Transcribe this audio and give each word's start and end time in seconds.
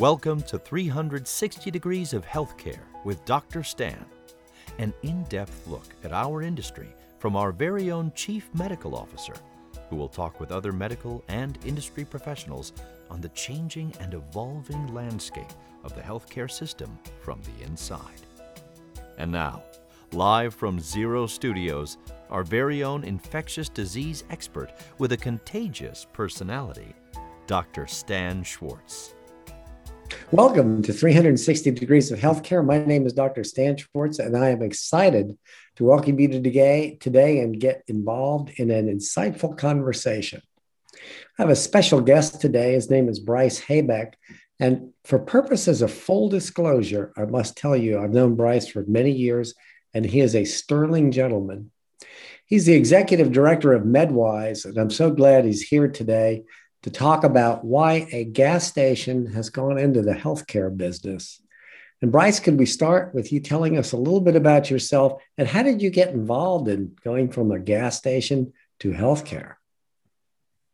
Welcome 0.00 0.40
to 0.44 0.58
360 0.58 1.70
Degrees 1.70 2.14
of 2.14 2.24
Healthcare 2.24 2.80
with 3.04 3.22
Dr. 3.26 3.62
Stan, 3.62 4.02
an 4.78 4.94
in 5.02 5.24
depth 5.24 5.66
look 5.66 5.94
at 6.02 6.10
our 6.10 6.40
industry 6.40 6.88
from 7.18 7.36
our 7.36 7.52
very 7.52 7.90
own 7.90 8.10
Chief 8.14 8.48
Medical 8.54 8.96
Officer, 8.96 9.34
who 9.90 9.96
will 9.96 10.08
talk 10.08 10.40
with 10.40 10.52
other 10.52 10.72
medical 10.72 11.22
and 11.28 11.58
industry 11.66 12.06
professionals 12.06 12.72
on 13.10 13.20
the 13.20 13.28
changing 13.28 13.92
and 14.00 14.14
evolving 14.14 14.94
landscape 14.94 15.52
of 15.84 15.94
the 15.94 16.00
healthcare 16.00 16.50
system 16.50 16.98
from 17.20 17.38
the 17.42 17.66
inside. 17.66 18.22
And 19.18 19.30
now, 19.30 19.62
live 20.12 20.54
from 20.54 20.80
Zero 20.80 21.26
Studios, 21.26 21.98
our 22.30 22.42
very 22.42 22.82
own 22.82 23.04
infectious 23.04 23.68
disease 23.68 24.24
expert 24.30 24.72
with 24.96 25.12
a 25.12 25.18
contagious 25.18 26.06
personality, 26.14 26.94
Dr. 27.46 27.86
Stan 27.86 28.42
Schwartz. 28.42 29.12
Welcome 30.32 30.82
to 30.82 30.92
360 30.92 31.72
Degrees 31.72 32.10
of 32.10 32.18
Healthcare. 32.18 32.64
My 32.64 32.78
name 32.78 33.06
is 33.06 33.12
Dr. 33.12 33.44
Stan 33.44 33.76
Schwartz, 33.76 34.18
and 34.18 34.36
I 34.36 34.50
am 34.50 34.62
excited 34.62 35.36
to 35.76 35.84
welcome 35.84 36.18
you 36.20 36.28
today, 36.28 36.96
today 37.00 37.40
and 37.40 37.58
get 37.58 37.82
involved 37.88 38.50
in 38.56 38.70
an 38.70 38.86
insightful 38.86 39.56
conversation. 39.58 40.42
I 40.94 41.42
have 41.42 41.50
a 41.50 41.56
special 41.56 42.00
guest 42.00 42.40
today. 42.40 42.74
His 42.74 42.90
name 42.90 43.08
is 43.08 43.18
Bryce 43.18 43.60
Haybeck. 43.60 44.14
And 44.58 44.92
for 45.04 45.18
purposes 45.18 45.82
of 45.82 45.92
full 45.92 46.28
disclosure, 46.28 47.12
I 47.16 47.24
must 47.24 47.56
tell 47.56 47.76
you, 47.76 47.98
I've 47.98 48.12
known 48.12 48.36
Bryce 48.36 48.68
for 48.68 48.84
many 48.86 49.10
years, 49.10 49.54
and 49.94 50.04
he 50.04 50.20
is 50.20 50.36
a 50.36 50.44
sterling 50.44 51.10
gentleman. 51.10 51.70
He's 52.46 52.66
the 52.66 52.74
executive 52.74 53.32
director 53.32 53.72
of 53.72 53.84
MedWise, 53.84 54.64
and 54.64 54.76
I'm 54.76 54.90
so 54.90 55.10
glad 55.10 55.44
he's 55.44 55.62
here 55.62 55.88
today 55.88 56.42
to 56.82 56.90
talk 56.90 57.24
about 57.24 57.64
why 57.64 58.08
a 58.12 58.24
gas 58.24 58.66
station 58.66 59.26
has 59.26 59.50
gone 59.50 59.78
into 59.78 60.02
the 60.02 60.14
healthcare 60.14 60.74
business. 60.74 61.42
And 62.02 62.10
Bryce, 62.10 62.40
could 62.40 62.58
we 62.58 62.66
start 62.66 63.14
with 63.14 63.32
you 63.32 63.40
telling 63.40 63.76
us 63.76 63.92
a 63.92 63.96
little 63.98 64.22
bit 64.22 64.36
about 64.36 64.70
yourself 64.70 65.20
and 65.36 65.46
how 65.46 65.62
did 65.62 65.82
you 65.82 65.90
get 65.90 66.14
involved 66.14 66.68
in 66.68 66.96
going 67.04 67.30
from 67.30 67.52
a 67.52 67.58
gas 67.58 67.98
station 67.98 68.52
to 68.80 68.92
healthcare? 68.92 69.56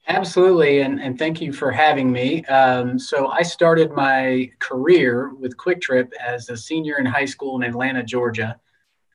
Absolutely, 0.09 0.83
and, 0.83 1.01
and 1.01 1.19
thank 1.19 1.41
you 1.41 1.53
for 1.53 1.73
having 1.73 2.13
me. 2.13 2.45
Um, 2.45 2.97
so, 2.97 3.27
I 3.27 3.43
started 3.43 3.91
my 3.91 4.48
career 4.61 5.35
with 5.35 5.57
QuikTrip 5.57 6.13
as 6.25 6.48
a 6.48 6.57
senior 6.57 6.98
in 6.98 7.07
high 7.07 7.25
school 7.25 7.57
in 7.57 7.69
Atlanta, 7.69 8.05
Georgia 8.05 8.61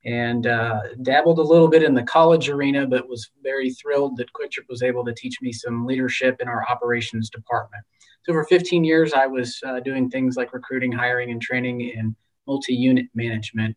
and 0.06 0.48
uh, 0.48 0.82
dabbled 1.04 1.40
a 1.40 1.44
little 1.44 1.68
bit 1.68 1.84
in 1.84 1.94
the 1.94 2.04
college 2.04 2.50
arena, 2.50 2.88
but 2.88 3.08
was 3.08 3.30
very 3.44 3.72
thrilled 3.72 4.18
that 4.18 4.34
QuikTrip 4.34 4.68
was 4.68 4.82
able 4.82 5.06
to 5.06 5.14
teach 5.14 5.42
me 5.42 5.52
some 5.52 5.86
leadership 5.86 6.38
in 6.42 6.48
our 6.48 6.66
operations 6.70 7.30
department. 7.30 7.84
So 8.24 8.34
for 8.34 8.44
15 8.46 8.84
years, 8.84 9.14
I 9.14 9.28
was 9.28 9.60
uh, 9.66 9.80
doing 9.80 10.10
things 10.10 10.38
like 10.38 10.54
recruiting, 10.54 10.92
hiring, 10.92 11.32
and 11.32 11.42
training 11.42 11.82
in 11.82 12.16
multi-unit 12.48 13.08
management. 13.14 13.76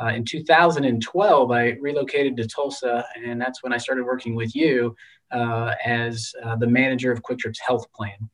Uh, 0.00 0.08
in 0.08 0.24
2012, 0.24 1.50
I 1.50 1.70
relocated 1.80 2.36
to 2.36 2.46
Tulsa, 2.46 3.04
and 3.24 3.40
that's 3.40 3.62
when 3.62 3.72
I 3.72 3.78
started 3.78 4.04
working 4.04 4.34
with 4.34 4.54
you 4.54 4.94
uh, 5.32 5.74
as 5.84 6.32
uh, 6.44 6.56
the 6.56 6.66
manager 6.66 7.10
of 7.10 7.22
QuikTrip's 7.22 7.60
health 7.60 7.90
plan. 7.92 8.30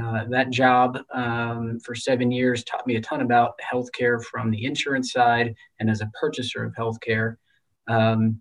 Uh, 0.00 0.24
that 0.30 0.50
job 0.50 0.98
um, 1.12 1.78
for 1.80 1.94
seven 1.94 2.30
years 2.30 2.64
taught 2.64 2.86
me 2.86 2.96
a 2.96 3.00
ton 3.00 3.20
about 3.20 3.52
healthcare 3.60 4.22
from 4.22 4.50
the 4.50 4.64
insurance 4.64 5.12
side 5.12 5.54
and 5.80 5.90
as 5.90 6.00
a 6.00 6.10
purchaser 6.18 6.64
of 6.64 6.74
healthcare, 6.74 7.36
um, 7.88 8.40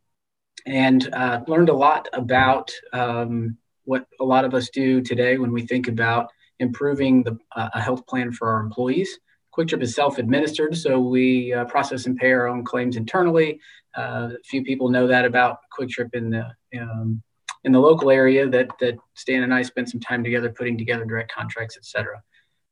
and 0.66 1.14
uh, 1.14 1.42
learned 1.48 1.70
a 1.70 1.74
lot 1.74 2.08
about 2.14 2.72
um, 2.94 3.58
what 3.84 4.06
a 4.20 4.24
lot 4.24 4.46
of 4.46 4.54
us 4.54 4.70
do 4.70 5.02
today 5.02 5.38
when 5.38 5.52
we 5.52 5.66
think 5.66 5.88
about 5.88 6.32
improving 6.60 7.24
the, 7.24 7.38
uh, 7.56 7.70
a 7.74 7.82
health 7.82 8.06
plan 8.08 8.32
for 8.32 8.50
our 8.50 8.62
employees. 8.62 9.20
QuikTrip 9.54 9.82
is 9.82 9.94
self-administered, 9.94 10.78
so 10.78 11.00
we 11.00 11.52
uh, 11.52 11.66
process 11.66 12.06
and 12.06 12.16
pay 12.16 12.32
our 12.32 12.48
own 12.48 12.64
claims 12.64 12.96
internally. 12.96 13.60
Uh, 13.94 14.30
few 14.46 14.64
people 14.64 14.88
know 14.88 15.08
that 15.08 15.26
about 15.26 15.58
QuikTrip 15.78 16.16
in 16.16 16.30
the 16.30 16.46
um, 16.80 17.22
in 17.64 17.72
the 17.72 17.80
local 17.80 18.10
area 18.10 18.48
that 18.50 18.70
that 18.80 18.96
Stan 19.14 19.44
and 19.44 19.54
I 19.54 19.62
spent 19.62 19.90
some 19.90 20.00
time 20.00 20.24
together 20.24 20.50
putting 20.50 20.78
together 20.78 21.06
direct 21.06 21.32
contracts, 21.32 21.78
et 21.78 21.86
cetera. 21.86 22.22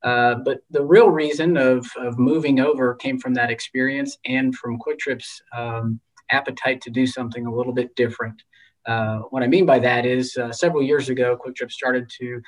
Uh, 0.02 0.36
but 0.46 0.60
the 0.72 0.84
real 0.84 1.10
reason 1.10 1.58
of, 1.58 1.86
of 1.98 2.18
moving 2.18 2.60
over 2.62 2.96
came 2.96 3.20
from 3.20 3.34
that 3.34 3.52
experience 3.52 4.18
and 4.26 4.56
from 4.56 4.80
QuikTrip's 4.80 5.42
um, 5.56 6.00
appetite 6.32 6.80
to 6.82 6.90
do 6.90 7.06
something 7.06 7.46
a 7.46 7.54
little 7.54 7.74
bit 7.74 7.94
different. 7.96 8.42
Uh, 8.86 9.20
what 9.30 9.44
I 9.44 9.48
mean 9.48 9.66
by 9.66 9.80
that 9.80 10.06
is 10.06 10.38
uh, 10.38 10.54
several 10.54 10.82
years 10.82 11.10
ago, 11.10 11.38
QuikTrip 11.38 11.72
started 11.72 12.10
to 12.20 12.42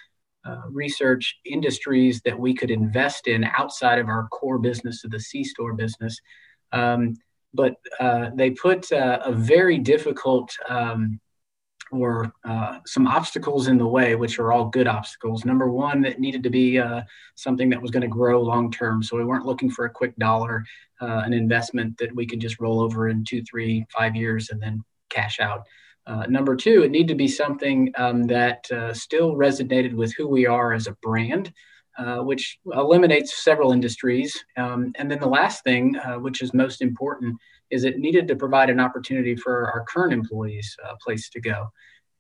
uh, 0.46 0.62
research 0.69 1.40
industries 1.44 2.22
that 2.22 2.40
we 2.40 2.53
could 2.53 2.72
invest 2.72 3.28
in 3.28 3.44
outside 3.44 4.00
of 4.00 4.08
our 4.08 4.28
core 4.29 4.58
business 4.58 5.03
of 5.03 5.12
the 5.12 5.19
C-store 5.19 5.73
business. 5.73 6.19
Um, 6.72 7.16
but 7.53 7.75
uh, 8.00 8.29
they 8.34 8.52
put 8.52 8.91
uh, 8.94 9.19
a 9.25 9.34
very 9.34 9.78
difficult 9.78 10.56
um, 10.69 11.19
were 11.91 12.31
uh, 12.46 12.79
some 12.85 13.07
obstacles 13.07 13.68
in 13.68 13.78
the 13.78 13.88
way, 13.88 14.16
which 14.16 14.40
are 14.40 14.52
all 14.52 14.66
good 14.66 14.88
obstacles. 14.88 15.46
Number 15.46 15.69
one, 15.69 16.06
it 16.06 16.19
needed 16.19 16.44
to 16.44 16.50
be 16.50 16.79
uh, 16.79 17.02
something 17.35 17.69
that 17.69 17.81
was 17.81 17.91
going 17.91 18.02
to 18.02 18.07
grow 18.07 18.41
long 18.41 18.72
term. 18.72 19.03
So 19.03 19.18
we 19.18 19.25
weren't 19.25 19.46
looking 19.46 19.69
for 19.69 19.85
a 19.85 19.90
quick 19.90 20.16
dollar, 20.18 20.63
uh, 21.02 21.22
an 21.25 21.34
investment 21.34 21.97
that 21.97 22.16
we 22.16 22.25
could 22.25 22.40
just 22.40 22.59
roll 22.59 22.79
over 22.79 23.09
in 23.09 23.24
two, 23.24 23.44
three, 23.44 23.85
five 23.96 24.16
years 24.16 24.50
and 24.50 24.62
then 24.62 24.84
cash 25.09 25.40
out. 25.40 25.66
Uh, 26.07 26.25
number 26.28 26.56
two, 26.56 26.84
it 26.84 26.91
needed 26.91 27.09
to 27.09 27.16
be 27.16 27.28
something 27.28 27.91
um, 27.97 28.23
that 28.23 28.69
uh, 28.72 28.94
still 28.94 29.35
resonated 29.35 29.94
with 29.94 30.13
who 30.16 30.28
we 30.28 30.46
are 30.46 30.73
as 30.73 30.88
a 30.88 30.97
brand. 31.02 31.53
Uh, 31.97 32.19
which 32.19 32.58
eliminates 32.73 33.44
several 33.44 33.73
industries. 33.73 34.34
Um, 34.56 34.94
and 34.96 35.12
then 35.12 35.19
the 35.19 35.28
last 35.28 35.66
thing, 35.66 36.00
which 36.19 36.41
is 36.41 36.53
most 36.53 36.81
important, 36.81 37.38
is 37.72 37.84
it 37.84 38.00
needed 38.00 38.28
to 38.28 38.36
provide 38.36 38.70
an 38.70 38.80
opportunity 38.80 39.36
for 39.36 39.72
our 39.72 39.84
current 39.86 40.14
employees 40.14 40.76
a 40.90 40.96
place 40.98 41.30
to 41.30 41.40
go. 41.40 41.70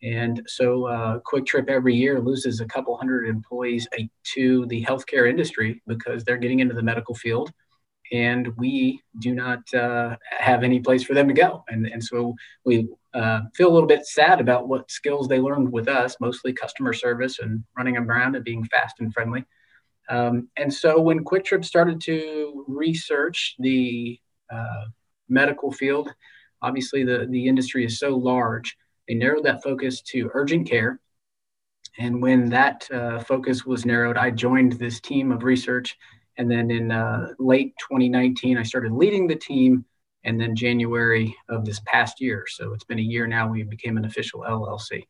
And 0.03 0.41
so 0.47 0.85
uh, 0.85 1.19
QuikTrip 1.19 1.69
every 1.69 1.93
year 1.93 2.19
loses 2.19 2.59
a 2.59 2.65
couple 2.65 2.97
hundred 2.97 3.27
employees 3.27 3.87
to 4.33 4.65
the 4.67 4.83
healthcare 4.83 5.29
industry 5.29 5.81
because 5.85 6.23
they're 6.23 6.37
getting 6.37 6.59
into 6.59 6.73
the 6.73 6.81
medical 6.81 7.13
field 7.13 7.51
and 8.11 8.49
we 8.57 9.01
do 9.19 9.33
not 9.33 9.73
uh, 9.73 10.17
have 10.25 10.63
any 10.63 10.79
place 10.79 11.03
for 11.03 11.13
them 11.13 11.27
to 11.27 11.33
go. 11.33 11.63
And, 11.69 11.85
and 11.85 12.03
so 12.03 12.35
we 12.65 12.89
uh, 13.13 13.41
feel 13.55 13.69
a 13.69 13.73
little 13.73 13.87
bit 13.87 14.05
sad 14.05 14.41
about 14.41 14.67
what 14.67 14.91
skills 14.91 15.27
they 15.27 15.39
learned 15.39 15.71
with 15.71 15.87
us, 15.87 16.17
mostly 16.19 16.51
customer 16.51 16.93
service 16.93 17.39
and 17.39 17.63
running 17.77 17.97
around 17.97 18.35
and 18.35 18.43
being 18.43 18.65
fast 18.65 18.99
and 18.99 19.13
friendly. 19.13 19.45
Um, 20.09 20.49
and 20.57 20.73
so 20.73 20.99
when 20.99 21.23
QuikTrip 21.23 21.63
started 21.63 22.01
to 22.01 22.65
research 22.67 23.55
the 23.59 24.19
uh, 24.51 24.85
medical 25.31 25.71
field. 25.71 26.13
Obviously, 26.61 27.03
the, 27.03 27.27
the 27.29 27.47
industry 27.47 27.85
is 27.85 27.97
so 27.97 28.15
large. 28.15 28.77
They 29.07 29.15
narrowed 29.15 29.45
that 29.45 29.63
focus 29.63 30.01
to 30.03 30.29
urgent 30.33 30.69
care. 30.69 30.99
And 31.97 32.21
when 32.21 32.49
that 32.49 32.89
uh, 32.91 33.19
focus 33.19 33.65
was 33.65 33.85
narrowed, 33.85 34.17
I 34.17 34.31
joined 34.31 34.73
this 34.73 34.99
team 35.01 35.31
of 35.31 35.43
research. 35.43 35.97
And 36.37 36.49
then 36.49 36.71
in 36.71 36.91
uh, 36.91 37.29
late 37.39 37.73
2019, 37.79 38.57
I 38.57 38.63
started 38.63 38.91
leading 38.91 39.27
the 39.27 39.35
team. 39.35 39.85
And 40.23 40.39
then 40.39 40.55
January 40.55 41.35
of 41.49 41.65
this 41.65 41.81
past 41.85 42.21
year, 42.21 42.45
so 42.47 42.73
it's 42.73 42.83
been 42.83 42.99
a 42.99 43.01
year 43.01 43.25
now, 43.25 43.49
we 43.49 43.63
became 43.63 43.97
an 43.97 44.05
official 44.05 44.41
LLC. 44.41 45.07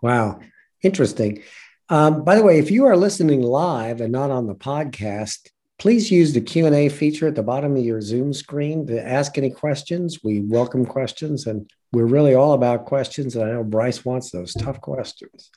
Wow, 0.00 0.38
interesting. 0.80 1.42
Um, 1.88 2.24
by 2.24 2.36
the 2.36 2.44
way, 2.44 2.60
if 2.60 2.70
you 2.70 2.86
are 2.86 2.96
listening 2.96 3.42
live 3.42 4.00
and 4.00 4.12
not 4.12 4.30
on 4.30 4.46
the 4.46 4.54
podcast, 4.54 5.50
Please 5.82 6.12
use 6.12 6.32
the 6.32 6.40
Q&A 6.40 6.88
feature 6.88 7.26
at 7.26 7.34
the 7.34 7.42
bottom 7.42 7.76
of 7.76 7.84
your 7.84 8.00
Zoom 8.00 8.32
screen 8.32 8.86
to 8.86 9.04
ask 9.04 9.36
any 9.36 9.50
questions. 9.50 10.22
We 10.22 10.38
welcome 10.38 10.86
questions 10.86 11.48
and 11.48 11.68
we're 11.92 12.06
really 12.06 12.36
all 12.36 12.52
about 12.52 12.84
questions. 12.84 13.34
And 13.34 13.44
I 13.44 13.50
know 13.50 13.64
Bryce 13.64 14.04
wants 14.04 14.30
those 14.30 14.54
tough 14.54 14.80
questions. 14.80 15.50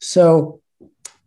So, 0.00 0.60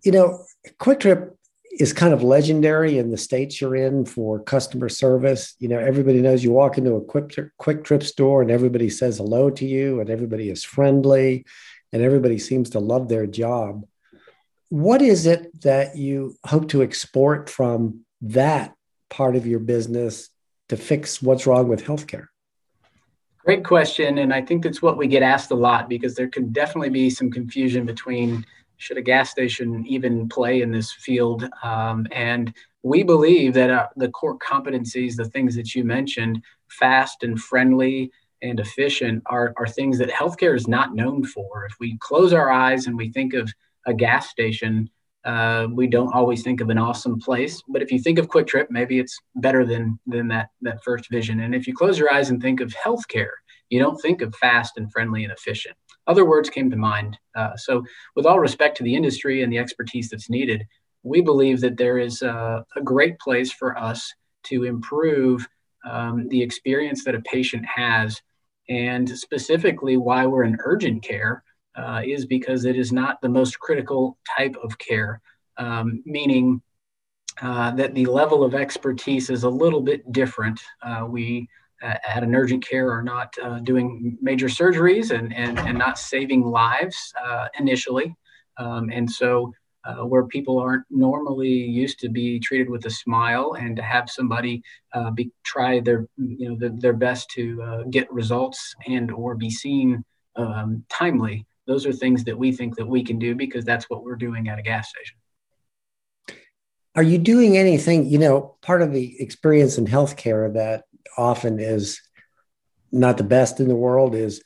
you 0.04 0.12
know, 0.12 0.44
QuikTrip 0.82 1.32
is 1.80 1.94
kind 1.94 2.14
of 2.14 2.24
legendary 2.24 2.98
in 2.98 3.10
the 3.10 3.16
states 3.16 3.62
you're 3.62 3.78
in 3.78 4.04
for 4.04 4.44
customer 4.44 4.90
service. 4.90 5.56
You 5.60 5.70
know, 5.70 5.80
everybody 5.80 6.20
knows 6.20 6.44
you 6.44 6.52
walk 6.52 6.78
into 6.78 6.96
a 6.96 7.06
quick, 7.06 7.30
QuikTrip 7.30 8.04
store 8.04 8.42
and 8.42 8.52
everybody 8.52 8.90
says 8.90 9.20
hello 9.20 9.50
to 9.52 9.66
you 9.66 10.02
and 10.02 10.10
everybody 10.10 10.50
is 10.50 10.62
friendly 10.62 11.46
and 11.94 12.02
everybody 12.02 12.38
seems 12.38 12.72
to 12.72 12.82
love 12.82 13.08
their 13.08 13.28
job. 13.28 13.86
What 14.68 15.02
is 15.02 15.26
it 15.26 15.62
that 15.62 15.96
you 15.96 16.36
hope 16.44 16.68
to 16.70 16.84
export 16.84 17.50
from 17.50 18.05
that 18.34 18.76
part 19.10 19.36
of 19.36 19.46
your 19.46 19.60
business 19.60 20.30
to 20.70 20.78
fix 20.78 21.22
what's 21.22 21.46
wrong 21.46 21.68
with 21.68 21.84
healthcare? 21.84 22.28
Great 23.40 23.64
question. 23.64 24.18
And 24.18 24.34
I 24.34 24.42
think 24.42 24.64
that's 24.64 24.82
what 24.82 24.98
we 24.98 25.08
get 25.08 25.22
asked 25.22 25.52
a 25.52 25.56
lot 25.56 25.88
because 25.88 26.16
there 26.16 26.28
can 26.28 26.52
definitely 26.52 26.90
be 26.90 27.10
some 27.12 27.30
confusion 27.30 27.86
between 27.86 28.46
should 28.78 28.98
a 28.98 29.02
gas 29.02 29.30
station 29.30 29.86
even 29.88 30.28
play 30.28 30.62
in 30.62 30.72
this 30.72 30.92
field? 30.92 31.48
Um, 31.64 32.08
and 32.12 32.54
we 32.84 33.04
believe 33.04 33.54
that 33.54 33.70
uh, 33.70 33.88
the 33.96 34.10
core 34.10 34.38
competencies, 34.38 35.16
the 35.16 35.26
things 35.26 35.56
that 35.56 35.76
you 35.76 35.84
mentioned, 35.84 36.42
fast 36.68 37.24
and 37.24 37.40
friendly 37.40 38.12
and 38.42 38.60
efficient, 38.60 39.24
are, 39.28 39.54
are 39.58 39.68
things 39.68 39.98
that 40.00 40.10
healthcare 40.10 40.56
is 40.56 40.68
not 40.68 40.96
known 40.96 41.24
for. 41.24 41.66
If 41.66 41.76
we 41.80 41.98
close 42.00 42.34
our 42.34 42.52
eyes 42.52 42.88
and 42.88 42.98
we 42.98 43.10
think 43.10 43.34
of 43.34 43.52
a 43.86 43.94
gas 43.94 44.30
station, 44.30 44.90
Uh, 45.26 45.68
we 45.72 45.88
don't 45.88 46.14
always 46.14 46.44
think 46.44 46.62
of 46.62 46.70
an 46.70 46.78
awesome 46.78 47.20
place, 47.20 47.62
but 47.68 47.82
if 47.82 47.92
you 47.92 48.00
think 48.00 48.20
of 48.20 48.28
QuikTrip, 48.28 48.68
maybe 48.70 49.00
it's 49.00 49.20
better 49.36 49.66
than 49.66 50.00
than 50.06 50.28
that 50.28 50.50
that 50.62 50.84
first 50.84 51.10
vision. 51.10 51.40
And 51.40 51.56
if 51.56 51.66
you 51.68 51.74
close 51.74 51.98
your 51.98 52.14
eyes 52.14 52.30
and 52.30 52.40
think 52.40 52.62
of 52.62 52.72
healthcare, 52.74 53.32
you 53.70 53.80
don't 53.80 54.00
think 54.02 54.22
of 54.22 54.36
fast 54.36 54.78
and 54.78 54.92
friendly 54.92 55.24
and 55.24 55.34
efficient. 55.34 55.76
Other 56.08 56.26
words 56.26 56.52
came 56.52 56.70
to 56.70 56.78
mind. 56.78 57.18
Uh, 57.36 57.56
so, 57.58 57.84
with 58.16 58.28
all 58.28 58.40
respect 58.40 58.78
to 58.78 58.84
the 58.84 58.96
industry 58.96 59.42
and 59.42 59.52
the 59.52 59.58
expertise 59.58 60.10
that's 60.10 60.30
needed, 60.30 60.64
we 61.02 61.22
believe 61.22 61.60
that 61.62 61.78
there 61.78 61.98
is 61.98 62.22
a, 62.22 62.64
a 62.76 62.82
great 62.82 63.18
place 63.18 63.52
for 63.52 63.78
us 63.78 64.14
to 64.44 64.64
improve 64.64 65.48
um, 65.90 66.28
the 66.30 66.42
experience 66.42 67.04
that 67.04 67.16
a 67.16 67.22
patient 67.22 67.66
has, 67.66 68.22
and 68.70 69.10
specifically 69.10 69.98
why 69.98 70.28
we're 70.28 70.44
in 70.44 70.58
urgent 70.64 71.02
care 71.02 71.44
uh, 71.76 72.02
is 72.06 72.26
because 72.26 72.66
it 72.66 72.76
is 72.76 72.92
not 72.92 73.22
the 73.22 73.30
most 73.30 73.60
critical 73.60 74.18
type 74.38 74.56
of 74.64 74.78
care, 74.78 75.22
um, 75.58 76.02
meaning 76.06 76.62
uh, 77.42 77.72
that 77.72 77.94
the 77.94 78.06
level 78.06 78.44
of 78.44 78.56
expertise 78.56 79.30
is 79.30 79.44
a 79.44 79.50
little 79.50 79.82
bit 79.82 80.10
different. 80.12 80.60
Uh, 80.82 81.06
we 81.08 81.48
uh, 81.84 81.96
at 82.08 82.24
an 82.24 82.34
urgent 82.34 82.66
care 82.66 82.90
are 82.90 83.04
not 83.04 83.36
uh, 83.44 83.60
doing 83.60 84.18
major 84.22 84.48
surgeries 84.48 85.12
and, 85.12 85.34
and, 85.34 85.60
and 85.60 85.78
not 85.78 86.00
saving 86.00 86.42
lives 86.42 87.14
uh, 87.24 87.48
initially. 87.60 88.16
Um, 88.58 88.90
and 88.90 89.10
so, 89.10 89.52
where 90.08 90.26
people 90.26 90.58
aren't 90.58 90.84
normally 90.90 91.48
used 91.48 92.00
to 92.00 92.10
be 92.10 92.40
treated 92.40 92.68
with 92.68 92.84
a 92.88 92.90
smile 92.90 93.56
and 93.60 93.76
to 93.76 93.84
have 93.84 94.10
somebody 94.10 94.64
be, 95.14 95.30
try 95.44 95.80
their, 95.80 96.08
you 96.18 96.50
know, 96.50 96.56
the, 96.58 96.76
their 96.80 96.94
best 96.94 97.30
to 97.30 97.86
get 97.92 98.12
results 98.12 98.74
and 98.88 99.12
or 99.12 99.36
be 99.36 99.52
seen 99.52 100.04
um, 100.38 100.84
timely, 100.90 101.46
those 101.68 101.86
are 101.86 101.94
things 101.94 102.24
that 102.26 102.38
we 102.38 102.52
think 102.52 102.76
that 102.78 102.86
we 102.86 103.04
can 103.04 103.20
do 103.20 103.36
because 103.36 103.66
that's 103.66 103.90
what 103.90 104.04
we're 104.04 104.16
doing 104.16 104.48
at 104.48 104.60
a 104.60 104.62
gas 104.62 104.90
station. 104.90 105.18
Are 106.96 107.04
you 107.04 107.18
doing 107.18 107.58
anything 107.58 108.06
you 108.06 108.20
know 108.20 108.56
part 108.62 108.82
of 108.82 108.94
the 108.94 109.22
experience 109.22 109.78
in 109.78 109.86
healthcare 109.86 110.54
that 110.54 110.86
often 111.18 111.60
is 111.60 112.02
not 112.92 113.18
the 113.18 113.24
best 113.24 113.60
in 113.60 113.68
the 113.68 113.76
world 113.76 114.16
is 114.16 114.42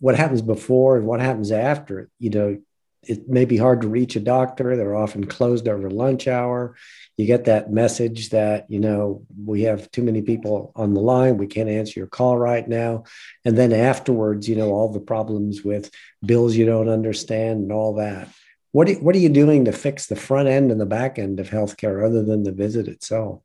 what 0.00 0.16
happens 0.16 0.42
before 0.42 0.96
and 0.96 1.06
what 1.06 1.20
happens 1.20 1.52
after 1.52 2.10
you 2.18 2.30
know 2.30 2.58
it 3.04 3.28
may 3.28 3.44
be 3.44 3.56
hard 3.56 3.80
to 3.80 3.88
reach 3.88 4.14
a 4.14 4.20
doctor. 4.20 4.76
They're 4.76 4.94
often 4.94 5.26
closed 5.26 5.68
over 5.68 5.90
lunch 5.90 6.28
hour. 6.28 6.76
You 7.16 7.26
get 7.26 7.46
that 7.46 7.72
message 7.72 8.30
that 8.30 8.70
you 8.70 8.78
know 8.78 9.24
we 9.44 9.62
have 9.62 9.90
too 9.90 10.02
many 10.02 10.22
people 10.22 10.72
on 10.76 10.94
the 10.94 11.00
line. 11.00 11.36
We 11.36 11.46
can't 11.46 11.68
answer 11.68 12.00
your 12.00 12.06
call 12.06 12.38
right 12.38 12.66
now. 12.66 13.04
And 13.44 13.58
then 13.58 13.72
afterwards 13.72 14.48
you 14.48 14.56
know 14.56 14.70
all 14.70 14.92
the 14.92 15.00
problems 15.00 15.62
with 15.62 15.90
bills 16.24 16.56
you 16.56 16.64
don't 16.64 16.88
understand 16.88 17.62
and 17.62 17.72
all 17.72 17.94
that. 17.96 18.28
What 18.70 18.88
are, 18.88 18.94
what 18.94 19.14
are 19.14 19.18
you 19.18 19.28
doing 19.28 19.66
to 19.66 19.72
fix 19.72 20.06
the 20.06 20.16
front 20.16 20.48
end 20.48 20.70
and 20.70 20.80
the 20.80 20.86
back 20.86 21.18
end 21.18 21.40
of 21.40 21.50
healthcare 21.50 22.06
other 22.06 22.22
than 22.22 22.42
the 22.42 22.52
visit 22.52 22.88
itself? 22.88 23.42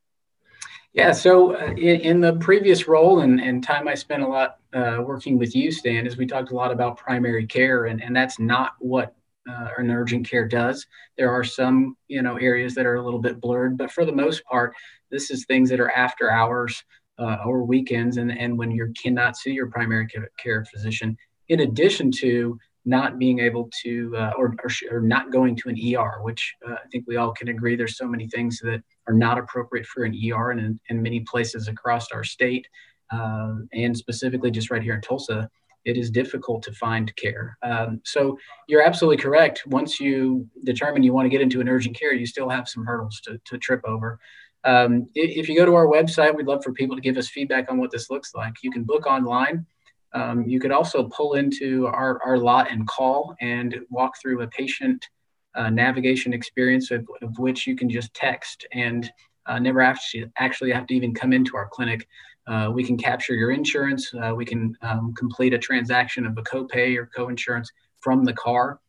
Yeah 0.94 1.12
so 1.12 1.56
uh, 1.56 1.74
in, 1.74 2.00
in, 2.02 2.22
the 2.22 2.38
previous 2.38 2.88
role 2.88 3.20
and, 3.20 3.40
and 3.40 3.64
time 3.64 3.88
i 3.88 3.94
spent 3.94 4.24
a 4.24 4.28
lot 4.28 4.58
uh, 4.74 5.04
working 5.06 5.38
with 5.38 5.56
you 5.56 5.72
stan 5.72 6.08
is 6.08 6.18
we 6.18 6.26
talked 6.26 6.50
a 6.50 6.56
lot 6.56 6.72
about 6.72 6.98
primary 6.98 7.46
care 7.46 7.86
and, 7.86 8.02
and 8.02 8.16
that's 8.16 8.40
not 8.40 8.72
what 8.80 9.14
uh, 9.50 9.70
an 9.78 9.92
urgent 9.92 10.30
care 10.30 10.48
does. 10.48 10.86
There 11.18 11.32
are 11.32 11.44
some, 11.44 11.96
you 12.08 12.22
know, 12.22 12.38
areas 12.38 12.76
that 12.76 12.86
are 12.86 12.96
a 12.96 13.04
little 13.04 13.20
bit 13.20 13.40
blurred, 13.40 13.78
but 13.78 13.92
for 13.92 14.06
the 14.06 14.12
most 14.12 14.44
part, 14.46 14.74
this 15.12 15.32
is 15.32 15.46
things 15.46 15.70
that 15.70 15.80
are 15.80 15.92
after 15.92 16.32
hours 16.32 16.84
uh, 17.20 17.38
or 17.46 17.64
weekends, 17.64 18.18
and 18.18 18.32
and 18.32 18.58
when 18.58 18.72
you 18.72 18.94
cannot 19.02 19.38
see 19.38 19.52
your 19.52 19.68
primary 19.68 20.08
care 20.38 20.66
physician. 20.66 21.18
In 21.50 21.62
addition 21.62 22.12
to 22.20 22.60
not 22.88 23.20
being 23.20 23.40
able 23.40 23.70
to 23.84 24.16
uh, 24.18 24.32
or, 24.38 24.56
or, 24.64 24.70
or, 24.92 25.02
not 25.02 25.30
going 25.30 25.58
to 25.58 25.68
an 25.68 25.76
ER, 25.76 26.24
which 26.24 26.56
uh, 26.66 26.74
I 26.74 26.88
think 26.90 27.04
we 27.06 27.18
all 27.18 27.34
can 27.34 27.50
agree 27.50 27.76
there's 27.76 27.98
so 27.98 28.08
many 28.08 28.30
things 28.30 28.60
that 28.64 28.82
are 29.10 29.14
not 29.14 29.38
appropriate 29.38 29.86
for 29.86 30.06
an 30.06 30.16
ER 30.16 30.52
and 30.52 30.60
in, 30.62 30.80
in 30.90 31.02
many 31.02 31.20
places 31.20 31.68
across 31.68 32.12
our 32.14 32.24
state, 32.24 32.66
uh, 33.12 33.56
and 33.74 33.96
specifically 33.96 34.52
just 34.52 34.72
right 34.72 34.82
here 34.82 34.96
in 34.96 35.02
Tulsa 35.02 35.50
it 35.88 35.98
is 35.98 36.12
difficult 36.12 36.62
to 36.64 36.72
find 36.74 37.16
care. 37.16 37.58
Um, 37.64 38.02
so 38.04 38.38
you're 38.68 38.82
absolutely 38.82 39.22
correct. 39.22 39.64
Once 39.68 40.00
you 40.00 40.48
determine 40.64 41.04
you 41.04 41.14
want 41.14 41.26
to 41.26 41.30
get 41.30 41.42
into 41.42 41.62
an 41.62 41.70
urgent 41.70 41.98
care, 41.98 42.14
you 42.14 42.26
still 42.26 42.50
have 42.50 42.68
some 42.68 42.86
hurdles 42.86 43.22
to, 43.22 43.40
to 43.46 43.58
trip 43.58 43.82
over. 43.86 44.20
Um, 44.64 45.08
if 45.16 45.48
you 45.48 45.58
go 45.58 45.66
to 45.66 45.76
our 45.76 45.88
website, 45.88 46.36
we'd 46.36 46.48
love 46.48 46.64
for 46.64 46.74
people 46.74 46.96
to 46.98 47.02
give 47.02 47.18
us 47.18 47.30
feedback 47.30 47.72
on 47.72 47.78
what 47.78 47.92
this 47.92 48.10
looks 48.10 48.36
like. 48.36 48.56
You 48.62 48.72
can 48.72 48.84
book 48.84 49.08
online. 49.08 49.66
Um, 50.14 50.48
you 50.48 50.60
could 50.60 50.72
also 50.72 51.06
pull 51.06 51.36
into 51.36 51.88
our, 51.88 52.22
our 52.24 52.38
lot 52.38 52.72
and 52.72 52.88
call 52.88 53.36
and 53.40 53.76
walk 53.90 54.20
through 54.22 54.42
a 54.42 54.48
patient 54.48 55.08
uh, 55.56 55.70
navigation 55.70 56.34
experience 56.34 56.92
of, 56.92 57.08
of, 57.22 57.38
which 57.40 57.66
you 57.66 57.76
can 57.76 57.90
just 57.90 58.14
text 58.14 58.68
and 58.74 59.10
uh, 59.46 59.60
never 59.60 59.82
actually, 59.82 60.26
actually 60.38 60.72
have 60.72 60.88
to 60.88 60.94
even 60.94 61.14
come 61.14 61.34
into 61.34 61.56
our 61.56 61.68
clinic. 61.68 62.08
Uh, 62.48 62.72
we 62.74 62.84
can 62.84 62.98
capture 62.98 63.34
your 63.34 63.52
insurance. 63.52 64.14
Uh, 64.14 64.34
we 64.36 64.46
can 64.46 64.76
um, 64.82 65.14
complete 65.16 65.54
a 65.54 65.58
transaction 65.58 66.26
of 66.26 66.38
a 66.38 66.44
copay 66.44 66.98
or 66.98 67.10
co-insurance 67.16 67.72
from 68.00 68.24
the 68.24 68.34
car. 68.34 68.80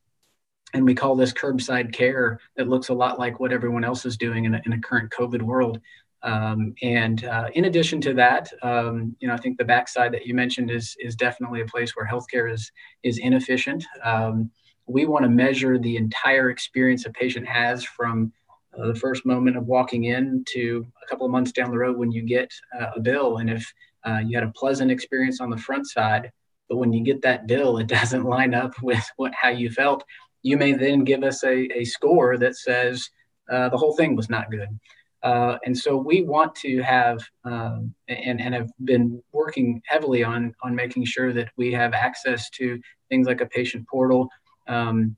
And 0.75 0.85
we 0.85 0.95
call 0.95 1.17
this 1.17 1.33
curbside 1.33 1.93
care 1.93 2.39
that 2.57 2.69
looks 2.69 2.89
a 2.89 2.95
lot 2.95 3.19
like 3.19 3.41
what 3.41 3.53
everyone 3.53 3.85
else 3.85 4.05
is 4.05 4.17
doing 4.17 4.45
in 4.45 4.55
a, 4.55 4.61
in 4.67 4.75
a 4.75 4.81
current 4.81 5.11
COVID 5.11 5.43
world. 5.43 5.81
Um, 6.23 6.75
and 6.83 7.25
uh, 7.25 7.49
in 7.55 7.67
addition 7.67 8.01
to 8.03 8.15
that, 8.15 8.53
um, 8.63 9.17
you 9.21 9.29
know, 9.29 9.35
I 9.35 9.39
think 9.39 9.57
the 9.57 9.65
backside 9.65 10.13
that 10.13 10.27
you 10.27 10.35
mentioned 10.35 10.71
is 10.71 10.97
is 10.99 11.15
definitely 11.15 11.61
a 11.61 11.67
place 11.67 11.95
where 11.95 12.07
healthcare 12.07 12.53
is 12.53 12.73
is 13.05 13.19
inefficient. 13.19 13.85
Um, 14.03 14.51
we 14.87 15.07
want 15.07 15.25
to 15.25 15.29
measure 15.29 15.79
the 15.79 15.97
entire 15.97 16.51
experience 16.51 17.07
a 17.07 17.11
patient 17.11 17.47
has 17.47 17.85
from 17.85 18.33
uh, 18.79 18.87
the 18.87 18.95
first 18.95 19.27
moment 19.27 19.57
of 19.57 19.67
walking 19.67 20.05
in 20.05 20.45
to 20.53 20.87
a 21.03 21.07
couple 21.07 21.27
of 21.27 21.33
months 21.33 21.53
down 21.53 21.71
the 21.71 21.79
road 21.79 21.97
when 21.97 22.13
you 22.13 22.23
get 22.23 22.51
uh, 22.79 22.91
a 22.97 23.01
bill. 23.01 23.39
And 23.39 23.51
if 23.51 23.73
uh, 24.07 24.21
you 24.25 24.37
had 24.37 24.47
a 24.47 24.53
pleasant 24.53 24.91
experience 24.91 25.41
on 25.41 25.51
the 25.51 25.57
front 25.57 25.87
side, 25.87 26.31
but 26.69 26.77
when 26.77 26.93
you 26.93 27.03
get 27.03 27.23
that 27.23 27.47
bill, 27.47 27.79
it 27.79 27.87
doesn't 27.99 28.25
line 28.25 28.55
up 28.55 28.73
with 28.83 29.05
what 29.17 29.33
how 29.35 29.49
you 29.49 29.71
felt, 29.71 30.05
you 30.43 30.57
may 30.57 30.73
then 30.73 31.05
give 31.05 31.23
us 31.25 31.43
a, 31.45 31.69
a 31.77 31.85
score 31.85 32.39
that 32.39 32.57
says 32.57 33.09
uh, 33.51 33.69
the 33.69 33.77
whole 33.77 33.97
thing 33.97 34.15
was 34.15 34.31
not 34.31 34.51
good. 34.51 34.69
Uh, 35.23 35.59
and 35.65 35.77
so 35.77 35.97
we 35.97 36.23
want 36.23 36.55
to 36.55 36.81
have 36.81 37.21
um, 37.45 37.93
and, 38.07 38.41
and 38.41 38.55
have 38.55 38.71
been 38.85 39.21
working 39.33 39.83
heavily 39.87 40.23
on 40.23 40.55
on 40.63 40.75
making 40.75 41.05
sure 41.05 41.33
that 41.33 41.51
we 41.57 41.73
have 41.73 41.93
access 41.93 42.49
to 42.51 42.81
things 43.09 43.27
like 43.27 43.41
a 43.41 43.47
patient 43.47 43.85
portal 43.89 44.29
um, 44.69 45.17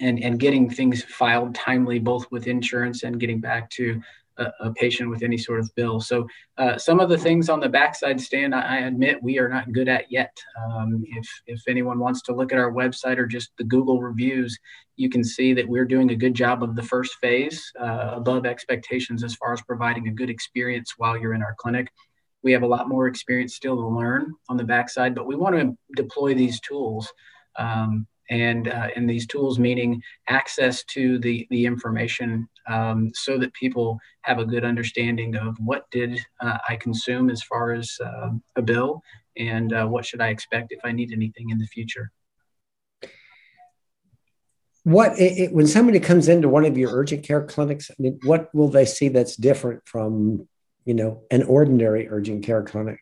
and, 0.00 0.22
and 0.22 0.40
getting 0.40 0.68
things 0.68 1.04
filed 1.04 1.54
timely, 1.54 1.98
both 1.98 2.30
with 2.30 2.46
insurance 2.46 3.02
and 3.02 3.20
getting 3.20 3.40
back 3.40 3.70
to 3.70 4.00
a, 4.36 4.46
a 4.60 4.72
patient 4.74 5.10
with 5.10 5.22
any 5.22 5.38
sort 5.38 5.60
of 5.60 5.74
bill. 5.74 6.00
So 6.00 6.26
uh, 6.58 6.76
some 6.78 7.00
of 7.00 7.08
the 7.08 7.18
things 7.18 7.48
on 7.48 7.60
the 7.60 7.68
backside 7.68 8.20
Stan, 8.20 8.52
I, 8.52 8.78
I 8.78 8.80
admit 8.86 9.22
we 9.22 9.38
are 9.38 9.48
not 9.48 9.72
good 9.72 9.88
at 9.88 10.10
yet. 10.10 10.36
Um, 10.64 11.04
if, 11.06 11.28
if 11.46 11.62
anyone 11.68 11.98
wants 11.98 12.22
to 12.22 12.34
look 12.34 12.52
at 12.52 12.58
our 12.58 12.72
website 12.72 13.18
or 13.18 13.26
just 13.26 13.50
the 13.58 13.64
Google 13.64 14.00
reviews, 14.00 14.58
you 14.96 15.08
can 15.08 15.24
see 15.24 15.54
that 15.54 15.68
we're 15.68 15.84
doing 15.84 16.10
a 16.10 16.16
good 16.16 16.34
job 16.34 16.62
of 16.62 16.76
the 16.76 16.82
first 16.82 17.14
phase 17.20 17.72
uh, 17.80 18.10
above 18.14 18.46
expectations 18.46 19.24
as 19.24 19.34
far 19.34 19.52
as 19.52 19.62
providing 19.62 20.08
a 20.08 20.12
good 20.12 20.30
experience 20.30 20.94
while 20.96 21.16
you're 21.16 21.34
in 21.34 21.42
our 21.42 21.54
clinic. 21.58 21.88
We 22.42 22.52
have 22.52 22.62
a 22.62 22.66
lot 22.68 22.88
more 22.88 23.06
experience 23.06 23.54
still 23.54 23.76
to 23.76 23.86
learn 23.86 24.34
on 24.48 24.56
the 24.56 24.64
backside, 24.64 25.14
but 25.14 25.26
we 25.26 25.34
want 25.34 25.56
to 25.56 25.76
deploy 25.96 26.34
these 26.34 26.60
tools 26.60 27.10
um, 27.56 28.06
and 28.30 28.68
uh, 28.68 28.88
and 28.96 29.08
these 29.08 29.26
tools 29.26 29.58
meaning 29.58 30.02
access 30.28 30.84
to 30.84 31.18
the 31.18 31.46
the 31.50 31.66
information 31.66 32.48
um, 32.68 33.10
so 33.14 33.38
that 33.38 33.52
people 33.52 33.98
have 34.22 34.38
a 34.38 34.44
good 34.44 34.64
understanding 34.64 35.36
of 35.36 35.56
what 35.58 35.90
did 35.90 36.18
uh, 36.40 36.58
I 36.68 36.76
consume 36.76 37.30
as 37.30 37.42
far 37.42 37.72
as 37.72 37.96
uh, 38.04 38.30
a 38.56 38.62
bill 38.62 39.02
and 39.36 39.72
uh, 39.72 39.86
what 39.86 40.06
should 40.06 40.20
I 40.20 40.28
expect 40.28 40.72
if 40.72 40.80
I 40.84 40.92
need 40.92 41.12
anything 41.12 41.50
in 41.50 41.58
the 41.58 41.66
future. 41.66 42.10
What 44.84 45.18
it, 45.18 45.38
it, 45.38 45.52
when 45.52 45.66
somebody 45.66 45.98
comes 45.98 46.28
into 46.28 46.48
one 46.48 46.64
of 46.64 46.76
your 46.76 46.90
urgent 46.92 47.24
care 47.24 47.42
clinics, 47.42 47.90
I 47.90 47.94
mean, 47.98 48.18
what 48.24 48.54
will 48.54 48.68
they 48.68 48.84
see 48.84 49.08
that's 49.08 49.36
different 49.36 49.82
from 49.86 50.46
you 50.84 50.94
know 50.94 51.22
an 51.30 51.42
ordinary 51.44 52.08
urgent 52.08 52.44
care 52.44 52.62
clinic? 52.62 53.00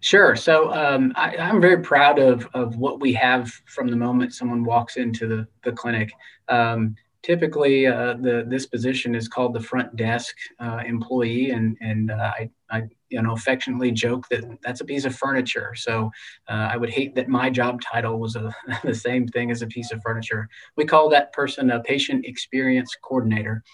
Sure. 0.00 0.36
So 0.36 0.72
um, 0.72 1.12
I, 1.16 1.34
am 1.36 1.60
very 1.60 1.80
proud 1.80 2.18
of, 2.18 2.46
of 2.52 2.76
what 2.76 3.00
we 3.00 3.12
have 3.14 3.50
from 3.66 3.88
the 3.88 3.96
moment 3.96 4.34
someone 4.34 4.64
walks 4.64 4.96
into 4.96 5.26
the, 5.26 5.46
the 5.62 5.72
clinic. 5.72 6.12
Um, 6.48 6.94
typically, 7.24 7.86
uh, 7.86 8.14
the 8.20 8.44
this 8.46 8.66
position 8.66 9.14
is 9.14 9.26
called 9.28 9.54
the 9.54 9.60
front 9.60 9.96
desk 9.96 10.36
uh, 10.60 10.82
employee, 10.86 11.50
and 11.50 11.76
and 11.80 12.10
uh, 12.10 12.32
I, 12.38 12.50
I 12.70 12.82
you 13.08 13.20
know 13.22 13.32
affectionately 13.32 13.90
joke 13.90 14.28
that 14.28 14.44
that's 14.62 14.82
a 14.82 14.84
piece 14.84 15.06
of 15.06 15.16
furniture. 15.16 15.74
So 15.74 16.10
uh, 16.48 16.68
I 16.72 16.76
would 16.76 16.90
hate 16.90 17.14
that 17.14 17.28
my 17.28 17.50
job 17.50 17.80
title 17.80 18.20
was 18.20 18.36
a, 18.36 18.54
the 18.84 18.94
same 18.94 19.26
thing 19.26 19.50
as 19.50 19.62
a 19.62 19.66
piece 19.66 19.90
of 19.90 20.02
furniture. 20.02 20.48
We 20.76 20.84
call 20.84 21.08
that 21.08 21.32
person 21.32 21.70
a 21.70 21.80
patient 21.80 22.26
experience 22.26 22.94
coordinator. 23.02 23.64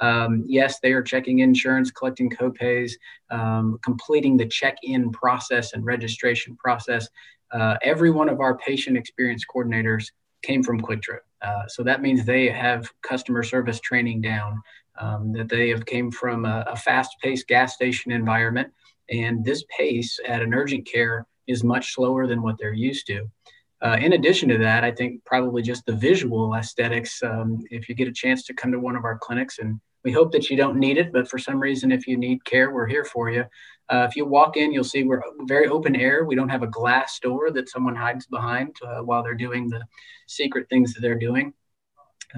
Um, 0.00 0.44
yes, 0.46 0.80
they 0.80 0.92
are 0.92 1.02
checking 1.02 1.40
insurance, 1.40 1.90
collecting 1.90 2.30
copays, 2.30 2.92
um, 3.30 3.78
completing 3.82 4.36
the 4.36 4.46
check-in 4.46 5.10
process 5.10 5.72
and 5.72 5.84
registration 5.84 6.56
process. 6.56 7.08
Uh, 7.52 7.76
every 7.82 8.10
one 8.10 8.28
of 8.28 8.40
our 8.40 8.56
patient 8.58 8.96
experience 8.96 9.44
coordinators 9.44 10.12
came 10.42 10.62
from 10.62 10.80
QuikTrip. 10.80 11.20
Uh, 11.42 11.66
so 11.66 11.82
that 11.82 12.02
means 12.02 12.24
they 12.24 12.48
have 12.48 12.90
customer 13.02 13.42
service 13.42 13.80
training 13.80 14.20
down, 14.20 14.62
um, 15.00 15.32
that 15.32 15.48
they 15.48 15.68
have 15.68 15.86
came 15.86 16.10
from 16.10 16.44
a, 16.44 16.64
a 16.68 16.76
fast-paced 16.76 17.46
gas 17.48 17.74
station 17.74 18.12
environment, 18.12 18.68
and 19.10 19.44
this 19.44 19.64
pace 19.76 20.20
at 20.26 20.42
an 20.42 20.52
urgent 20.54 20.86
care 20.86 21.26
is 21.46 21.64
much 21.64 21.94
slower 21.94 22.26
than 22.26 22.42
what 22.42 22.56
they're 22.58 22.72
used 22.72 23.06
to. 23.06 23.28
Uh, 23.80 23.96
in 24.00 24.12
addition 24.12 24.48
to 24.48 24.58
that, 24.58 24.84
I 24.84 24.90
think 24.90 25.24
probably 25.24 25.62
just 25.62 25.86
the 25.86 25.92
visual 25.92 26.54
aesthetics. 26.54 27.22
Um, 27.22 27.64
if 27.70 27.88
you 27.88 27.94
get 27.94 28.08
a 28.08 28.12
chance 28.12 28.44
to 28.46 28.54
come 28.54 28.72
to 28.72 28.80
one 28.80 28.96
of 28.96 29.04
our 29.04 29.16
clinics, 29.16 29.60
and 29.60 29.80
we 30.04 30.12
hope 30.12 30.32
that 30.32 30.48
you 30.48 30.56
don't 30.56 30.78
need 30.78 30.98
it, 30.98 31.12
but 31.12 31.28
for 31.28 31.38
some 31.38 31.60
reason, 31.60 31.90
if 31.92 32.06
you 32.06 32.16
need 32.16 32.44
care, 32.44 32.72
we're 32.72 32.86
here 32.86 33.04
for 33.04 33.30
you. 33.30 33.44
Uh, 33.90 34.06
if 34.08 34.16
you 34.16 34.24
walk 34.24 34.56
in, 34.56 34.72
you'll 34.72 34.84
see 34.84 35.02
we're 35.02 35.22
very 35.40 35.66
open 35.68 35.96
air. 35.96 36.24
We 36.24 36.34
don't 36.34 36.50
have 36.50 36.62
a 36.62 36.68
glass 36.68 37.18
door 37.18 37.50
that 37.50 37.68
someone 37.68 37.96
hides 37.96 38.26
behind 38.26 38.76
uh, 38.86 39.00
while 39.00 39.22
they're 39.22 39.34
doing 39.34 39.68
the 39.68 39.84
secret 40.26 40.68
things 40.68 40.94
that 40.94 41.00
they're 41.00 41.18
doing. 41.18 41.54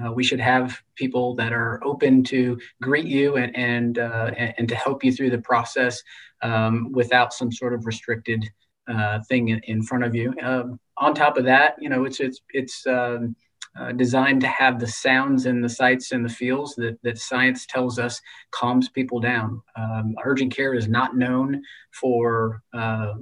Uh, 0.01 0.11
we 0.11 0.23
should 0.23 0.39
have 0.39 0.81
people 0.95 1.35
that 1.35 1.51
are 1.51 1.83
open 1.83 2.23
to 2.23 2.57
greet 2.81 3.05
you 3.05 3.35
and 3.35 3.55
and, 3.57 3.99
uh, 3.99 4.31
and 4.37 4.69
to 4.69 4.75
help 4.75 5.03
you 5.03 5.11
through 5.11 5.29
the 5.29 5.41
process 5.41 6.01
um, 6.41 6.91
without 6.93 7.33
some 7.33 7.51
sort 7.51 7.73
of 7.73 7.85
restricted 7.85 8.49
uh, 8.87 9.19
thing 9.27 9.49
in, 9.49 9.59
in, 9.65 9.83
front 9.83 10.03
of 10.03 10.15
you. 10.15 10.33
Um, 10.41 10.79
on 10.97 11.13
top 11.13 11.37
of 11.37 11.45
that, 11.45 11.75
you 11.79 11.89
know, 11.89 12.05
it's 12.05 12.19
it's 12.19 12.41
it's 12.53 12.87
um, 12.87 13.35
uh, 13.79 13.91
designed 13.93 14.41
to 14.41 14.47
have 14.47 14.79
the 14.79 14.87
sounds 14.87 15.45
and 15.45 15.63
the 15.63 15.69
sights 15.69 16.11
and 16.11 16.25
the 16.25 16.29
feels 16.29 16.75
that, 16.75 16.97
that 17.03 17.17
science 17.17 17.65
tells 17.65 17.99
us 17.99 18.21
calms 18.51 18.89
people 18.89 19.19
down. 19.19 19.61
Um, 19.75 20.15
urgent 20.23 20.53
care 20.53 20.73
is 20.73 20.87
not 20.87 21.15
known 21.15 21.61
for 21.91 22.61
uh, 22.73 23.13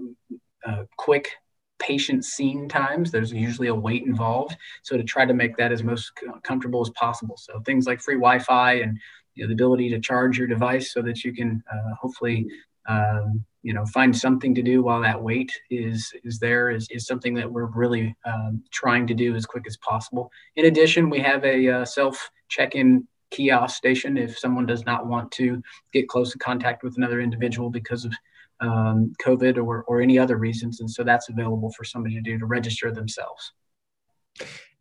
uh, 0.65 0.83
quick 0.97 1.29
patient 1.77 2.25
scene 2.25 2.67
times. 2.67 3.11
There's 3.11 3.31
usually 3.31 3.67
a 3.67 3.75
wait 3.75 4.03
involved. 4.03 4.55
So 4.83 4.97
to 4.97 5.03
try 5.03 5.25
to 5.25 5.33
make 5.33 5.55
that 5.57 5.71
as 5.71 5.83
most 5.83 6.11
comfortable 6.43 6.81
as 6.81 6.89
possible. 6.91 7.37
So 7.37 7.61
things 7.61 7.85
like 7.85 8.01
free 8.01 8.15
Wi-Fi 8.15 8.73
and 8.73 8.99
you 9.35 9.43
know, 9.43 9.47
the 9.47 9.53
ability 9.53 9.89
to 9.91 9.99
charge 9.99 10.37
your 10.37 10.47
device 10.47 10.93
so 10.93 11.01
that 11.03 11.23
you 11.23 11.33
can 11.33 11.63
uh, 11.71 11.93
hopefully 11.99 12.47
um, 12.89 13.45
you 13.61 13.73
know 13.73 13.85
find 13.87 14.15
something 14.15 14.55
to 14.55 14.61
do 14.61 14.81
while 14.83 15.01
that 15.01 15.21
wait 15.21 15.51
is 15.69 16.11
is 16.23 16.39
there 16.39 16.69
is, 16.69 16.87
is 16.89 17.05
something 17.05 17.33
that 17.35 17.49
we're 17.49 17.65
really 17.65 18.15
um, 18.25 18.63
trying 18.71 19.05
to 19.07 19.13
do 19.13 19.35
as 19.35 19.45
quick 19.45 19.65
as 19.67 19.77
possible. 19.77 20.31
In 20.55 20.65
addition 20.65 21.09
we 21.09 21.19
have 21.19 21.43
a 21.45 21.69
uh, 21.69 21.85
self 21.85 22.29
check-in 22.49 23.07
kiosk 23.31 23.77
station 23.77 24.17
if 24.17 24.39
someone 24.39 24.65
does 24.65 24.85
not 24.85 25.05
want 25.05 25.31
to 25.31 25.61
get 25.93 26.09
close 26.09 26.31
to 26.31 26.39
contact 26.39 26.83
with 26.83 26.97
another 26.97 27.21
individual 27.21 27.69
because 27.69 28.03
of 28.03 28.13
um, 28.61 29.13
covid 29.23 29.57
or, 29.57 29.83
or 29.83 30.01
any 30.01 30.17
other 30.17 30.37
reasons 30.37 30.81
and 30.81 30.89
so 30.89 31.03
that's 31.03 31.29
available 31.29 31.71
for 31.71 31.83
somebody 31.83 32.15
to 32.15 32.21
do 32.21 32.39
to 32.39 32.45
register 32.45 32.91
themselves. 32.91 33.53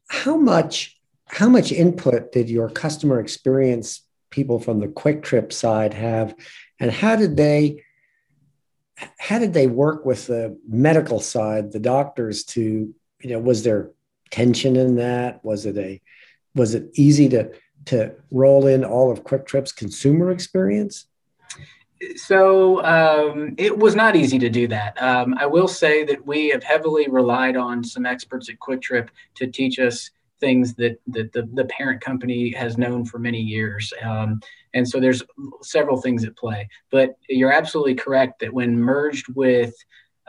How 0.08 0.36
much 0.36 0.96
how 1.26 1.48
much 1.48 1.72
input 1.72 2.32
did 2.32 2.48
your 2.48 2.70
customer 2.70 3.20
experience 3.20 4.02
people 4.30 4.58
from 4.58 4.78
the 4.78 4.86
QuikTrip 4.86 5.52
side 5.52 5.94
have 5.94 6.34
and 6.80 6.90
how 6.90 7.16
did 7.16 7.36
they 7.36 7.82
how 9.18 9.38
did 9.38 9.52
they 9.52 9.66
work 9.66 10.04
with 10.04 10.26
the 10.26 10.58
medical 10.68 11.20
side, 11.20 11.72
the 11.72 11.78
doctors 11.78 12.44
to, 12.44 12.94
you 13.20 13.30
know, 13.30 13.38
was 13.38 13.62
there 13.62 13.90
tension 14.30 14.76
in 14.76 14.96
that? 14.96 15.44
Was 15.44 15.66
it 15.66 15.76
a, 15.76 16.00
was 16.54 16.74
it 16.74 16.90
easy 16.94 17.28
to, 17.30 17.52
to 17.86 18.14
roll 18.30 18.66
in 18.66 18.84
all 18.84 19.10
of 19.10 19.24
QuikTrip's 19.24 19.72
consumer 19.72 20.30
experience? 20.30 21.06
So 22.16 22.84
um, 22.84 23.54
it 23.58 23.76
was 23.76 23.96
not 23.96 24.14
easy 24.14 24.38
to 24.38 24.48
do 24.48 24.68
that. 24.68 25.00
Um, 25.02 25.34
I 25.38 25.46
will 25.46 25.66
say 25.66 26.04
that 26.04 26.24
we 26.24 26.48
have 26.50 26.62
heavily 26.62 27.08
relied 27.08 27.56
on 27.56 27.82
some 27.82 28.06
experts 28.06 28.48
at 28.48 28.58
QuikTrip 28.60 29.08
to 29.34 29.46
teach 29.48 29.78
us 29.78 30.10
things 30.40 30.74
that, 30.74 30.98
that 31.08 31.32
the, 31.32 31.48
the 31.54 31.64
parent 31.66 32.00
company 32.00 32.50
has 32.50 32.78
known 32.78 33.04
for 33.04 33.18
many 33.18 33.40
years. 33.40 33.92
Um, 34.02 34.40
and 34.74 34.88
so 34.88 35.00
there's 35.00 35.22
several 35.62 36.00
things 36.00 36.24
at 36.24 36.36
play. 36.36 36.68
But 36.90 37.16
you're 37.28 37.52
absolutely 37.52 37.94
correct 37.94 38.40
that 38.40 38.52
when 38.52 38.78
merged 38.78 39.26
with 39.34 39.74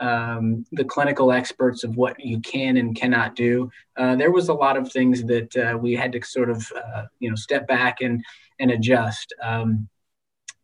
um, 0.00 0.64
the 0.72 0.84
clinical 0.84 1.30
experts 1.30 1.84
of 1.84 1.96
what 1.96 2.18
you 2.18 2.40
can 2.40 2.78
and 2.78 2.96
cannot 2.96 3.36
do, 3.36 3.70
uh, 3.96 4.16
there 4.16 4.30
was 4.30 4.48
a 4.48 4.54
lot 4.54 4.76
of 4.76 4.90
things 4.90 5.22
that 5.24 5.56
uh, 5.56 5.76
we 5.76 5.92
had 5.94 6.12
to 6.12 6.22
sort 6.22 6.50
of 6.50 6.66
uh, 6.72 7.04
you 7.18 7.28
know 7.28 7.36
step 7.36 7.68
back 7.68 8.00
and 8.00 8.24
and 8.58 8.70
adjust. 8.70 9.34
Um, 9.42 9.88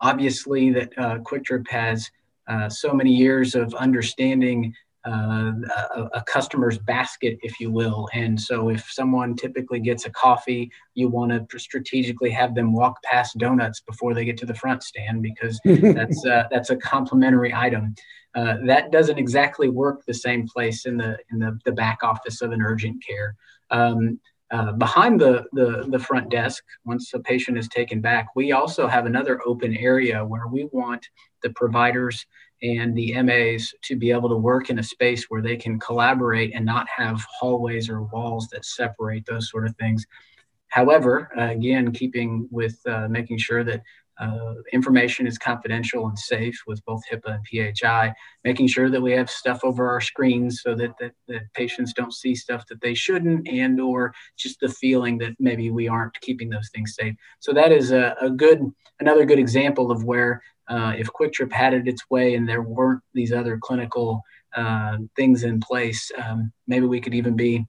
obviously, 0.01 0.73
that 0.73 0.93
uh, 0.97 1.19
QuikTrip 1.19 1.69
has 1.69 2.11
uh, 2.49 2.69
so 2.69 2.93
many 2.95 3.13
years 3.13 3.55
of 3.55 3.75
understanding 3.75 4.75
uh, 5.07 5.53
a, 5.95 6.03
a, 6.15 6.23
customer's 6.25 6.79
basket, 6.79 7.39
if 7.43 7.61
you 7.61 7.71
will. 7.71 8.09
And 8.13 8.41
so, 8.41 8.71
if 8.71 8.91
someone 8.91 9.37
typically 9.37 9.79
gets 9.79 10.05
a 10.05 10.11
coffee, 10.11 10.71
you 10.95 11.09
want 11.09 11.31
to 11.31 11.59
strategically 11.59 12.31
have 12.31 12.55
them 12.55 12.73
walk 12.73 13.01
past 13.03 13.39
donuts 13.39 13.81
before 13.81 14.15
they 14.15 14.25
get 14.25 14.37
to 14.39 14.47
the 14.47 14.55
front 14.55 14.83
stand 14.83 15.23
because 15.23 15.61
that's 15.65 16.27
uh, 16.27 16.45
that's 16.51 16.71
a 16.71 16.77
complimentary 16.77 17.55
item. 17.55 17.95
Uh, 18.35 18.57
that 18.67 18.91
doesn't 18.91 19.19
exactly 19.19 19.69
work 19.69 20.05
the 20.07 20.15
same 20.15 20.47
place 20.47 20.87
in 20.87 20.97
the 20.97 21.17
in 21.31 21.39
the, 21.39 21.59
the 21.65 21.73
back 21.73 22.03
office 22.03 22.43
of 22.43 22.51
an 22.53 22.61
urgent 22.61 23.03
care. 23.07 23.37
Um, 23.71 24.19
uh, 24.53 24.73
behind 24.73 25.21
the, 25.21 25.45
the, 25.53 25.87
the 25.89 25.99
front 25.99 26.31
desk, 26.31 26.63
once 26.85 27.13
a 27.15 27.19
patient 27.19 27.59
is 27.59 27.67
taken 27.69 28.01
back, 28.01 28.29
we 28.37 28.53
also 28.53 28.87
have 28.87 29.05
another 29.05 29.41
open 29.45 29.77
area 29.77 30.25
where 30.25 30.47
we 30.47 30.69
want 30.71 31.05
the 31.43 31.51
providers 31.51 32.27
and 32.63 32.95
the 32.97 33.21
MAs 33.23 33.75
to 33.83 33.97
be 33.97 34.11
able 34.11 34.29
to 34.29 34.37
work 34.37 34.71
in 34.71 34.79
a 34.79 34.83
space 34.83 35.27
where 35.29 35.43
they 35.43 35.57
can 35.57 35.79
collaborate 35.79 36.55
and 36.55 36.65
not 36.65 36.89
have 36.89 37.25
hallways 37.29 37.89
or 37.89 38.03
walls 38.03 38.49
that 38.49 38.65
separate 38.65 39.27
those 39.27 39.51
sort 39.51 39.67
of 39.67 39.77
things. 39.77 40.07
However, 40.69 41.31
uh, 41.39 41.51
again, 41.51 41.93
keeping 41.93 42.49
with 42.51 42.79
uh, 42.87 43.09
making 43.09 43.39
sure 43.39 43.65
that 43.65 43.83
uh, 44.19 44.55
information 44.73 45.27
is 45.27 45.37
confidential 45.37 46.07
and 46.07 46.19
safe 46.19 46.59
with 46.67 46.85
both 46.87 47.03
HIPAA 47.11 47.39
and 47.51 47.77
PHI, 47.79 48.15
making 48.45 48.67
sure 48.67 48.89
that 48.89 49.01
we 49.01 49.13
have 49.13 49.29
stuff 49.29 49.61
over 49.63 49.91
our 49.91 50.01
screens 50.01 50.63
so 50.63 50.75
that, 50.75 50.97
that, 50.99 51.13
that 51.29 51.53
patients 51.53 51.93
don't 51.93 52.15
see 52.15 52.35
stuff 52.35 52.67
that 52.69 52.81
they 52.81 52.95
shouldn't 52.95 53.47
and 53.47 53.79
or 53.81 54.15
just 54.37 54.61
the 54.61 54.69
feeling 54.71 55.19
that 55.19 55.35
maybe 55.39 55.71
we 55.71 55.87
aren't 55.87 56.19
keeping 56.21 56.49
those 56.49 56.71
things 56.71 56.95
safe. 56.95 57.15
So 57.41 57.53
that 57.53 57.73
is 57.73 57.93
a, 57.93 58.17
a 58.21 58.31
good, 58.31 58.63
another 59.01 59.27
good 59.27 59.39
example 59.39 59.91
of 59.91 60.05
where 60.05 60.43
uh, 60.69 60.95
if 60.97 61.09
QuikTrip 61.09 61.53
had 61.53 61.75
it 61.75 61.89
its 61.89 62.03
way 62.11 62.35
and 62.35 62.49
there 62.49 62.63
weren't 62.63 63.03
these 63.15 63.33
other 63.33 63.59
clinical 63.59 64.23
uh, 64.57 64.99
things 65.15 65.45
in 65.45 65.61
place, 65.61 66.11
um, 66.23 66.53
maybe 66.67 66.87
we 66.87 67.01
could 67.01 67.15
even 67.15 67.37
be 67.37 67.67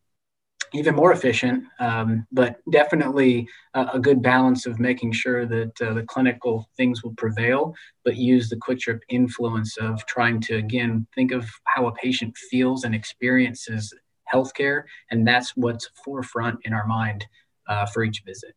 even 0.73 0.95
more 0.95 1.11
efficient, 1.11 1.63
um, 1.79 2.25
but 2.31 2.57
definitely 2.71 3.47
a, 3.73 3.87
a, 3.93 3.99
good 3.99 4.21
balance 4.21 4.65
of 4.65 4.79
making 4.79 5.11
sure 5.13 5.45
that 5.45 5.81
uh, 5.81 5.93
the 5.93 6.03
clinical 6.03 6.69
things 6.75 7.03
will 7.03 7.13
prevail, 7.13 7.73
but 8.03 8.17
use 8.17 8.49
the 8.49 8.57
QuikTrip 8.57 8.99
influence 9.09 9.77
of 9.77 10.05
trying 10.07 10.41
to, 10.41 10.55
again, 10.55 11.07
think 11.15 11.31
of 11.31 11.49
how 11.63 11.87
a 11.87 11.93
patient 11.93 12.35
feels 12.37 12.83
and 12.83 12.93
experiences 12.93 13.93
healthcare. 14.33 14.83
And 15.09 15.25
that's 15.25 15.55
what's 15.55 15.89
forefront 16.03 16.59
in 16.63 16.73
our 16.73 16.85
mind 16.85 17.25
uh, 17.67 17.85
for 17.85 18.03
each 18.03 18.23
visit. 18.25 18.53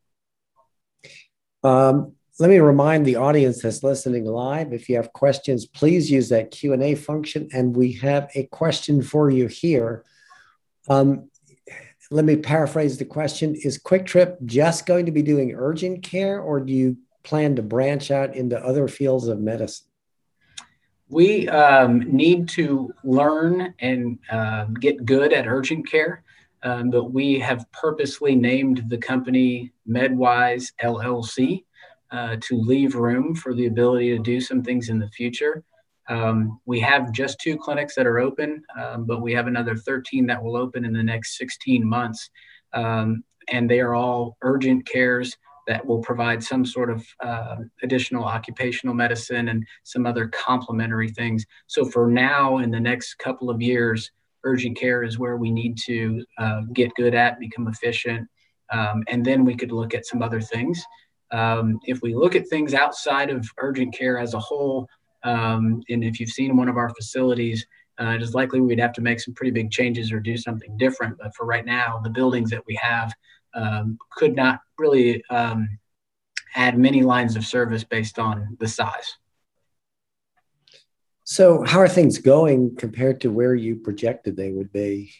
Um, 1.62 2.14
let 2.40 2.48
me 2.48 2.58
remind 2.58 3.04
the 3.04 3.16
audience 3.16 3.60
that's 3.60 3.82
listening 3.82 4.24
live 4.24 4.72
if 4.72 4.88
you 4.88 4.96
have 4.96 5.12
questions 5.12 5.66
please 5.66 6.10
use 6.10 6.30
that 6.30 6.50
q&a 6.50 6.94
function 6.94 7.46
and 7.52 7.76
we 7.76 7.92
have 7.92 8.30
a 8.34 8.44
question 8.46 9.02
for 9.02 9.30
you 9.30 9.46
here. 9.46 10.04
Um, 10.88 11.28
let 12.10 12.24
me 12.24 12.36
paraphrase 12.36 12.96
the 12.96 13.04
question. 13.04 13.54
Is 13.54 13.78
QuikTrip 13.78 14.44
just 14.46 14.86
going 14.86 15.06
to 15.06 15.12
be 15.12 15.22
doing 15.22 15.54
urgent 15.54 16.02
care 16.02 16.40
or 16.40 16.60
do 16.60 16.72
you 16.72 16.96
plan 17.22 17.54
to 17.56 17.62
branch 17.62 18.10
out 18.10 18.34
into 18.34 18.58
other 18.58 18.88
fields 18.88 19.28
of 19.28 19.38
medicine? 19.38 19.86
We 21.08 21.46
um, 21.48 21.98
need 21.98 22.48
to 22.50 22.92
learn 23.04 23.74
and 23.80 24.18
uh, 24.32 24.64
get 24.64 25.04
good 25.04 25.34
at 25.34 25.46
urgent 25.46 25.88
care 25.88 26.24
um, 26.62 26.90
but 26.90 27.12
we 27.12 27.38
have 27.38 27.70
purposely 27.72 28.34
named 28.34 28.84
the 28.88 28.98
company 28.98 29.72
MedWise 29.88 30.72
llc 30.82 31.64
uh, 32.12 32.36
to 32.40 32.60
leave 32.60 32.94
room 32.94 33.34
for 33.34 33.54
the 33.54 33.66
ability 33.66 34.10
to 34.10 34.22
do 34.22 34.40
some 34.40 34.62
things 34.62 34.88
in 34.88 34.98
the 34.98 35.08
future. 35.08 35.62
Um, 36.08 36.60
we 36.66 36.80
have 36.80 37.12
just 37.12 37.38
two 37.40 37.56
clinics 37.56 37.94
that 37.94 38.06
are 38.06 38.18
open, 38.18 38.64
um, 38.78 39.04
but 39.04 39.22
we 39.22 39.32
have 39.32 39.46
another 39.46 39.76
13 39.76 40.26
that 40.26 40.42
will 40.42 40.56
open 40.56 40.84
in 40.84 40.92
the 40.92 41.02
next 41.02 41.38
16 41.38 41.86
months. 41.86 42.30
Um, 42.72 43.22
and 43.48 43.70
they 43.70 43.80
are 43.80 43.94
all 43.94 44.36
urgent 44.42 44.86
cares 44.86 45.36
that 45.66 45.84
will 45.86 46.00
provide 46.00 46.42
some 46.42 46.64
sort 46.64 46.90
of 46.90 47.06
uh, 47.22 47.56
additional 47.82 48.24
occupational 48.24 48.94
medicine 48.94 49.48
and 49.48 49.64
some 49.84 50.04
other 50.04 50.26
complementary 50.28 51.10
things. 51.10 51.44
So 51.68 51.84
for 51.84 52.08
now, 52.08 52.58
in 52.58 52.70
the 52.70 52.80
next 52.80 53.14
couple 53.18 53.50
of 53.50 53.62
years, 53.62 54.10
urgent 54.42 54.76
care 54.76 55.04
is 55.04 55.18
where 55.18 55.36
we 55.36 55.50
need 55.50 55.78
to 55.86 56.24
uh, 56.38 56.62
get 56.72 56.94
good 56.96 57.14
at, 57.14 57.38
become 57.38 57.68
efficient, 57.68 58.28
um, 58.72 59.04
and 59.08 59.24
then 59.24 59.44
we 59.44 59.54
could 59.54 59.70
look 59.70 59.94
at 59.94 60.06
some 60.06 60.22
other 60.22 60.40
things. 60.40 60.82
Um, 61.32 61.78
if 61.84 62.02
we 62.02 62.14
look 62.14 62.34
at 62.34 62.48
things 62.48 62.74
outside 62.74 63.30
of 63.30 63.48
urgent 63.58 63.94
care 63.94 64.18
as 64.18 64.34
a 64.34 64.38
whole, 64.38 64.88
um, 65.22 65.82
and 65.88 66.02
if 66.02 66.18
you've 66.18 66.30
seen 66.30 66.56
one 66.56 66.68
of 66.68 66.76
our 66.76 66.90
facilities, 66.90 67.66
uh, 68.00 68.12
it 68.12 68.22
is 68.22 68.34
likely 68.34 68.60
we'd 68.60 68.80
have 68.80 68.94
to 68.94 69.02
make 69.02 69.20
some 69.20 69.34
pretty 69.34 69.50
big 69.50 69.70
changes 69.70 70.10
or 70.10 70.20
do 70.20 70.36
something 70.36 70.76
different. 70.78 71.18
But 71.18 71.34
for 71.34 71.46
right 71.46 71.64
now, 71.64 72.00
the 72.02 72.10
buildings 72.10 72.50
that 72.50 72.64
we 72.66 72.78
have 72.80 73.12
um, 73.54 73.98
could 74.12 74.34
not 74.34 74.60
really 74.78 75.22
um, 75.30 75.68
add 76.54 76.78
many 76.78 77.02
lines 77.02 77.36
of 77.36 77.44
service 77.44 77.84
based 77.84 78.18
on 78.18 78.56
the 78.58 78.68
size. 78.68 79.16
So, 81.24 81.62
how 81.64 81.78
are 81.78 81.88
things 81.88 82.18
going 82.18 82.74
compared 82.76 83.20
to 83.20 83.30
where 83.30 83.54
you 83.54 83.76
projected 83.76 84.36
they 84.36 84.50
would 84.50 84.72
be? 84.72 85.12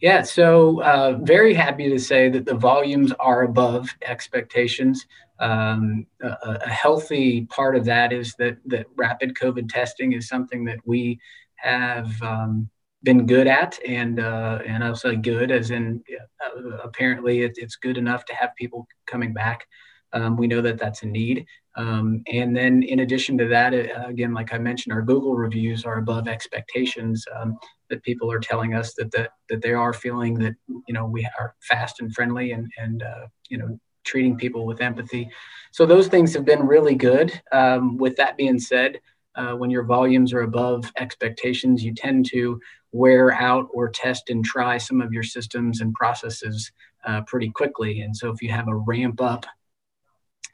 Yeah, 0.00 0.22
so 0.22 0.82
uh, 0.82 1.18
very 1.22 1.54
happy 1.54 1.88
to 1.88 1.98
say 1.98 2.28
that 2.28 2.44
the 2.44 2.54
volumes 2.54 3.12
are 3.18 3.44
above 3.44 3.88
expectations. 4.02 5.06
Um, 5.38 6.06
a, 6.22 6.36
a, 6.42 6.68
healthy 6.68 7.46
part 7.46 7.76
of 7.76 7.84
that 7.86 8.12
is 8.12 8.34
that 8.38 8.58
that 8.66 8.86
rapid 8.96 9.34
COVID 9.34 9.70
testing 9.70 10.12
is 10.12 10.28
something 10.28 10.64
that 10.64 10.78
we 10.84 11.18
have 11.56 12.10
um, 12.22 12.68
been 13.02 13.26
good 13.26 13.46
at, 13.46 13.78
and 13.86 14.20
uh, 14.20 14.60
and 14.66 14.84
I'll 14.84 14.96
say 14.96 15.16
good 15.16 15.50
as 15.50 15.70
in 15.70 16.02
uh, 16.44 16.76
apparently 16.84 17.42
it, 17.42 17.52
it's 17.56 17.76
good 17.76 17.96
enough 17.96 18.24
to 18.26 18.34
have 18.34 18.56
people 18.56 18.86
coming 19.06 19.32
back. 19.32 19.66
Um, 20.12 20.36
we 20.36 20.46
know 20.46 20.62
that 20.62 20.78
that's 20.78 21.02
a 21.02 21.06
need. 21.06 21.46
Um, 21.76 22.22
and 22.32 22.56
then 22.56 22.82
in 22.82 23.00
addition 23.00 23.36
to 23.38 23.48
that, 23.48 23.74
uh, 23.74 24.06
again, 24.06 24.32
like 24.32 24.52
I 24.54 24.58
mentioned, 24.58 24.94
our 24.94 25.02
Google 25.02 25.36
reviews 25.36 25.84
are 25.84 25.98
above 25.98 26.28
expectations. 26.28 27.24
Um, 27.38 27.58
that 27.88 28.02
people 28.02 28.30
are 28.30 28.40
telling 28.40 28.74
us 28.74 28.94
that 28.94 29.10
that 29.12 29.30
that 29.48 29.62
they 29.62 29.72
are 29.72 29.92
feeling 29.92 30.34
that 30.34 30.54
you 30.68 30.94
know 30.94 31.06
we 31.06 31.28
are 31.38 31.54
fast 31.60 32.00
and 32.00 32.14
friendly 32.14 32.52
and 32.52 32.70
and 32.78 33.02
uh, 33.02 33.26
you 33.48 33.58
know 33.58 33.78
treating 34.04 34.36
people 34.36 34.66
with 34.66 34.80
empathy. 34.80 35.28
So 35.72 35.84
those 35.84 36.08
things 36.08 36.32
have 36.34 36.44
been 36.44 36.66
really 36.66 36.94
good. 36.94 37.40
Um, 37.52 37.98
with 37.98 38.16
that 38.16 38.36
being 38.36 38.58
said, 38.58 39.00
uh, 39.34 39.52
when 39.52 39.68
your 39.68 39.82
volumes 39.82 40.32
are 40.32 40.42
above 40.42 40.90
expectations, 40.96 41.84
you 41.84 41.92
tend 41.92 42.26
to 42.30 42.60
wear 42.92 43.32
out 43.32 43.68
or 43.74 43.88
test 43.90 44.30
and 44.30 44.44
try 44.44 44.78
some 44.78 45.02
of 45.02 45.12
your 45.12 45.22
systems 45.22 45.80
and 45.80 45.92
processes 45.92 46.72
uh, 47.04 47.20
pretty 47.22 47.50
quickly. 47.50 48.00
And 48.00 48.16
so 48.16 48.30
if 48.30 48.40
you 48.40 48.50
have 48.50 48.68
a 48.68 48.76
ramp 48.76 49.20
up 49.20 49.44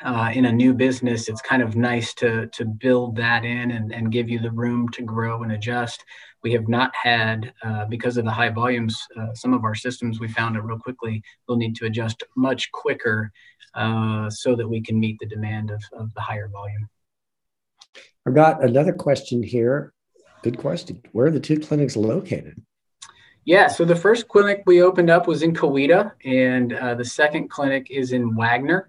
uh, 0.04 0.30
in 0.34 0.46
a 0.46 0.52
new 0.52 0.74
business, 0.74 1.28
it's 1.28 1.42
kind 1.42 1.62
of 1.62 1.76
nice 1.76 2.14
to 2.14 2.46
to 2.48 2.64
build 2.64 3.16
that 3.16 3.44
in 3.44 3.70
and, 3.70 3.92
and 3.92 4.12
give 4.12 4.28
you 4.28 4.38
the 4.38 4.50
room 4.50 4.88
to 4.90 5.02
grow 5.02 5.42
and 5.42 5.52
adjust. 5.52 6.04
We 6.42 6.52
have 6.52 6.68
not 6.68 6.92
had, 7.00 7.52
uh, 7.62 7.84
because 7.84 8.16
of 8.16 8.24
the 8.24 8.30
high 8.32 8.48
volumes, 8.48 9.00
uh, 9.16 9.32
some 9.34 9.54
of 9.54 9.64
our 9.64 9.76
systems 9.76 10.18
we 10.18 10.28
found 10.28 10.56
it 10.56 10.62
real 10.62 10.78
quickly 10.78 11.22
we'll 11.46 11.56
need 11.56 11.76
to 11.76 11.86
adjust 11.86 12.24
much 12.36 12.70
quicker 12.72 13.30
uh, 13.74 14.28
so 14.28 14.56
that 14.56 14.68
we 14.68 14.82
can 14.82 14.98
meet 14.98 15.18
the 15.20 15.26
demand 15.26 15.70
of, 15.70 15.82
of 15.92 16.12
the 16.14 16.20
higher 16.20 16.48
volume. 16.48 16.88
I've 18.26 18.34
got 18.34 18.62
another 18.62 18.92
question 18.92 19.42
here. 19.42 19.92
Good 20.42 20.58
question. 20.58 21.02
Where 21.12 21.26
are 21.26 21.30
the 21.30 21.40
two 21.40 21.58
clinics 21.60 21.96
located? 21.96 22.60
Yeah, 23.44 23.66
so 23.66 23.84
the 23.84 23.96
first 23.96 24.28
clinic 24.28 24.62
we 24.66 24.82
opened 24.82 25.10
up 25.10 25.26
was 25.26 25.42
in 25.42 25.52
Coweta, 25.52 26.12
and 26.24 26.72
uh, 26.74 26.94
the 26.94 27.04
second 27.04 27.50
clinic 27.50 27.88
is 27.90 28.12
in 28.12 28.36
Wagoner. 28.36 28.88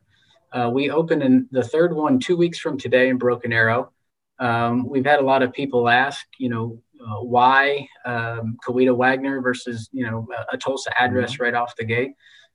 Uh, 0.53 0.69
we 0.71 0.91
open 0.91 1.21
in 1.21 1.47
the 1.51 1.63
third 1.63 1.95
one 1.95 2.19
two 2.19 2.37
weeks 2.37 2.59
from 2.59 2.77
today 2.77 3.09
in 3.09 3.17
Broken 3.17 3.51
Arrow. 3.51 3.91
Um, 4.39 4.87
we've 4.87 5.05
had 5.05 5.19
a 5.19 5.23
lot 5.25 5.41
of 5.41 5.51
people 5.51 5.89
ask, 5.89 6.25
you 6.37 6.49
know, 6.49 6.79
uh, 7.01 7.21
why 7.21 7.87
um, 8.05 8.57
Coweta 8.65 8.95
Wagoner 8.95 9.41
versus, 9.41 9.89
you 9.91 10.09
know, 10.09 10.27
a, 10.51 10.55
a 10.55 10.57
Tulsa 10.57 10.91
address 11.01 11.33
mm-hmm. 11.33 11.43
right 11.43 11.53
off 11.55 11.75
the 11.75 11.83
gate. 11.83 12.11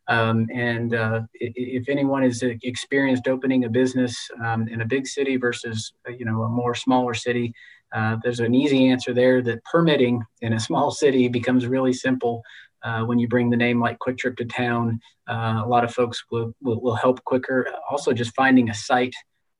Um, 0.06 0.46
and 0.54 0.94
uh, 0.94 1.22
if 1.34 1.88
anyone 1.88 2.22
has 2.22 2.42
experienced 2.42 3.28
opening 3.28 3.64
a 3.64 3.68
business 3.68 4.16
um, 4.42 4.66
in 4.68 4.80
a 4.80 4.86
big 4.86 5.06
city 5.06 5.36
versus, 5.36 5.92
uh, 6.08 6.12
you 6.12 6.24
know, 6.24 6.42
a 6.42 6.48
more 6.48 6.74
smaller 6.74 7.14
city, 7.14 7.52
uh, 7.92 8.16
there's 8.22 8.40
an 8.40 8.54
easy 8.54 8.88
answer 8.88 9.12
there 9.12 9.42
that 9.42 9.62
permitting 9.64 10.22
in 10.40 10.54
a 10.54 10.60
small 10.68 10.90
city 10.90 11.28
becomes 11.28 11.66
really 11.66 11.92
simple 11.92 12.42
uh, 12.82 13.02
when 13.02 13.18
you 13.18 13.28
bring 13.28 13.50
the 13.50 13.56
name 13.56 13.80
like 13.80 13.98
QuikTrip 13.98 14.36
to 14.36 14.44
town, 14.44 15.00
uh, 15.28 15.62
a 15.64 15.68
lot 15.68 15.84
of 15.84 15.92
folks 15.92 16.24
will, 16.30 16.54
will, 16.62 16.80
will, 16.80 16.94
help 16.94 17.22
quicker. 17.24 17.66
Also, 17.90 18.12
just 18.12 18.34
finding 18.34 18.70
a 18.70 18.74
site. 18.74 19.14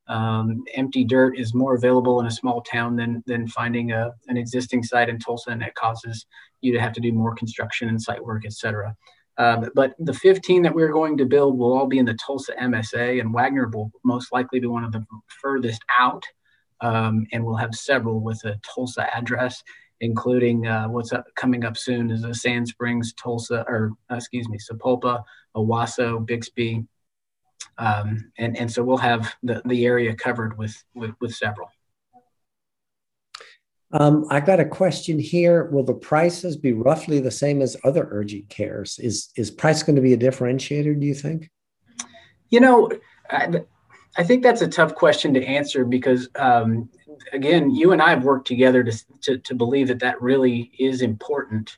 Um, 0.07 0.65
empty 0.75 1.05
dirt 1.05 1.37
is 1.37 1.55
more 1.55 1.75
available 1.75 2.21
in 2.21 2.27
a 2.27 2.31
small 2.31 2.63
town 2.63 2.97
than, 2.97 3.23
than 3.27 3.47
finding 3.47 3.93
a, 3.93 4.13
an 4.29 4.39
existing 4.39 4.83
site 4.83 5.09
in 5.09 5.19
Tulsa, 5.19 5.51
and 5.51 5.63
it 5.63 5.75
causes 5.75 6.27
you 6.63 6.73
to 6.73 6.81
have 6.81 6.93
to 6.95 7.01
do 7.01 7.13
more 7.13 7.35
construction 7.35 7.89
and 7.89 8.01
site 8.01 8.25
work, 8.25 8.45
et 8.47 8.55
cetera. 8.55 8.97
Uh, 9.37 9.69
but 9.75 9.95
the 10.01 10.13
15 10.13 10.63
that 10.63 10.75
we're 10.75 10.93
going 10.93 11.17
to 11.17 11.25
build 11.25 11.57
will 11.57 11.73
all 11.77 11.87
be 11.87 11.99
in 11.99 12.07
the 12.07 12.19
Tulsa 12.25 12.55
MSA, 12.61 13.21
and 13.21 13.33
Wagoner 13.33 13.69
will 13.69 13.93
most 14.05 14.33
likely 14.33 14.59
be 14.59 14.67
one 14.67 14.85
of 14.85 14.93
the 14.93 15.05
furthest 15.41 15.83
out. 15.97 16.25
Um, 16.81 17.27
and 17.33 17.45
we'll 17.45 17.57
have 17.57 17.75
several 17.75 18.21
with 18.21 18.45
a 18.45 18.59
Tulsa 18.63 19.07
address 19.15 19.63
including 20.01 20.67
uh, 20.67 20.87
what's 20.89 21.13
up, 21.13 21.27
coming 21.35 21.65
up 21.65 21.77
soon 21.77 22.11
is 22.11 22.25
a 22.25 22.35
Sand 22.35 22.69
Springs, 22.69 23.13
Tulsa, 23.15 23.65
or 23.69 23.93
uh, 24.11 24.17
excuse 24.17 24.49
me, 24.49 24.59
Sapulpa, 24.59 25.23
Owasso, 25.57 26.25
Bixby, 26.25 26.87
um, 27.79 28.31
and 28.39 28.57
and 28.57 28.71
so 28.71 28.83
we'll 28.83 28.97
have 28.97 29.35
the, 29.43 29.63
the 29.65 29.87
area 29.87 30.15
covered 30.15 30.57
with 30.59 30.83
with, 30.95 31.13
with 31.21 31.35
several. 31.35 31.69
Um, 33.91 34.27
I 34.29 34.41
got 34.41 34.61
a 34.61 34.67
question 34.67 35.19
here. 35.19 35.65
Will 35.65 35.83
the 35.83 35.95
prices 35.95 36.57
be 36.57 36.75
roughly 36.75 37.21
the 37.21 37.31
same 37.31 37.63
as 37.63 37.77
other 37.85 38.07
urgent 38.11 38.49
cares? 38.49 38.99
Is 38.99 39.31
is 39.37 39.51
price 39.51 39.83
going 39.83 39.97
to 39.97 40.03
be 40.03 40.13
a 40.13 40.19
differentiator? 40.19 40.99
Do 40.99 41.07
you 41.07 41.15
think? 41.15 41.51
You 42.51 42.61
know, 42.61 42.91
I, 43.31 43.63
I 44.17 44.25
think 44.25 44.43
that's 44.43 44.63
a 44.63 44.69
tough 44.69 44.95
question 44.95 45.35
to 45.35 45.45
answer 45.45 45.85
because 45.85 46.29
um, 46.37 46.89
again, 47.33 47.71
you 47.71 47.93
and 47.93 48.03
I 48.03 48.11
have 48.11 48.25
worked 48.25 48.47
together 48.47 48.83
to, 48.83 49.05
to, 49.23 49.39
to 49.39 49.55
believe 49.55 49.89
that 49.89 50.01
that 50.01 50.21
really 50.21 50.73
is 50.79 51.03
important. 51.03 51.77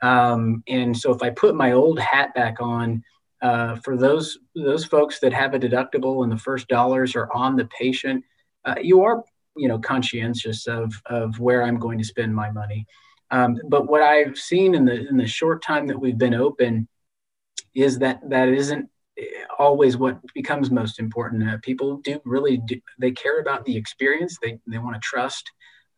Um, 0.00 0.62
and 0.68 0.96
so 0.96 1.12
if 1.12 1.22
I 1.22 1.30
put 1.30 1.54
my 1.54 1.72
old 1.72 1.98
hat 1.98 2.34
back 2.34 2.60
on, 2.60 3.04
uh, 3.40 3.76
for 3.76 3.96
those 3.96 4.38
those 4.54 4.84
folks 4.84 5.18
that 5.18 5.32
have 5.32 5.52
a 5.52 5.58
deductible 5.58 6.22
and 6.22 6.30
the 6.30 6.38
first 6.38 6.68
dollars 6.68 7.16
are 7.16 7.32
on 7.32 7.56
the 7.56 7.64
patient, 7.66 8.24
uh, 8.64 8.76
you 8.80 9.02
are 9.02 9.24
you 9.56 9.66
know 9.66 9.78
conscientious 9.78 10.68
of 10.68 10.94
of 11.06 11.40
where 11.40 11.64
I'm 11.64 11.78
going 11.78 11.98
to 11.98 12.04
spend 12.04 12.34
my 12.34 12.50
money. 12.52 12.86
Um, 13.32 13.58
but 13.68 13.88
what 13.88 14.02
I've 14.02 14.38
seen 14.38 14.76
in 14.76 14.84
the 14.84 15.08
in 15.08 15.16
the 15.16 15.26
short 15.26 15.62
time 15.62 15.88
that 15.88 15.98
we've 15.98 16.18
been 16.18 16.34
open 16.34 16.86
is 17.74 17.98
that 17.98 18.20
that 18.30 18.48
isn't 18.48 18.88
always 19.62 19.96
what 19.96 20.18
becomes 20.34 20.70
most 20.70 20.98
important. 20.98 21.48
Uh, 21.48 21.56
people 21.62 21.98
do 21.98 22.20
really 22.24 22.56
do, 22.56 22.80
they 22.98 23.12
care 23.12 23.40
about 23.40 23.64
the 23.64 23.76
experience. 23.76 24.36
They, 24.42 24.58
they 24.66 24.78
want 24.78 24.96
to 24.96 25.00
trust 25.00 25.50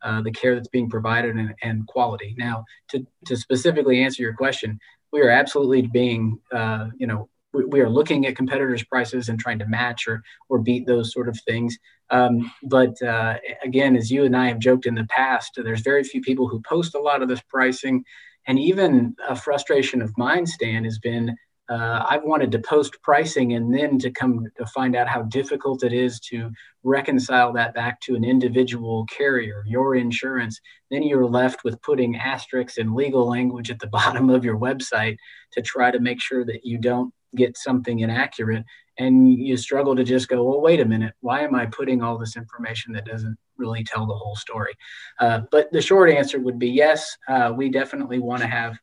uh, 0.03 0.21
the 0.21 0.31
care 0.31 0.53
that's 0.53 0.67
being 0.67 0.89
provided 0.89 1.35
and, 1.35 1.55
and 1.63 1.87
quality. 1.87 2.35
Now, 2.37 2.63
to, 2.89 3.05
to 3.25 3.35
specifically 3.35 4.03
answer 4.03 4.21
your 4.21 4.35
question, 4.35 4.79
we 5.11 5.21
are 5.21 5.31
absolutely 5.31 5.81
being, 5.87 6.39
uh, 6.53 6.89
you 6.97 7.07
know, 7.07 7.27
we, 7.53 7.65
we, 7.65 7.79
are 7.81 7.89
looking 7.89 8.27
at 8.27 8.35
competitors' 8.35 8.83
prices 8.83 9.29
and 9.29 9.39
trying 9.39 9.59
to 9.59 9.67
match 9.67 10.07
or, 10.07 10.21
or 10.49 10.59
beat 10.59 10.85
those 10.85 11.11
sort 11.11 11.27
of 11.27 11.39
things. 11.47 11.75
Um, 12.11 12.51
but 12.63 13.01
uh, 13.01 13.37
again, 13.63 13.95
as 13.95 14.11
you 14.11 14.25
and 14.25 14.37
I 14.37 14.49
have 14.49 14.59
joked 14.59 14.85
in 14.85 14.93
the 14.93 15.05
past, 15.05 15.53
there's 15.55 15.81
very 15.81 16.03
few 16.03 16.21
people 16.21 16.47
who 16.47 16.61
post 16.61 16.93
a 16.93 16.99
lot 16.99 17.23
of 17.23 17.29
this 17.29 17.41
pricing. 17.49 18.03
And 18.45 18.59
even 18.59 19.15
a 19.27 19.35
frustration 19.35 20.03
of 20.03 20.15
mine, 20.17 20.45
Stan, 20.45 20.83
has 20.83 20.99
been 20.99 21.35
uh, 21.67 22.05
I've 22.07 22.23
wanted 22.23 22.51
to 22.51 22.59
post 22.59 23.01
pricing 23.01 23.53
and 23.53 23.73
then 23.73 23.97
to 23.99 24.11
come 24.11 24.45
to 24.57 24.65
find 24.67 24.95
out 24.95 25.07
how 25.07 25.23
difficult 25.23 25.83
it 25.83 25.93
is 25.93 26.19
to 26.31 26.51
reconcile 26.83 27.51
that 27.53 27.73
back 27.73 27.99
to 28.01 28.15
an 28.15 28.23
individual 28.23 29.05
carrier, 29.05 29.63
your 29.65 29.95
insurance. 29.95 30.59
Then 30.91 31.01
you're 31.01 31.25
left 31.25 31.63
with 31.63 31.81
putting 31.81 32.15
asterisks 32.17 32.77
and 32.77 32.93
legal 32.93 33.27
language 33.27 33.71
at 33.71 33.79
the 33.79 33.87
bottom 33.95 34.29
of 34.29 34.45
your 34.45 34.57
website 34.57 35.17
to 35.53 35.61
try 35.61 35.89
to 35.89 35.99
make 35.99 36.21
sure 36.21 36.45
that 36.45 36.63
you 36.63 36.77
don't 36.77 37.13
get 37.35 37.57
something 37.57 37.99
inaccurate. 37.99 38.63
And 38.97 39.33
you 39.33 39.57
struggle 39.57 39.95
to 39.95 40.03
just 40.03 40.29
go, 40.29 40.43
well, 40.43 40.61
wait 40.61 40.79
a 40.79 40.85
minute, 40.85 41.13
why 41.19 41.41
am 41.41 41.55
I 41.55 41.65
putting 41.65 42.01
all 42.01 42.17
this 42.17 42.37
information 42.37 42.93
that 42.93 43.05
doesn't 43.05 43.37
really 43.57 43.83
tell 43.83 44.05
the 44.05 44.13
whole 44.13 44.35
story? 44.35 44.73
Uh, 45.19 45.41
but 45.51 45.69
the 45.73 45.81
short 45.81 46.09
answer 46.09 46.39
would 46.39 46.59
be 46.59 46.69
yes, 46.69 47.17
uh, 47.27 47.51
we 47.53 47.69
definitely 47.69 48.19
want 48.19 48.41
to 48.41 48.47
have 48.47 48.77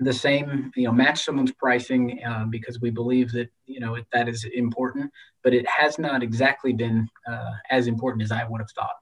the 0.00 0.12
same, 0.12 0.72
you 0.76 0.84
know, 0.84 0.92
match 0.92 1.24
someone's 1.24 1.52
pricing 1.52 2.20
uh, 2.24 2.44
because 2.50 2.80
we 2.80 2.90
believe 2.90 3.32
that, 3.32 3.48
you 3.66 3.80
know, 3.80 3.96
that 4.12 4.28
is 4.28 4.44
important, 4.54 5.10
but 5.42 5.54
it 5.54 5.66
has 5.68 5.98
not 5.98 6.22
exactly 6.22 6.72
been 6.72 7.08
uh, 7.28 7.52
as 7.70 7.86
important 7.86 8.22
as 8.22 8.32
I 8.32 8.44
would 8.44 8.60
have 8.60 8.70
thought. 8.70 8.96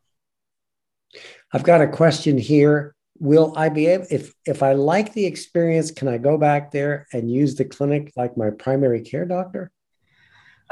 I've 1.53 1.65
got 1.65 1.81
a 1.81 1.89
question 1.89 2.39
here. 2.39 2.95
Will 3.19 3.53
I 3.57 3.69
be 3.69 3.87
able, 3.87 4.07
if, 4.11 4.33
if 4.47 4.63
I 4.63 4.73
like 4.73 5.13
the 5.13 5.27
experience, 5.27 5.91
can 5.91 6.09
I 6.09 6.19
go 6.19 6.37
back 6.37 6.73
there 6.73 7.07
and 7.13 7.31
use 7.31 7.55
the 7.55 7.65
clinic 7.65 8.13
like 8.17 8.37
my 8.37 8.51
primary 8.51 9.03
care 9.03 9.25
doctor? 9.25 9.71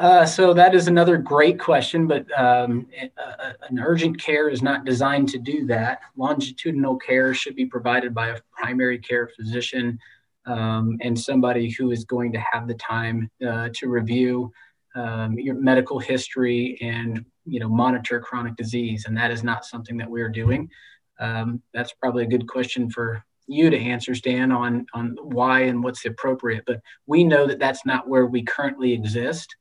Uh, 0.00 0.24
so 0.24 0.54
that 0.54 0.74
is 0.74 0.88
another 0.88 1.18
great 1.18 1.60
question, 1.60 2.06
but 2.06 2.24
um, 2.40 2.86
uh, 3.18 3.52
an 3.68 3.78
urgent 3.78 4.18
care 4.18 4.48
is 4.48 4.62
not 4.62 4.86
designed 4.86 5.28
to 5.28 5.38
do 5.38 5.66
that. 5.66 6.00
Longitudinal 6.16 6.96
care 6.96 7.34
should 7.34 7.54
be 7.54 7.66
provided 7.66 8.14
by 8.14 8.28
a 8.28 8.38
primary 8.50 8.98
care 8.98 9.28
physician 9.36 9.98
um, 10.46 10.96
and 11.02 11.20
somebody 11.20 11.68
who 11.68 11.90
is 11.90 12.06
going 12.06 12.32
to 12.32 12.42
have 12.50 12.66
the 12.66 12.74
time 12.74 13.30
uh, 13.46 13.68
to 13.74 13.88
review 13.90 14.50
um, 14.94 15.38
your 15.38 15.54
medical 15.56 15.98
history 15.98 16.78
and 16.80 17.22
you 17.44 17.60
know 17.60 17.68
monitor 17.68 18.20
chronic 18.20 18.56
disease, 18.56 19.04
and 19.06 19.14
that 19.18 19.30
is 19.30 19.44
not 19.44 19.66
something 19.66 19.98
that 19.98 20.08
we 20.08 20.22
are 20.22 20.30
doing. 20.30 20.70
Um, 21.18 21.62
that's 21.74 21.92
probably 21.92 22.24
a 22.24 22.28
good 22.28 22.48
question 22.48 22.88
for 22.88 23.22
you 23.46 23.68
to 23.68 23.78
answer, 23.78 24.14
Stan, 24.14 24.50
on 24.50 24.86
on 24.94 25.18
why 25.20 25.60
and 25.64 25.84
what's 25.84 26.06
appropriate. 26.06 26.64
But 26.66 26.80
we 27.06 27.22
know 27.22 27.46
that 27.46 27.58
that's 27.58 27.84
not 27.84 28.08
where 28.08 28.24
we 28.24 28.42
currently 28.42 28.94
exist. 28.94 29.54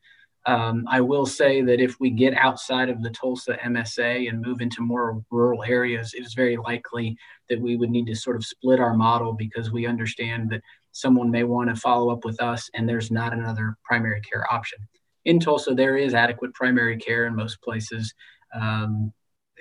Um, 0.46 0.86
I 0.90 1.02
will 1.02 1.26
say 1.26 1.62
that 1.62 1.82
if 1.82 2.00
we 2.00 2.10
get 2.10 2.34
outside 2.34 2.90
of 2.90 3.04
the 3.04 3.10
Tulsa 3.10 3.58
MSA 3.64 4.30
and 4.30 4.42
move 4.42 4.62
into 4.62 4.82
more 4.82 5.22
rural 5.30 5.64
areas, 5.64 6.14
it 6.14 6.26
is 6.26 6.34
very 6.34 6.58
likely 6.58 7.18
that 7.50 7.60
we 7.60 7.76
would 7.76 7.90
need 7.90 8.08
to 8.08 8.16
sort 8.16 8.38
of 8.38 8.46
split 8.46 8.80
our 8.80 8.94
model 8.94 9.34
because 9.34 9.72
we 9.72 9.86
understand 9.86 10.50
that 10.50 10.62
someone 10.92 11.30
may 11.30 11.44
want 11.44 11.70
to 11.70 11.80
follow 11.80 12.12
up 12.12 12.26
with 12.26 12.42
us 12.42 12.70
and 12.74 12.88
there's 12.88 13.12
not 13.12 13.34
another 13.34 13.76
primary 13.84 14.22
care 14.22 14.52
option. 14.52 14.80
In 15.26 15.40
Tulsa, 15.40 15.76
there 15.76 15.98
is 15.98 16.14
adequate 16.14 16.54
primary 16.54 16.98
care 16.98 17.26
in 17.26 17.36
most 17.36 17.62
places. 17.62 18.14
Um, 18.54 19.14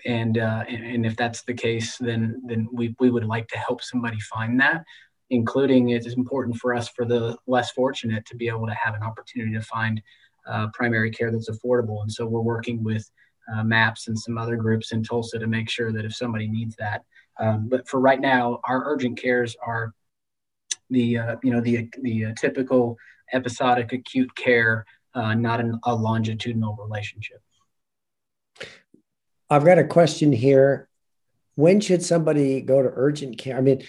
and, 0.06 0.38
uh, 0.38 0.64
and 0.68 1.04
if 1.04 1.16
that's 1.16 1.42
the 1.42 1.54
case, 1.54 1.96
then 1.98 2.40
then 2.44 2.68
we, 2.72 2.94
we 3.00 3.10
would 3.10 3.24
like 3.24 3.48
to 3.48 3.58
help 3.58 3.82
somebody 3.82 4.20
find 4.20 4.60
that. 4.60 4.84
Including, 5.30 5.90
it's 5.90 6.14
important 6.14 6.56
for 6.56 6.74
us 6.74 6.88
for 6.88 7.04
the 7.04 7.36
less 7.46 7.72
fortunate 7.72 8.24
to 8.26 8.36
be 8.36 8.48
able 8.48 8.66
to 8.66 8.74
have 8.74 8.94
an 8.94 9.02
opportunity 9.02 9.52
to 9.52 9.60
find 9.60 10.00
uh, 10.48 10.68
primary 10.72 11.10
care 11.10 11.30
that's 11.30 11.50
affordable. 11.50 12.02
And 12.02 12.10
so 12.10 12.26
we're 12.26 12.40
working 12.40 12.82
with 12.82 13.08
uh, 13.54 13.62
MAPS 13.64 14.08
and 14.08 14.18
some 14.18 14.38
other 14.38 14.56
groups 14.56 14.92
in 14.92 15.02
Tulsa 15.02 15.38
to 15.38 15.46
make 15.46 15.70
sure 15.70 15.92
that 15.92 16.04
if 16.04 16.14
somebody 16.14 16.48
needs 16.48 16.76
that. 16.76 17.04
Um, 17.38 17.68
but 17.68 17.88
for 17.88 18.00
right 18.00 18.20
now, 18.20 18.60
our 18.64 18.82
urgent 18.86 19.18
cares 19.20 19.56
are 19.64 19.92
the 20.90 21.18
uh, 21.18 21.36
you 21.42 21.52
know 21.52 21.60
the 21.60 21.88
the 22.02 22.26
uh, 22.26 22.32
typical 22.34 22.96
episodic 23.32 23.92
acute 23.92 24.34
care, 24.34 24.84
uh, 25.14 25.34
not 25.34 25.60
an, 25.60 25.78
a 25.84 25.94
longitudinal 25.94 26.76
relationship. 26.80 27.40
I've 29.50 29.64
got 29.64 29.78
a 29.78 29.84
question 29.84 30.32
here. 30.32 30.88
When 31.54 31.80
should 31.80 32.02
somebody 32.02 32.60
go 32.60 32.82
to 32.82 32.90
urgent 32.94 33.38
care? 33.38 33.56
I 33.56 33.60
mean, 33.60 33.82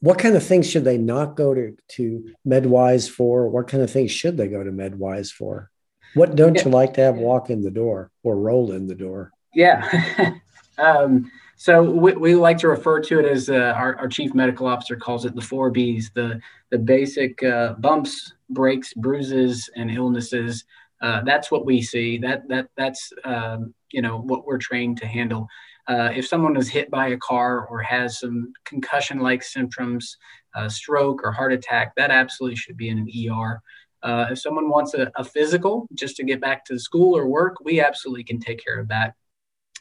what 0.00 0.18
kind 0.18 0.36
of 0.36 0.42
things 0.44 0.68
should 0.68 0.84
they 0.84 0.98
not 0.98 1.36
go 1.36 1.54
to 1.54 1.76
to 1.96 2.34
MedWise 2.46 3.10
for? 3.10 3.48
What 3.48 3.68
kind 3.68 3.82
of 3.82 3.90
things 3.90 4.10
should 4.10 4.36
they 4.36 4.48
go 4.48 4.62
to 4.62 4.70
MedWise 4.70 5.30
for? 5.30 5.70
What 6.14 6.36
don't 6.36 6.54
yeah. 6.56 6.64
you 6.64 6.70
like 6.70 6.94
to 6.94 7.00
have 7.02 7.16
walk 7.16 7.50
in 7.50 7.62
the 7.62 7.70
door 7.70 8.10
or 8.22 8.36
roll 8.36 8.72
in 8.72 8.86
the 8.86 8.94
door? 8.94 9.32
Yeah. 9.54 10.34
um, 10.78 11.30
so 11.56 11.82
we, 11.82 12.12
we, 12.12 12.34
like 12.36 12.58
to 12.58 12.68
refer 12.68 13.00
to 13.00 13.18
it 13.18 13.24
as 13.26 13.50
uh, 13.50 13.74
our, 13.76 13.96
our, 13.96 14.08
chief 14.08 14.32
medical 14.32 14.68
officer 14.68 14.94
calls 14.94 15.24
it 15.24 15.34
the 15.34 15.42
four 15.42 15.70
B's: 15.70 16.10
the 16.14 16.40
the 16.70 16.78
basic 16.78 17.42
uh, 17.42 17.74
bumps, 17.74 18.32
breaks, 18.48 18.94
bruises, 18.94 19.68
and 19.74 19.90
illnesses. 19.90 20.64
Uh, 21.00 21.22
that's 21.22 21.50
what 21.50 21.66
we 21.66 21.82
see. 21.82 22.16
That 22.18 22.46
that 22.48 22.68
that's 22.76 23.12
um, 23.24 23.74
you 23.90 24.02
know 24.02 24.18
what 24.18 24.46
we're 24.46 24.58
trained 24.58 24.98
to 24.98 25.06
handle. 25.06 25.48
Uh, 25.88 26.10
if 26.14 26.26
someone 26.26 26.56
is 26.56 26.68
hit 26.68 26.90
by 26.90 27.08
a 27.08 27.16
car 27.16 27.66
or 27.66 27.80
has 27.80 28.20
some 28.20 28.52
concussion-like 28.66 29.42
symptoms, 29.42 30.18
uh, 30.54 30.68
stroke 30.68 31.22
or 31.24 31.32
heart 31.32 31.52
attack, 31.52 31.94
that 31.96 32.10
absolutely 32.10 32.56
should 32.56 32.76
be 32.76 32.90
in 32.90 32.98
an 32.98 33.08
ER. 33.30 33.62
Uh, 34.02 34.26
if 34.30 34.38
someone 34.38 34.68
wants 34.68 34.94
a, 34.94 35.10
a, 35.16 35.24
physical 35.24 35.88
just 35.94 36.14
to 36.16 36.22
get 36.24 36.40
back 36.40 36.64
to 36.64 36.78
school 36.78 37.16
or 37.16 37.26
work, 37.26 37.56
we 37.64 37.80
absolutely 37.80 38.22
can 38.22 38.38
take 38.38 38.62
care 38.64 38.78
of 38.78 38.86
that. 38.86 39.14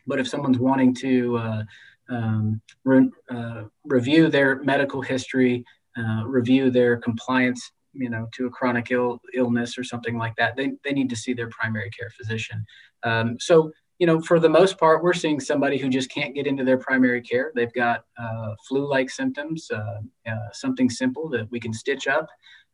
But 0.08 0.20
if 0.20 0.28
someone's 0.28 0.58
wanting 0.58 0.96
to 0.96 1.38
uh, 1.38 1.63
um, 2.10 2.62
re- 2.84 3.12
uh, 3.30 3.63
review 3.84 4.30
their 4.30 4.63
medical 4.63 5.02
history, 5.02 5.63
uh, 5.98 6.24
review 6.26 6.72
their 6.72 6.98
compliance, 6.98 7.72
you 7.93 8.10
know, 8.10 8.28
to 8.34 8.48
a 8.48 8.50
chronic 8.50 8.91
Ill, 8.91 9.20
illness 9.36 9.78
or 9.78 9.84
something 9.84 10.17
like 10.17 10.36
that, 10.38 10.56
they, 10.56 10.72
they 10.84 10.93
need 10.93 11.10
to 11.10 11.15
see 11.15 11.34
their 11.34 11.50
primary 11.50 11.91
care 11.91 12.10
physician. 12.10 12.65
Um, 13.04 13.38
so 13.39 13.72
you 14.00 14.06
know, 14.06 14.22
for 14.22 14.40
the 14.40 14.50
most 14.50 14.78
part, 14.78 15.04
we're 15.04 15.14
seeing 15.14 15.40
somebody 15.40 15.78
who 15.78 15.90
just 15.90 16.12
can't 16.12 16.36
get 16.36 16.46
into 16.46 16.64
their 16.64 16.78
primary 16.78 17.22
care. 17.22 17.52
They've 17.56 17.74
got 17.74 18.04
uh, 18.18 18.54
flu-like 18.68 19.10
symptoms, 19.10 19.70
uh, 19.72 20.02
uh, 20.30 20.52
something 20.54 20.90
simple 20.90 21.30
that 21.30 21.50
we 21.50 21.60
can 21.60 21.74
stitch 21.74 22.08
up, 22.08 22.28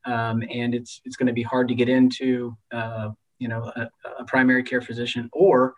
um, 0.06 0.44
and 0.52 0.76
it's 0.76 1.02
it's 1.06 1.16
going 1.16 1.28
to 1.28 1.34
be 1.34 1.44
hard 1.44 1.70
to 1.70 1.76
get 1.76 1.88
into, 1.88 2.58
uh, 2.74 3.10
you 3.40 3.48
know, 3.48 3.72
a, 3.76 3.90
a, 4.20 4.26
primary 4.26 4.64
care 4.64 4.82
physician, 4.82 5.30
or 5.32 5.74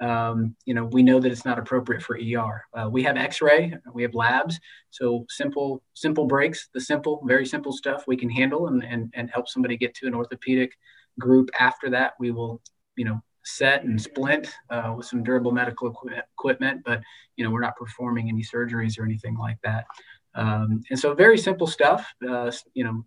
um, 0.00 0.54
you 0.64 0.74
know, 0.74 0.84
we 0.84 1.02
know 1.02 1.18
that 1.18 1.32
it's 1.32 1.44
not 1.44 1.58
appropriate 1.58 2.02
for 2.02 2.16
ER. 2.16 2.88
We 2.90 3.02
have 3.02 3.16
X-ray, 3.16 3.74
we 3.92 4.02
have 4.02 4.14
labs, 4.14 4.60
so 4.90 5.26
simple 5.28 5.82
simple 5.94 6.26
breaks, 6.26 6.68
the 6.72 6.80
simple, 6.80 7.20
very 7.26 7.46
simple 7.46 7.72
stuff 7.72 8.04
we 8.06 8.16
can 8.16 8.30
handle 8.30 8.68
and 8.68 8.84
and, 8.84 9.12
and 9.14 9.28
help 9.30 9.48
somebody 9.48 9.76
get 9.76 9.94
to 9.96 10.06
an 10.06 10.14
orthopedic 10.14 10.70
group. 11.18 11.50
After 11.58 11.90
that, 11.90 12.12
we 12.20 12.30
will, 12.30 12.60
you 12.96 13.06
know 13.06 13.20
set 13.44 13.84
and 13.84 14.00
splint 14.00 14.52
uh, 14.70 14.94
with 14.96 15.06
some 15.06 15.22
durable 15.22 15.52
medical 15.52 15.94
equipment, 16.32 16.82
but 16.84 17.00
you 17.36 17.44
know 17.44 17.50
we're 17.50 17.60
not 17.60 17.76
performing 17.76 18.28
any 18.28 18.42
surgeries 18.42 18.98
or 18.98 19.04
anything 19.04 19.36
like 19.36 19.58
that. 19.62 19.86
Um, 20.34 20.82
and 20.90 20.98
so 20.98 21.14
very 21.14 21.38
simple 21.38 21.66
stuff. 21.66 22.06
Uh, 22.26 22.50
you 22.74 22.84
know, 22.84 23.04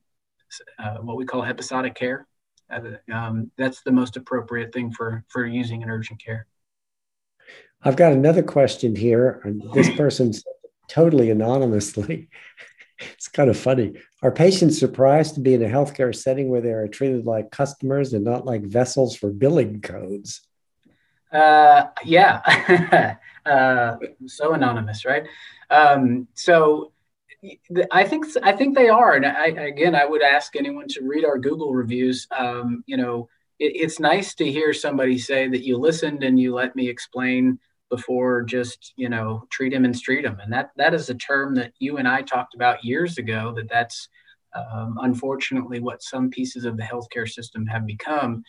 uh, 0.80 0.97
what 0.97 1.17
we 1.17 1.26
call 1.26 1.43
episodic 1.43 1.95
care. 1.95 2.28
Uh, 2.69 2.82
um, 3.13 3.52
that's 3.58 3.82
the 3.82 3.91
most 3.91 4.17
appropriate 4.17 4.73
thing 4.73 4.91
for 4.91 5.23
for 5.28 5.45
using 5.45 5.82
in 5.82 5.89
urgent 5.89 6.23
care. 6.23 6.47
I've 7.82 7.95
got 7.95 8.13
another 8.13 8.43
question 8.43 8.95
here. 8.95 9.41
This 9.73 9.89
person's 9.97 10.43
totally 10.88 11.30
anonymously. 11.30 12.30
It's 12.99 13.27
kind 13.27 13.49
of 13.49 13.57
funny. 13.57 13.93
Are 14.21 14.31
patients 14.31 14.79
surprised 14.79 15.36
to 15.36 15.41
be 15.41 15.53
in 15.53 15.63
a 15.63 15.67
healthcare 15.67 16.15
setting 16.15 16.49
where 16.49 16.62
they 16.62 16.71
are 16.71 16.88
treated 16.88 17.25
like 17.25 17.51
customers 17.51 18.13
and 18.13 18.23
not 18.23 18.45
like 18.45 18.63
vessels 18.63 19.15
for 19.15 19.29
billing 19.31 19.81
codes? 19.81 20.41
Uh, 21.31 21.86
yeah. 22.03 23.17
uh, 23.45 23.97
so 24.25 24.53
anonymous, 24.53 25.05
right? 25.05 25.25
Um, 25.69 26.27
so 26.33 26.91
I 27.91 28.03
think 28.03 28.25
I 28.41 28.51
think 28.51 28.75
they 28.75 28.89
are, 28.89 29.13
and 29.13 29.25
I, 29.25 29.47
again, 29.47 29.93
I 29.93 30.05
would 30.05 30.23
ask 30.23 30.55
anyone 30.55 30.88
to 30.89 31.03
read 31.03 31.23
our 31.23 31.38
Google 31.38 31.73
reviews. 31.73 32.27
Um, 32.36 32.83
you 32.88 32.97
know, 32.97 33.29
it, 33.60 33.73
it's 33.75 33.99
nice 33.99 34.33
to 34.36 34.51
hear 34.51 34.73
somebody 34.73 35.17
say 35.17 35.47
that 35.47 35.63
you 35.63 35.77
listened 35.77 36.23
and 36.23 36.39
you 36.39 36.55
let 36.55 36.75
me 36.75 36.89
explain 36.89 37.60
before 37.89 38.43
just 38.43 38.93
you 38.95 39.10
know 39.10 39.43
treat 39.50 39.73
him 39.73 39.86
and 39.86 40.00
treat 40.00 40.26
him. 40.26 40.39
And 40.41 40.52
that 40.54 40.71
that 40.78 40.93
is 40.93 41.10
a 41.10 41.15
term 41.15 41.56
that 41.56 41.73
you 41.80 41.97
and 41.97 42.08
i 42.08 42.21
talked 42.21 42.56
about 42.56 42.84
years 42.84 43.17
ago 43.17 43.54
that 43.56 43.69
that's 43.69 44.10
um, 44.56 44.97
unfortunately 45.02 45.80
what 45.80 46.02
some 46.02 46.30
pieces 46.30 46.65
of 46.65 46.78
the 46.78 46.84
healthcare 46.84 47.30
system 47.30 47.65
have 47.67 47.86
become. 47.86 48.43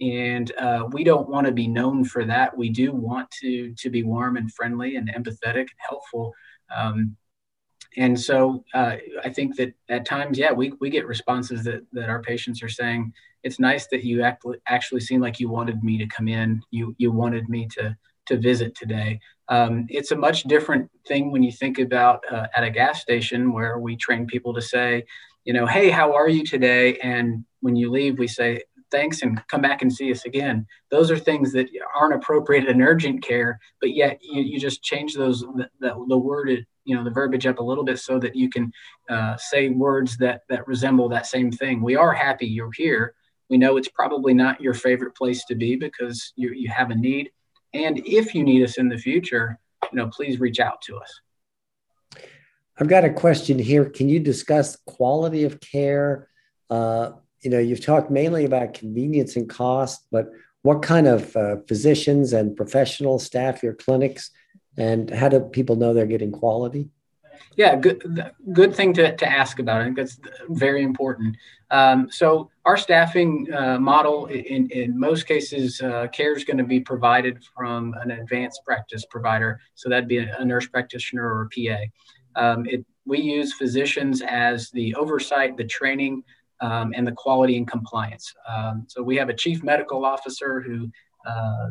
And 0.00 0.50
uh, 0.56 0.88
we 0.90 1.04
don't 1.04 1.28
want 1.28 1.46
to 1.46 1.52
be 1.52 1.68
known 1.68 2.04
for 2.04 2.24
that. 2.24 2.56
We 2.56 2.70
do 2.70 2.92
want 2.92 3.30
to 3.42 3.72
to 3.74 3.90
be 3.90 4.02
warm 4.02 4.36
and 4.36 4.52
friendly 4.52 4.96
and 4.96 5.12
empathetic 5.12 5.60
and 5.60 5.80
helpful. 5.88 6.34
Um, 6.74 7.16
and 7.98 8.18
so 8.18 8.64
uh, 8.72 8.96
i 9.22 9.28
think 9.28 9.54
that 9.54 9.70
at 9.90 10.06
times 10.06 10.38
yeah 10.38 10.50
we, 10.50 10.72
we 10.80 10.88
get 10.88 11.06
responses 11.06 11.62
that, 11.62 11.82
that 11.92 12.08
our 12.08 12.22
patients 12.22 12.62
are 12.62 12.68
saying 12.68 13.12
it's 13.42 13.58
nice 13.58 13.86
that 13.88 14.04
you 14.04 14.22
act, 14.22 14.44
actually 14.66 15.00
seem 15.00 15.20
like 15.20 15.40
you 15.40 15.48
wanted 15.48 15.82
me 15.82 15.98
to 15.98 16.06
come 16.06 16.28
in. 16.28 16.62
You 16.70 16.94
you 16.98 17.10
wanted 17.10 17.48
me 17.48 17.68
to 17.72 17.96
to 18.26 18.36
visit 18.36 18.74
today. 18.74 19.20
Um, 19.48 19.86
it's 19.88 20.12
a 20.12 20.16
much 20.16 20.44
different 20.44 20.90
thing 21.06 21.30
when 21.30 21.42
you 21.42 21.52
think 21.52 21.78
about 21.78 22.22
uh, 22.30 22.46
at 22.54 22.64
a 22.64 22.70
gas 22.70 23.00
station 23.00 23.52
where 23.52 23.78
we 23.78 23.96
train 23.96 24.26
people 24.26 24.54
to 24.54 24.62
say, 24.62 25.04
you 25.44 25.52
know, 25.52 25.66
hey, 25.66 25.90
how 25.90 26.14
are 26.14 26.28
you 26.28 26.44
today? 26.44 26.96
And 26.98 27.44
when 27.60 27.76
you 27.76 27.90
leave, 27.90 28.18
we 28.18 28.28
say, 28.28 28.62
thanks 28.92 29.22
and 29.22 29.42
come 29.48 29.62
back 29.62 29.82
and 29.82 29.92
see 29.92 30.12
us 30.12 30.24
again. 30.26 30.66
Those 30.90 31.10
are 31.10 31.18
things 31.18 31.50
that 31.52 31.68
aren't 31.98 32.14
appropriate 32.14 32.68
in 32.68 32.80
urgent 32.82 33.22
care, 33.22 33.58
but 33.80 33.94
yet 33.94 34.18
you, 34.22 34.42
you 34.42 34.60
just 34.60 34.82
change 34.82 35.14
those, 35.14 35.40
the, 35.40 35.68
the, 35.80 36.04
the 36.08 36.18
word, 36.18 36.64
you 36.84 36.94
know, 36.94 37.02
the 37.02 37.10
verbiage 37.10 37.46
up 37.46 37.58
a 37.58 37.62
little 37.62 37.84
bit 37.84 37.98
so 37.98 38.18
that 38.18 38.36
you 38.36 38.50
can 38.50 38.70
uh, 39.08 39.36
say 39.38 39.70
words 39.70 40.16
that, 40.18 40.42
that 40.48 40.68
resemble 40.68 41.08
that 41.08 41.26
same 41.26 41.50
thing. 41.50 41.82
We 41.82 41.96
are 41.96 42.12
happy 42.12 42.46
you're 42.46 42.70
here. 42.76 43.14
We 43.48 43.58
know 43.58 43.76
it's 43.76 43.88
probably 43.88 44.34
not 44.34 44.60
your 44.60 44.74
favorite 44.74 45.16
place 45.16 45.44
to 45.46 45.54
be 45.54 45.74
because 45.74 46.32
you, 46.36 46.52
you 46.52 46.70
have 46.70 46.90
a 46.90 46.94
need 46.94 47.30
and 47.74 48.00
if 48.06 48.34
you 48.34 48.42
need 48.44 48.62
us 48.62 48.78
in 48.78 48.88
the 48.88 48.98
future, 48.98 49.58
you 49.92 49.96
know, 49.96 50.08
please 50.08 50.40
reach 50.40 50.60
out 50.60 50.80
to 50.82 50.96
us. 50.98 51.20
I've 52.78 52.88
got 52.88 53.04
a 53.04 53.10
question 53.10 53.58
here. 53.58 53.84
Can 53.84 54.08
you 54.08 54.18
discuss 54.18 54.76
quality 54.86 55.44
of 55.44 55.60
care? 55.60 56.28
Uh, 56.70 57.12
you 57.40 57.50
know, 57.50 57.58
you've 57.58 57.84
talked 57.84 58.10
mainly 58.10 58.44
about 58.44 58.74
convenience 58.74 59.36
and 59.36 59.48
cost, 59.48 60.06
but 60.10 60.30
what 60.62 60.80
kind 60.82 61.06
of 61.06 61.36
uh, 61.36 61.56
physicians 61.68 62.32
and 62.32 62.56
professional 62.56 63.18
staff 63.18 63.62
your 63.62 63.74
clinics, 63.74 64.30
and 64.76 65.10
how 65.10 65.28
do 65.28 65.40
people 65.40 65.76
know 65.76 65.92
they're 65.92 66.06
getting 66.06 66.32
quality? 66.32 66.88
Yeah, 67.56 67.76
good 67.76 68.32
good 68.52 68.74
thing 68.74 68.92
to, 68.94 69.14
to 69.16 69.30
ask 69.30 69.58
about. 69.58 69.80
I 69.80 69.84
think 69.84 69.96
that's 69.96 70.18
very 70.48 70.82
important. 70.82 71.36
Um, 71.70 72.08
so 72.10 72.50
our 72.64 72.76
staffing 72.76 73.48
uh, 73.52 73.78
model, 73.78 74.26
in, 74.26 74.68
in 74.70 74.98
most 74.98 75.26
cases, 75.26 75.80
uh, 75.80 76.06
care 76.08 76.36
is 76.36 76.44
going 76.44 76.58
to 76.58 76.64
be 76.64 76.80
provided 76.80 77.42
from 77.56 77.94
an 78.02 78.10
advanced 78.10 78.60
practice 78.64 79.06
provider. 79.06 79.60
So 79.74 79.88
that'd 79.88 80.08
be 80.08 80.18
a, 80.18 80.44
nurse 80.44 80.66
practitioner 80.66 81.24
or 81.24 81.42
a 81.42 81.48
PA. 81.48 81.80
Um, 82.36 82.66
it, 82.66 82.84
we 83.06 83.20
use 83.20 83.54
physicians 83.54 84.22
as 84.22 84.70
the 84.70 84.94
oversight, 84.94 85.56
the 85.56 85.64
training, 85.64 86.22
um, 86.60 86.92
and 86.94 87.06
the 87.06 87.12
quality 87.12 87.56
and 87.56 87.66
compliance. 87.66 88.32
Um, 88.48 88.84
so 88.86 89.02
we 89.02 89.16
have 89.16 89.28
a 89.28 89.34
chief 89.34 89.64
medical 89.64 90.04
officer 90.04 90.60
who 90.60 90.90
uh, 91.26 91.68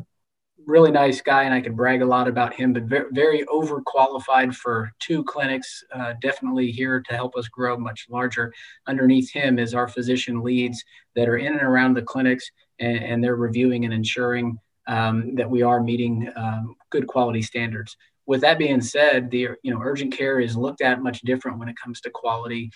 really 0.65 0.91
nice 0.91 1.21
guy, 1.21 1.43
and 1.43 1.53
I 1.53 1.61
can 1.61 1.75
brag 1.75 2.01
a 2.01 2.05
lot 2.05 2.27
about 2.27 2.53
him, 2.53 2.73
but 2.73 2.83
very, 2.83 3.05
very 3.11 3.45
overqualified 3.45 4.53
for 4.55 4.91
two 4.99 5.23
clinics. 5.23 5.83
Uh, 5.93 6.13
definitely 6.21 6.71
here 6.71 7.01
to 7.01 7.13
help 7.13 7.35
us 7.35 7.47
grow 7.47 7.77
much 7.77 8.07
larger. 8.09 8.53
Underneath 8.87 9.31
him 9.31 9.59
is 9.59 9.73
our 9.73 9.87
physician 9.87 10.41
leads 10.41 10.83
that 11.15 11.27
are 11.27 11.37
in 11.37 11.53
and 11.53 11.61
around 11.61 11.95
the 11.95 12.01
clinics, 12.01 12.51
and, 12.79 13.03
and 13.03 13.23
they're 13.23 13.35
reviewing 13.35 13.85
and 13.85 13.93
ensuring 13.93 14.57
um, 14.87 15.35
that 15.35 15.49
we 15.49 15.61
are 15.61 15.81
meeting 15.81 16.31
um, 16.35 16.75
good 16.89 17.07
quality 17.07 17.41
standards. 17.41 17.95
With 18.25 18.41
that 18.41 18.57
being 18.57 18.81
said, 18.81 19.31
the 19.31 19.49
you 19.63 19.73
know 19.73 19.81
urgent 19.81 20.13
care 20.13 20.39
is 20.39 20.55
looked 20.55 20.81
at 20.81 21.01
much 21.01 21.21
different 21.21 21.59
when 21.59 21.69
it 21.69 21.75
comes 21.81 22.01
to 22.01 22.09
quality 22.09 22.71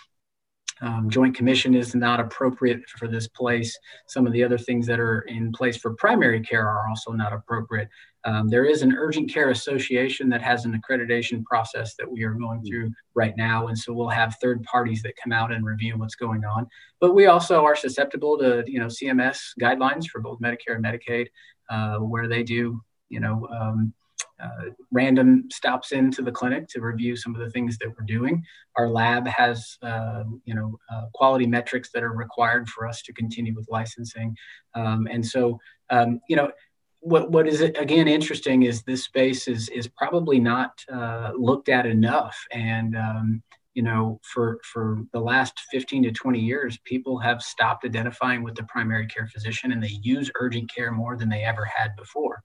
um, 0.82 1.10
joint 1.10 1.36
commission 1.36 1.74
is 1.74 1.96
not 1.96 2.20
appropriate 2.20 2.82
for 2.90 3.08
this 3.08 3.28
place. 3.28 3.78
Some 4.08 4.28
of 4.28 4.34
the 4.34 4.44
other 4.44 4.58
things 4.58 4.86
that 4.88 5.00
are 5.00 5.22
in 5.22 5.52
place 5.52 5.78
for 5.78 5.94
primary 5.96 6.42
care 6.42 6.68
are 6.68 6.88
also 6.90 7.12
not 7.12 7.34
appropriate. 7.34 7.90
Um, 8.26 8.50
there 8.50 8.66
is 8.66 8.82
an 8.82 8.94
urgent 8.94 9.32
care 9.32 9.52
association 9.52 10.30
that 10.30 10.42
has 10.42 10.66
an 10.66 10.82
accreditation 10.82 11.44
process 11.46 11.96
that 11.96 12.12
we 12.12 12.24
are 12.24 12.34
going 12.34 12.60
mm-hmm. 12.60 12.68
through 12.68 12.92
right 13.14 13.36
now. 13.38 13.68
And 13.68 13.78
so 13.78 13.94
we'll 13.94 14.10
have 14.10 14.36
third 14.42 14.64
parties 14.64 15.02
that 15.04 15.14
come 15.22 15.32
out 15.32 15.52
and 15.52 15.64
review 15.64 15.98
what's 15.98 16.16
going 16.16 16.44
on. 16.44 16.68
But 17.00 17.14
we 17.14 17.28
also 17.28 17.64
are 17.64 17.76
susceptible 17.76 18.38
to, 18.40 18.64
you 18.66 18.80
know, 18.80 18.88
CMS 18.88 19.52
guidelines 19.62 20.08
for 20.08 20.20
both 20.22 20.40
Medicare 20.40 20.76
and 20.76 20.84
Medicaid, 20.84 21.28
uh, 21.70 22.00
where 22.00 22.28
they 22.28 22.42
do, 22.44 22.82
you 23.10 23.20
know, 23.20 23.48
um, 23.52 23.94
uh, 24.42 24.70
random 24.92 25.46
stops 25.52 25.92
into 25.92 26.22
the 26.22 26.32
clinic 26.32 26.68
to 26.70 26.82
review 26.82 27.16
some 27.16 27.34
of 27.36 27.42
the 27.42 27.50
things 27.50 27.78
that 27.78 27.90
we're 27.90 28.06
doing. 28.06 28.44
Our 28.78 28.90
lab 28.90 29.28
has, 29.28 29.78
uh, 29.82 30.24
you 30.46 30.54
know, 30.54 30.78
uh, 30.92 31.06
quality 31.14 31.48
metrics 31.48 31.92
that 31.94 32.04
are 32.04 32.14
required 32.14 32.70
for 32.70 32.88
us 32.88 33.02
to 33.04 33.14
continue 33.14 33.56
with 33.56 33.68
licensing. 33.70 34.36
Um, 34.74 35.08
and 35.12 35.26
so, 35.26 35.60
um, 35.90 36.20
you 36.30 36.36
know, 36.36 36.52
what, 37.00 37.30
what 37.30 37.48
is 37.48 37.62
again 37.62 38.08
interesting 38.08 38.64
is 38.64 38.82
this 38.82 39.04
space 39.04 39.48
is 39.48 39.70
is 39.70 39.88
probably 39.88 40.40
not 40.40 40.72
uh, 40.92 41.32
looked 41.38 41.70
at 41.70 41.86
enough 41.86 42.36
and 42.52 42.98
um, 42.98 43.44
you 43.76 43.84
know 43.84 44.20
for 44.24 44.60
for 44.64 45.04
the 45.14 45.20
last 45.20 45.60
15 45.72 46.04
to 46.04 46.12
20 46.12 46.40
years 46.40 46.80
people 46.84 47.20
have 47.20 47.44
stopped 47.44 47.86
identifying 47.86 48.42
with 48.42 48.56
the 48.56 48.64
primary 48.64 49.06
care 49.06 49.28
physician 49.28 49.72
and 49.72 49.84
they 49.84 50.00
use 50.02 50.32
urgent 50.40 50.74
care 50.74 50.92
more 50.92 51.16
than 51.16 51.30
they 51.30 51.44
ever 51.44 51.66
had 51.66 51.96
before 51.96 52.42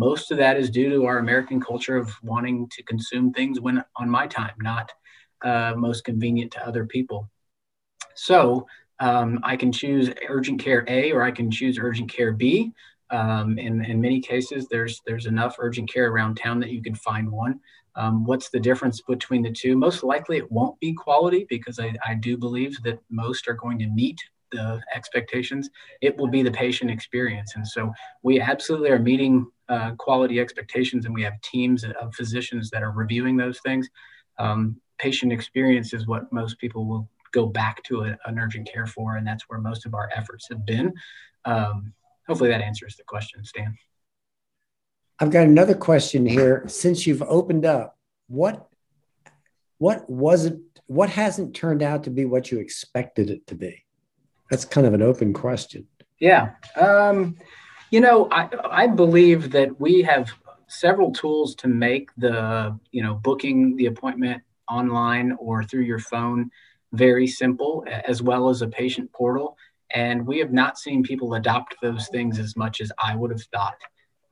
most 0.00 0.30
of 0.32 0.38
that 0.38 0.56
is 0.56 0.70
due 0.70 0.88
to 0.88 1.04
our 1.04 1.18
American 1.18 1.60
culture 1.60 1.96
of 1.98 2.10
wanting 2.22 2.66
to 2.74 2.82
consume 2.84 3.32
things 3.32 3.60
when 3.60 3.84
on 3.96 4.08
my 4.08 4.26
time, 4.26 4.54
not 4.58 4.90
uh, 5.44 5.74
most 5.76 6.04
convenient 6.04 6.50
to 6.52 6.66
other 6.66 6.86
people. 6.86 7.28
So 8.14 8.66
um, 8.98 9.40
I 9.42 9.56
can 9.56 9.70
choose 9.70 10.10
urgent 10.26 10.58
care 10.58 10.84
A 10.88 11.12
or 11.12 11.22
I 11.22 11.30
can 11.30 11.50
choose 11.50 11.78
urgent 11.78 12.10
care 12.10 12.32
B. 12.32 12.72
Um, 13.10 13.58
in, 13.58 13.84
in 13.84 14.00
many 14.00 14.20
cases, 14.20 14.68
there's 14.70 15.02
there's 15.06 15.26
enough 15.26 15.56
urgent 15.58 15.92
care 15.92 16.08
around 16.10 16.36
town 16.36 16.60
that 16.60 16.70
you 16.70 16.82
can 16.82 16.94
find 16.94 17.30
one. 17.30 17.60
Um, 17.96 18.24
what's 18.24 18.48
the 18.48 18.60
difference 18.60 19.02
between 19.02 19.42
the 19.42 19.52
two? 19.52 19.76
Most 19.76 20.02
likely, 20.02 20.38
it 20.38 20.50
won't 20.50 20.78
be 20.80 20.94
quality 20.94 21.44
because 21.48 21.78
I, 21.78 21.92
I 22.06 22.14
do 22.14 22.38
believe 22.38 22.82
that 22.84 23.00
most 23.10 23.48
are 23.48 23.58
going 23.64 23.78
to 23.80 23.88
meet 23.88 24.18
the 24.52 24.80
expectations. 24.94 25.68
It 26.00 26.16
will 26.16 26.28
be 26.28 26.42
the 26.42 26.50
patient 26.64 26.90
experience, 26.90 27.56
and 27.56 27.66
so 27.66 27.92
we 28.22 28.40
absolutely 28.40 28.90
are 28.90 28.98
meeting 28.98 29.46
uh, 29.70 29.92
quality 29.92 30.40
expectations, 30.40 31.06
and 31.06 31.14
we 31.14 31.22
have 31.22 31.40
teams 31.42 31.84
of 31.84 32.14
physicians 32.14 32.70
that 32.70 32.82
are 32.82 32.90
reviewing 32.90 33.36
those 33.36 33.60
things. 33.60 33.88
Um, 34.38 34.80
patient 34.98 35.32
experience 35.32 35.94
is 35.94 36.06
what 36.06 36.30
most 36.32 36.58
people 36.58 36.86
will 36.86 37.08
go 37.32 37.46
back 37.46 37.82
to 37.84 38.02
a, 38.02 38.18
an 38.26 38.38
urgent 38.38 38.70
care 38.70 38.86
for, 38.86 39.16
and 39.16 39.26
that's 39.26 39.44
where 39.48 39.60
most 39.60 39.86
of 39.86 39.94
our 39.94 40.10
efforts 40.14 40.48
have 40.48 40.66
been. 40.66 40.92
Um, 41.44 41.92
hopefully, 42.26 42.50
that 42.50 42.60
answers 42.60 42.96
the 42.96 43.04
question, 43.04 43.44
Stan. 43.44 43.76
I've 45.20 45.30
got 45.30 45.46
another 45.46 45.74
question 45.74 46.26
here. 46.26 46.64
Since 46.66 47.06
you've 47.06 47.22
opened 47.22 47.64
up, 47.64 47.96
what 48.26 48.66
what 49.78 50.10
wasn't 50.10 50.62
what 50.86 51.10
hasn't 51.10 51.54
turned 51.54 51.82
out 51.82 52.04
to 52.04 52.10
be 52.10 52.24
what 52.24 52.50
you 52.50 52.58
expected 52.58 53.30
it 53.30 53.46
to 53.46 53.54
be? 53.54 53.84
That's 54.50 54.64
kind 54.64 54.86
of 54.86 54.94
an 54.94 55.02
open 55.02 55.32
question. 55.32 55.86
Yeah. 56.18 56.54
Um, 56.76 57.36
you 57.90 58.00
know, 58.00 58.28
I, 58.30 58.48
I 58.70 58.86
believe 58.86 59.50
that 59.50 59.80
we 59.80 60.02
have 60.02 60.30
several 60.68 61.12
tools 61.12 61.54
to 61.56 61.68
make 61.68 62.10
the, 62.16 62.78
you 62.92 63.02
know, 63.02 63.14
booking 63.14 63.76
the 63.76 63.86
appointment 63.86 64.42
online 64.68 65.36
or 65.38 65.64
through 65.64 65.82
your 65.82 65.98
phone 65.98 66.50
very 66.92 67.26
simple, 67.26 67.84
as 67.88 68.22
well 68.22 68.48
as 68.48 68.62
a 68.62 68.68
patient 68.68 69.12
portal. 69.12 69.56
And 69.92 70.24
we 70.24 70.38
have 70.38 70.52
not 70.52 70.78
seen 70.78 71.02
people 71.02 71.34
adopt 71.34 71.74
those 71.82 72.08
things 72.08 72.38
as 72.38 72.56
much 72.56 72.80
as 72.80 72.92
I 73.02 73.16
would 73.16 73.32
have 73.32 73.42
thought. 73.52 73.78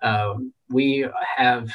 Uh, 0.01 0.35
we 0.68 1.05
have 1.37 1.68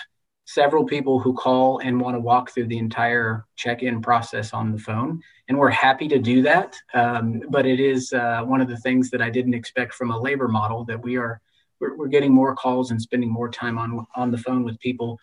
several 0.46 0.86
people 0.86 1.19
who 1.19 1.34
call 1.34 1.80
and 1.80 2.00
want 2.00 2.15
to 2.15 2.19
walk 2.19 2.52
through 2.52 2.67
the 2.67 2.78
entire 2.78 3.46
check-in 3.56 4.02
process 4.02 4.54
on 4.54 4.72
the 4.72 4.78
phone 4.78 5.22
and 5.48 5.58
we're 5.58 5.69
happy 5.69 6.06
to 6.06 6.19
do 6.19 6.41
that 6.41 6.76
um, 6.93 7.41
but 7.50 7.65
it 7.65 7.80
is 7.80 8.12
uh, 8.12 8.41
one 8.43 8.60
of 8.60 8.67
the 8.67 8.76
things 8.78 9.10
that 9.10 9.22
i 9.22 9.30
didn't 9.30 9.54
expect 9.54 9.93
from 9.93 10.12
a 10.12 10.19
labor 10.19 10.50
model 10.50 10.84
that 10.84 11.02
we 11.02 11.15
are 11.15 11.39
we're, 11.84 11.96
we're 11.98 12.08
getting 12.08 12.34
more 12.34 12.56
calls 12.56 12.91
and 12.91 13.02
spending 13.02 13.30
more 13.30 13.50
time 13.50 13.78
on 13.78 14.06
on 14.15 14.32
the 14.32 14.38
phone 14.38 14.63
with 14.63 14.80
people 14.80 15.19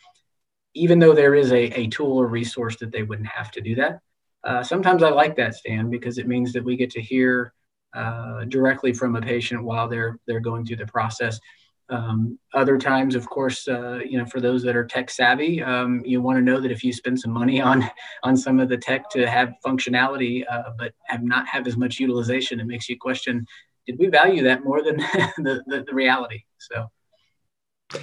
even 0.74 1.00
though 1.00 1.14
there 1.14 1.34
is 1.34 1.50
a, 1.52 1.64
a 1.78 1.88
tool 1.88 2.18
or 2.18 2.26
resource 2.26 2.76
that 2.76 2.92
they 2.92 3.02
wouldn't 3.02 3.28
have 3.28 3.50
to 3.50 3.60
do 3.60 3.74
that 3.74 4.00
uh, 4.44 4.62
sometimes 4.62 5.02
i 5.02 5.10
like 5.10 5.34
that 5.36 5.54
stan 5.54 5.88
because 5.90 6.18
it 6.18 6.28
means 6.28 6.52
that 6.52 6.64
we 6.64 6.76
get 6.76 6.90
to 6.90 7.00
hear 7.00 7.52
uh, 7.94 8.44
directly 8.44 8.92
from 8.92 9.16
a 9.16 9.20
patient 9.20 9.64
while 9.64 9.88
they're 9.88 10.18
they're 10.26 10.40
going 10.40 10.64
through 10.64 10.76
the 10.76 10.86
process 10.86 11.40
um, 11.88 12.38
other 12.54 12.78
times, 12.78 13.16
of 13.16 13.28
course, 13.28 13.66
uh, 13.66 13.98
you 14.08 14.16
know, 14.16 14.24
for 14.24 14.40
those 14.40 14.62
that 14.62 14.76
are 14.76 14.86
tech 14.86 15.10
savvy, 15.10 15.60
um, 15.60 16.00
you 16.04 16.22
want 16.22 16.38
to 16.38 16.40
know 16.40 16.60
that 16.60 16.70
if 16.70 16.84
you 16.84 16.92
spend 16.92 17.18
some 17.18 17.32
money 17.32 17.60
on 17.60 17.84
on 18.22 18.36
some 18.36 18.60
of 18.60 18.68
the 18.68 18.76
tech 18.76 19.10
to 19.10 19.28
have 19.28 19.54
functionality, 19.66 20.44
uh, 20.48 20.70
but 20.78 20.92
have 21.08 21.24
not 21.24 21.48
have 21.48 21.66
as 21.66 21.76
much 21.76 21.98
utilization, 21.98 22.60
it 22.60 22.68
makes 22.68 22.88
you 22.88 22.96
question 22.96 23.44
did 23.86 23.98
we 23.98 24.06
value 24.06 24.42
that 24.44 24.64
more 24.64 24.82
than 24.82 24.96
the, 25.38 25.62
the, 25.66 25.84
the, 25.86 25.94
reality? 25.94 26.44
So. 26.60 28.00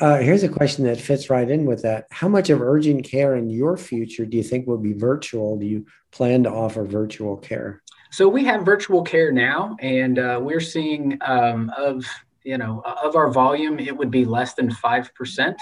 Uh, 0.00 0.18
here's 0.18 0.42
a 0.42 0.48
question 0.48 0.84
that 0.84 1.00
fits 1.00 1.30
right 1.30 1.50
in 1.50 1.64
with 1.64 1.82
that. 1.82 2.06
How 2.10 2.28
much 2.28 2.50
of 2.50 2.60
urgent 2.60 3.04
care 3.04 3.36
in 3.36 3.48
your 3.48 3.78
future 3.78 4.26
do 4.26 4.36
you 4.36 4.42
think 4.42 4.66
will 4.66 4.78
be 4.78 4.92
virtual? 4.92 5.56
Do 5.56 5.64
you 5.64 5.86
plan 6.12 6.42
to 6.42 6.50
offer 6.50 6.84
virtual 6.84 7.36
care? 7.38 7.82
So 8.12 8.28
we 8.28 8.44
have 8.44 8.64
virtual 8.64 9.02
care 9.02 9.32
now, 9.32 9.76
and 9.80 10.18
uh, 10.18 10.38
we're 10.42 10.60
seeing 10.60 11.16
um, 11.22 11.72
of 11.76 12.04
you 12.44 12.58
know 12.58 12.82
of 12.84 13.16
our 13.16 13.30
volume, 13.30 13.78
it 13.78 13.96
would 13.96 14.10
be 14.10 14.24
less 14.24 14.54
than 14.54 14.70
five 14.70 15.14
percent. 15.14 15.58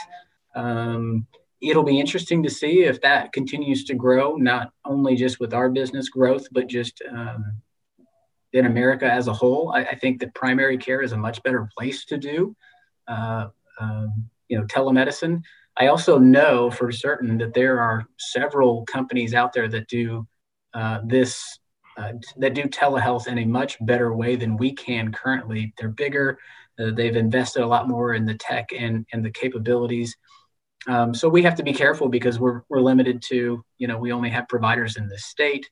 Um, 0.55 1.27
it'll 1.61 1.85
be 1.85 2.01
interesting 2.01 2.43
to 2.43 2.51
see 2.51 2.85
if 2.85 3.01
that 3.03 3.33
continues 3.33 3.85
to 3.85 3.95
grow, 3.95 4.37
not 4.37 4.73
only 4.85 5.15
just 5.15 5.39
with 5.39 5.55
our 5.55 5.69
business 5.69 6.09
growth, 6.09 6.47
but 6.51 6.67
just 6.67 7.03
um, 7.11 7.53
in 8.53 8.67
America 8.67 9.11
as 9.11 9.29
a 9.29 9.33
whole. 9.33 9.73
I, 9.75 9.81
I, 9.81 9.95
think 9.95 10.21
that 10.21 10.35
primary 10.35 10.79
care 10.79 11.03
is 11.03 11.13
a 11.13 11.17
much 11.17 11.43
better 11.43 11.69
place 11.77 12.05
to 12.07 12.17
do, 12.17 12.57
uh, 13.07 13.49
um, 13.79 14.29
you 14.49 14.59
know, 14.59 14.65
telemedicine. 14.65 15.43
I 15.77 15.89
also 15.89 16.19
know 16.19 16.71
for 16.71 16.91
certain 16.91 17.39
that 17.39 17.55
there 17.55 17.81
are 17.81 18.07
several 18.19 18.85
companies 18.87 19.35
out 19.35 19.53
there 19.53 19.69
that 19.69 19.89
do 19.89 20.27
uh, 20.75 21.01
this, 21.05 21.59
uh, 21.97 22.13
that 22.39 22.55
do 22.55 22.65
telehealth 22.65 23.27
in 23.29 23.39
a 23.39 23.45
much 23.45 23.77
better 23.83 24.15
way 24.15 24.35
than 24.37 24.57
we 24.57 24.73
can 24.73 25.13
currently. 25.13 25.73
They're 25.79 25.89
bigger. 25.89 26.39
Uh, 26.79 26.91
they've 26.91 27.17
invested 27.17 27.63
a 27.63 27.67
lot 27.67 27.89
more 27.89 28.15
in 28.15 28.25
the 28.25 28.35
tech 28.35 28.71
and, 28.77 29.07
and 29.13 29.25
the 29.25 29.31
capabilities. 29.31 30.17
Um, 30.87 31.15
so 31.15 31.29
we 31.29 31.43
have 31.43 31.57
to 31.57 31.63
be 31.63 31.73
careful 31.73 32.09
because 32.09 32.39
we're, 32.39 32.63
we're 32.69 32.81
limited 32.81 33.23
to, 33.29 33.65
you 33.79 33.87
know, 33.87 33.99
we 33.99 34.13
only 34.13 34.31
have 34.31 34.49
providers 34.49 34.97
in 34.97 35.09
this 35.09 35.27
state. 35.27 35.69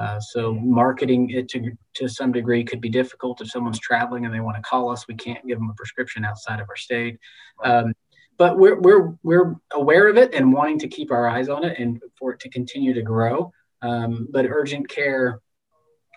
Uh, 0.00 0.18
so 0.18 0.54
marketing 0.54 1.28
it 1.28 1.46
to, 1.46 1.72
to 1.92 2.08
some 2.08 2.32
degree 2.32 2.64
could 2.64 2.80
be 2.80 2.88
difficult 2.88 3.40
if 3.42 3.50
someone's 3.50 3.78
traveling 3.78 4.24
and 4.24 4.34
they 4.34 4.40
want 4.40 4.56
to 4.56 4.62
call 4.62 4.88
us. 4.90 5.06
We 5.06 5.14
can't 5.14 5.46
give 5.46 5.58
them 5.58 5.68
a 5.68 5.74
prescription 5.74 6.24
outside 6.24 6.58
of 6.58 6.68
our 6.70 6.76
state. 6.76 7.18
Um, 7.62 7.92
but 8.38 8.56
we're, 8.56 8.80
we're, 8.80 9.12
we're 9.22 9.56
aware 9.72 10.08
of 10.08 10.16
it 10.16 10.32
and 10.32 10.54
wanting 10.54 10.78
to 10.78 10.88
keep 10.88 11.10
our 11.10 11.28
eyes 11.28 11.50
on 11.50 11.64
it 11.64 11.78
and 11.78 12.00
for 12.18 12.32
it 12.32 12.40
to 12.40 12.48
continue 12.48 12.94
to 12.94 13.02
grow. 13.02 13.52
Um, 13.82 14.26
but 14.30 14.46
urgent 14.46 14.88
care 14.88 15.40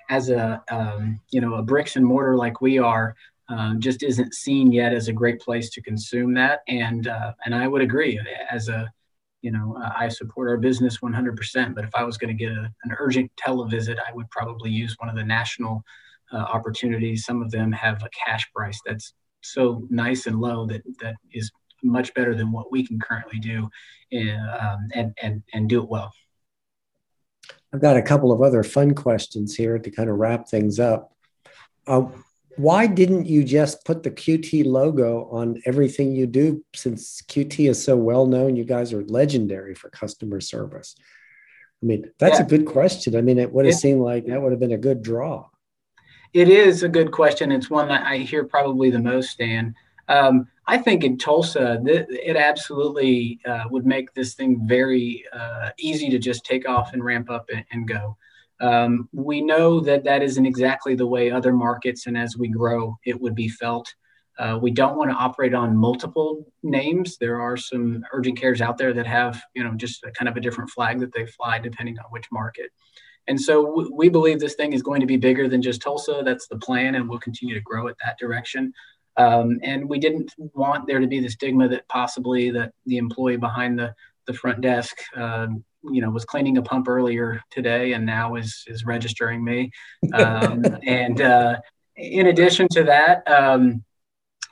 as 0.09 0.29
a, 0.29 0.63
um, 0.71 1.19
you 1.31 1.41
know, 1.41 1.55
a 1.55 1.61
bricks 1.61 1.97
and 1.97 2.05
mortar 2.05 2.37
like 2.37 2.61
we 2.61 2.79
are, 2.79 3.15
um, 3.49 3.81
just 3.81 4.03
isn't 4.03 4.33
seen 4.33 4.71
yet 4.71 4.93
as 4.93 5.09
a 5.09 5.13
great 5.13 5.41
place 5.41 5.69
to 5.71 5.81
consume 5.81 6.33
that. 6.35 6.61
And, 6.69 7.07
uh, 7.07 7.33
and 7.43 7.53
I 7.53 7.67
would 7.67 7.81
agree 7.81 8.17
as 8.49 8.69
a, 8.69 8.89
you 9.43 9.51
know, 9.51 9.77
uh, 9.79 9.91
I 9.95 10.07
support 10.07 10.49
our 10.49 10.57
business 10.57 10.99
100%. 10.99 11.75
But 11.75 11.83
if 11.83 11.93
I 11.93 12.03
was 12.03 12.17
going 12.17 12.35
to 12.35 12.43
get 12.45 12.51
a, 12.51 12.71
an 12.83 12.95
urgent 12.97 13.29
televisit, 13.35 13.97
I 13.99 14.13
would 14.13 14.29
probably 14.31 14.71
use 14.71 14.95
one 14.97 15.09
of 15.09 15.15
the 15.15 15.23
national 15.23 15.83
uh, 16.31 16.37
opportunities. 16.37 17.25
Some 17.25 17.41
of 17.43 17.51
them 17.51 17.71
have 17.73 18.01
a 18.01 18.09
cash 18.25 18.49
price 18.55 18.79
that's 18.85 19.13
so 19.41 19.85
nice 19.89 20.25
and 20.25 20.39
low 20.39 20.65
that 20.67 20.81
that 21.01 21.15
is 21.33 21.51
much 21.83 22.13
better 22.13 22.33
than 22.33 22.53
what 22.53 22.71
we 22.71 22.87
can 22.87 22.97
currently 22.97 23.37
do, 23.39 23.69
in, 24.11 24.29
um, 24.59 24.87
and 24.93 25.13
and 25.21 25.43
and 25.53 25.67
do 25.67 25.83
it 25.83 25.89
well. 25.89 26.11
I've 27.73 27.81
got 27.81 27.97
a 27.97 28.01
couple 28.01 28.31
of 28.31 28.41
other 28.41 28.63
fun 28.63 28.95
questions 28.95 29.55
here 29.55 29.77
to 29.77 29.91
kind 29.91 30.09
of 30.09 30.17
wrap 30.17 30.47
things 30.47 30.79
up. 30.79 31.11
Uh, 31.85 32.05
why 32.57 32.87
didn't 32.87 33.25
you 33.25 33.43
just 33.43 33.83
put 33.85 34.03
the 34.03 34.11
QT 34.11 34.65
logo 34.65 35.27
on 35.31 35.61
everything 35.65 36.13
you 36.13 36.27
do 36.27 36.63
since 36.75 37.21
QT 37.23 37.69
is 37.69 37.83
so 37.83 37.95
well 37.95 38.25
known? 38.25 38.55
You 38.55 38.63
guys 38.63 38.93
are 38.93 39.03
legendary 39.05 39.75
for 39.75 39.89
customer 39.89 40.39
service. 40.41 40.95
I 41.81 41.85
mean, 41.85 42.11
that's 42.19 42.39
yeah. 42.39 42.45
a 42.45 42.47
good 42.47 42.65
question. 42.65 43.15
I 43.15 43.21
mean, 43.21 43.39
it 43.39 43.51
would 43.51 43.65
have 43.65 43.75
seemed 43.75 44.01
like 44.01 44.25
that 44.27 44.41
would 44.41 44.51
have 44.51 44.59
been 44.59 44.71
a 44.71 44.77
good 44.77 45.01
draw. 45.01 45.49
It 46.33 46.49
is 46.49 46.83
a 46.83 46.89
good 46.89 47.11
question. 47.11 47.51
It's 47.51 47.69
one 47.69 47.87
that 47.89 48.05
I 48.05 48.17
hear 48.17 48.43
probably 48.45 48.89
the 48.89 48.99
most, 48.99 49.37
Dan. 49.37 49.75
Um, 50.07 50.47
I 50.65 50.77
think 50.77 51.03
in 51.03 51.17
Tulsa, 51.17 51.81
th- 51.85 52.07
it 52.09 52.37
absolutely 52.37 53.39
uh, 53.45 53.65
would 53.69 53.85
make 53.85 54.13
this 54.13 54.33
thing 54.33 54.65
very 54.65 55.25
uh, 55.33 55.69
easy 55.77 56.09
to 56.09 56.17
just 56.17 56.45
take 56.45 56.67
off 56.67 56.93
and 56.93 57.03
ramp 57.03 57.29
up 57.29 57.49
and, 57.53 57.65
and 57.71 57.87
go. 57.87 58.17
Um, 58.61 59.09
we 59.11 59.41
know 59.41 59.79
that 59.81 60.03
that 60.03 60.21
isn't 60.23 60.45
exactly 60.45 60.95
the 60.95 61.07
way 61.07 61.31
other 61.31 61.53
markets, 61.53 62.07
and 62.07 62.17
as 62.17 62.37
we 62.37 62.47
grow, 62.47 62.97
it 63.05 63.19
would 63.19 63.35
be 63.35 63.49
felt. 63.49 63.93
Uh, 64.39 64.57
we 64.61 64.71
don't 64.71 64.97
want 64.97 65.11
to 65.11 65.15
operate 65.15 65.53
on 65.53 65.77
multiple 65.77 66.51
names. 66.63 67.17
There 67.17 67.39
are 67.39 67.55
some 67.55 68.03
urgent 68.11 68.39
cares 68.39 68.61
out 68.61 68.77
there 68.77 68.93
that 68.93 69.05
have, 69.05 69.43
you 69.53 69.63
know, 69.63 69.73
just 69.75 70.03
kind 70.17 70.27
of 70.27 70.37
a 70.37 70.41
different 70.41 70.71
flag 70.71 70.99
that 71.01 71.13
they 71.13 71.25
fly 71.25 71.59
depending 71.59 71.99
on 71.99 72.05
which 72.09 72.25
market. 72.31 72.71
And 73.27 73.39
so 73.39 73.65
w- 73.65 73.91
we 73.93 74.09
believe 74.09 74.39
this 74.39 74.55
thing 74.55 74.73
is 74.73 74.81
going 74.81 75.01
to 75.01 75.05
be 75.07 75.17
bigger 75.17 75.47
than 75.47 75.61
just 75.61 75.81
Tulsa. 75.81 76.23
That's 76.25 76.47
the 76.47 76.57
plan, 76.57 76.95
and 76.95 77.07
we'll 77.07 77.19
continue 77.19 77.53
to 77.53 77.61
grow 77.61 77.87
it 77.87 77.95
that 78.03 78.17
direction. 78.17 78.73
Um, 79.17 79.59
and 79.61 79.87
we 79.87 79.99
didn't 79.99 80.33
want 80.37 80.87
there 80.87 80.99
to 80.99 81.07
be 81.07 81.19
the 81.19 81.29
stigma 81.29 81.67
that 81.69 81.87
possibly 81.87 82.49
that 82.51 82.71
the 82.87 82.97
employee 82.97 83.37
behind 83.37 83.77
the 83.77 83.93
the 84.27 84.33
front 84.33 84.61
desk 84.61 84.97
um, 85.15 85.63
you 85.83 86.01
know 86.01 86.09
was 86.09 86.25
cleaning 86.25 86.57
a 86.57 86.61
pump 86.61 86.87
earlier 86.87 87.41
today 87.51 87.93
and 87.93 88.05
now 88.05 88.35
is 88.35 88.63
is 88.67 88.85
registering 88.85 89.43
me. 89.43 89.71
Um, 90.13 90.63
and 90.87 91.21
uh, 91.21 91.57
in 91.95 92.27
addition 92.27 92.67
to 92.69 92.83
that 92.83 93.27
um, 93.29 93.83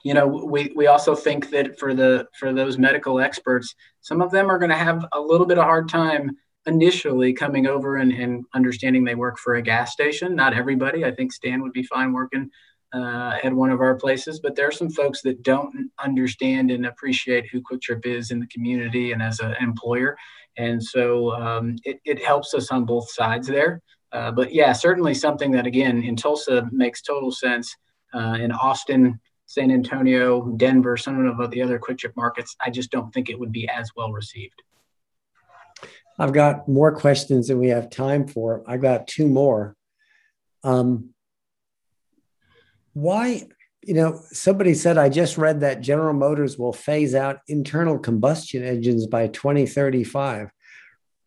you 0.03 0.13
know 0.13 0.27
we, 0.27 0.71
we 0.75 0.87
also 0.87 1.15
think 1.15 1.49
that 1.51 1.79
for 1.79 1.93
the 1.93 2.27
for 2.37 2.53
those 2.53 2.77
medical 2.77 3.19
experts 3.19 3.75
some 4.01 4.21
of 4.21 4.31
them 4.31 4.49
are 4.49 4.59
going 4.59 4.71
to 4.71 4.75
have 4.75 5.05
a 5.13 5.19
little 5.19 5.45
bit 5.45 5.57
of 5.57 5.63
hard 5.63 5.87
time 5.89 6.31
initially 6.67 7.33
coming 7.33 7.65
over 7.65 7.97
and, 7.97 8.11
and 8.11 8.45
understanding 8.53 9.03
they 9.03 9.15
work 9.15 9.37
for 9.39 9.55
a 9.55 9.61
gas 9.61 9.91
station. 9.91 10.35
Not 10.35 10.53
everybody. 10.53 11.03
I 11.05 11.11
think 11.11 11.33
stan 11.33 11.61
would 11.63 11.73
be 11.73 11.83
fine 11.83 12.13
working 12.13 12.49
uh, 12.93 13.37
at 13.43 13.53
one 13.53 13.69
of 13.69 13.81
our 13.81 13.95
places 13.95 14.39
but 14.39 14.55
there 14.55 14.67
are 14.67 14.71
some 14.71 14.89
folks 14.89 15.21
that 15.21 15.43
don't 15.43 15.89
understand 16.03 16.71
and 16.71 16.85
appreciate 16.85 17.49
who 17.49 17.61
QuikTrip 17.61 18.05
is 18.05 18.31
in 18.31 18.39
the 18.39 18.47
community 18.47 19.11
and 19.11 19.21
as 19.21 19.39
an 19.39 19.55
employer 19.61 20.17
and 20.57 20.83
so 20.83 21.31
um, 21.33 21.75
it, 21.83 21.99
it 22.05 22.23
helps 22.23 22.53
us 22.53 22.71
on 22.71 22.85
both 22.85 23.09
sides 23.09 23.47
there. 23.47 23.81
Uh, 24.11 24.31
but 24.31 24.53
yeah, 24.53 24.73
certainly 24.73 25.13
something 25.13 25.51
that, 25.51 25.65
again, 25.65 26.03
in 26.03 26.15
Tulsa 26.15 26.67
makes 26.71 27.01
total 27.01 27.31
sense. 27.31 27.75
Uh, 28.13 28.37
in 28.39 28.51
Austin, 28.51 29.19
San 29.45 29.71
Antonio, 29.71 30.49
Denver, 30.57 30.97
some 30.97 31.25
of 31.25 31.51
the 31.51 31.61
other 31.61 31.79
QuikTrip 31.79 32.15
markets, 32.17 32.55
I 32.63 32.69
just 32.69 32.91
don't 32.91 33.13
think 33.13 33.29
it 33.29 33.39
would 33.39 33.53
be 33.53 33.69
as 33.69 33.89
well 33.95 34.11
received. 34.11 34.61
I've 36.19 36.33
got 36.33 36.67
more 36.67 36.91
questions 36.91 37.47
than 37.47 37.57
we 37.57 37.69
have 37.69 37.89
time 37.89 38.27
for. 38.27 38.63
I've 38.67 38.81
got 38.81 39.07
two 39.07 39.27
more. 39.27 39.75
Um, 40.63 41.13
why, 42.93 43.47
you 43.83 43.93
know, 43.93 44.21
somebody 44.31 44.73
said, 44.73 44.97
I 44.97 45.09
just 45.09 45.37
read 45.37 45.61
that 45.61 45.81
General 45.81 46.13
Motors 46.13 46.57
will 46.57 46.73
phase 46.73 47.15
out 47.15 47.39
internal 47.47 47.97
combustion 47.97 48.63
engines 48.63 49.07
by 49.07 49.27
2035. 49.27 50.51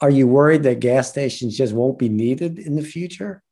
Are 0.00 0.10
you 0.10 0.26
worried 0.26 0.64
that 0.64 0.80
gas 0.80 1.08
stations 1.08 1.56
just 1.56 1.72
won't 1.72 1.98
be 1.98 2.08
needed 2.08 2.58
in 2.58 2.76
the 2.76 2.82
future? 2.82 3.42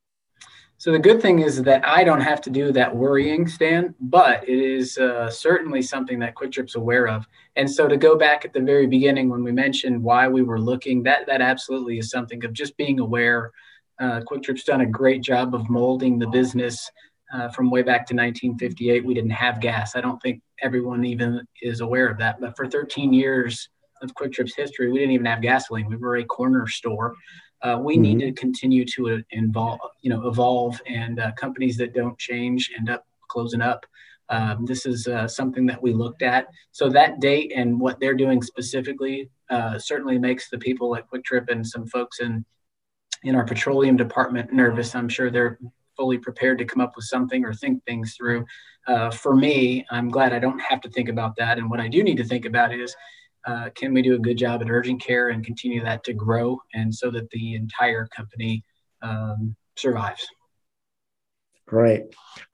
So 0.82 0.90
the 0.90 0.98
good 0.98 1.22
thing 1.22 1.38
is 1.38 1.62
that 1.62 1.86
I 1.86 2.02
don't 2.02 2.22
have 2.22 2.40
to 2.40 2.50
do 2.50 2.72
that 2.72 2.96
worrying, 2.96 3.46
Stan, 3.46 3.94
but 4.00 4.42
it 4.48 4.58
is 4.58 4.98
uh, 4.98 5.30
certainly 5.30 5.80
something 5.80 6.18
that 6.18 6.34
QuikTrip's 6.34 6.74
aware 6.74 7.06
of. 7.06 7.24
And 7.54 7.70
so 7.70 7.86
to 7.86 7.96
go 7.96 8.18
back 8.18 8.44
at 8.44 8.52
the 8.52 8.60
very 8.60 8.88
beginning 8.88 9.28
when 9.28 9.44
we 9.44 9.52
mentioned 9.52 10.02
why 10.02 10.26
we 10.26 10.42
were 10.42 10.60
looking, 10.60 11.04
that 11.04 11.24
that 11.26 11.40
absolutely 11.40 11.98
is 11.98 12.10
something 12.10 12.44
of 12.44 12.52
just 12.52 12.76
being 12.76 12.98
aware. 12.98 13.52
Uh, 14.00 14.22
QuikTrip's 14.28 14.64
done 14.64 14.80
a 14.80 14.86
great 14.86 15.22
job 15.22 15.54
of 15.54 15.70
molding 15.70 16.18
the 16.18 16.26
business 16.26 16.90
uh, 17.32 17.48
from 17.48 17.70
way 17.70 17.82
back 17.82 18.06
to 18.06 18.14
1958, 18.14 19.04
we 19.04 19.14
didn't 19.14 19.30
have 19.30 19.60
gas. 19.60 19.96
I 19.96 20.00
don't 20.00 20.20
think 20.20 20.42
everyone 20.60 21.04
even 21.04 21.46
is 21.62 21.80
aware 21.80 22.08
of 22.08 22.18
that. 22.18 22.40
But 22.40 22.56
for 22.56 22.68
13 22.68 23.12
years 23.12 23.68
of 24.02 24.14
QuikTrip's 24.14 24.54
history, 24.54 24.90
we 24.92 24.98
didn't 24.98 25.14
even 25.14 25.26
have 25.26 25.40
gasoline. 25.40 25.88
We 25.88 25.96
were 25.96 26.16
a 26.16 26.24
corner 26.24 26.66
store. 26.66 27.14
Uh, 27.62 27.78
we 27.80 27.94
mm-hmm. 27.94 28.02
need 28.02 28.20
to 28.20 28.32
continue 28.32 28.84
to 28.84 29.22
involve, 29.30 29.80
you 30.02 30.10
know, 30.10 30.26
evolve, 30.28 30.80
and 30.86 31.20
uh, 31.20 31.32
companies 31.32 31.76
that 31.78 31.94
don't 31.94 32.18
change 32.18 32.70
end 32.76 32.90
up 32.90 33.06
closing 33.28 33.62
up. 33.62 33.86
Um, 34.28 34.64
this 34.64 34.86
is 34.86 35.06
uh, 35.06 35.28
something 35.28 35.66
that 35.66 35.82
we 35.82 35.92
looked 35.92 36.22
at. 36.22 36.48
So 36.70 36.88
that 36.90 37.20
date 37.20 37.52
and 37.54 37.78
what 37.78 38.00
they're 38.00 38.14
doing 38.14 38.42
specifically 38.42 39.28
uh, 39.50 39.78
certainly 39.78 40.18
makes 40.18 40.48
the 40.48 40.58
people 40.58 40.96
at 40.96 41.08
Quick 41.08 41.24
Trip 41.24 41.48
and 41.48 41.66
some 41.66 41.86
folks 41.86 42.20
in 42.20 42.44
in 43.24 43.36
our 43.36 43.44
petroleum 43.44 43.96
department 43.96 44.52
nervous. 44.52 44.96
I'm 44.96 45.08
sure 45.08 45.30
they're 45.30 45.58
fully 45.96 46.18
prepared 46.18 46.58
to 46.58 46.64
come 46.64 46.80
up 46.80 46.94
with 46.96 47.04
something 47.04 47.44
or 47.44 47.52
think 47.52 47.84
things 47.84 48.14
through. 48.14 48.44
Uh, 48.86 49.10
for 49.10 49.34
me, 49.34 49.86
I'm 49.90 50.08
glad 50.08 50.32
I 50.32 50.38
don't 50.38 50.58
have 50.60 50.80
to 50.82 50.90
think 50.90 51.08
about 51.08 51.36
that. 51.36 51.58
And 51.58 51.70
what 51.70 51.80
I 51.80 51.88
do 51.88 52.02
need 52.02 52.16
to 52.16 52.24
think 52.24 52.44
about 52.44 52.74
is 52.74 52.94
uh, 53.46 53.70
can 53.74 53.92
we 53.92 54.02
do 54.02 54.14
a 54.14 54.18
good 54.18 54.38
job 54.38 54.62
at 54.62 54.70
urgent 54.70 55.00
care 55.00 55.30
and 55.30 55.44
continue 55.44 55.82
that 55.82 56.04
to 56.04 56.12
grow 56.12 56.60
and 56.74 56.94
so 56.94 57.10
that 57.10 57.28
the 57.30 57.54
entire 57.54 58.06
company 58.06 58.64
um, 59.02 59.56
survives? 59.76 60.26
Great. 61.66 62.02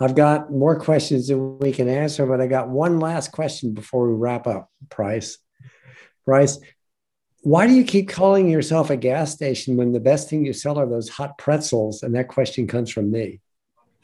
I've 0.00 0.14
got 0.14 0.52
more 0.52 0.78
questions 0.78 1.28
than 1.28 1.58
we 1.58 1.72
can 1.72 1.88
answer, 1.88 2.24
but 2.24 2.40
I 2.40 2.46
got 2.46 2.68
one 2.68 3.00
last 3.00 3.32
question 3.32 3.74
before 3.74 4.08
we 4.08 4.14
wrap 4.14 4.46
up. 4.46 4.70
Price. 4.90 5.38
Bryce, 6.24 6.58
why 7.42 7.66
do 7.66 7.72
you 7.72 7.84
keep 7.84 8.08
calling 8.08 8.48
yourself 8.48 8.90
a 8.90 8.96
gas 8.96 9.32
station 9.32 9.76
when 9.76 9.92
the 9.92 10.00
best 10.00 10.28
thing 10.28 10.44
you 10.44 10.52
sell 10.52 10.78
are 10.78 10.86
those 10.86 11.08
hot 11.08 11.38
pretzels? 11.38 12.02
And 12.02 12.14
that 12.14 12.28
question 12.28 12.66
comes 12.66 12.90
from 12.90 13.10
me. 13.10 13.40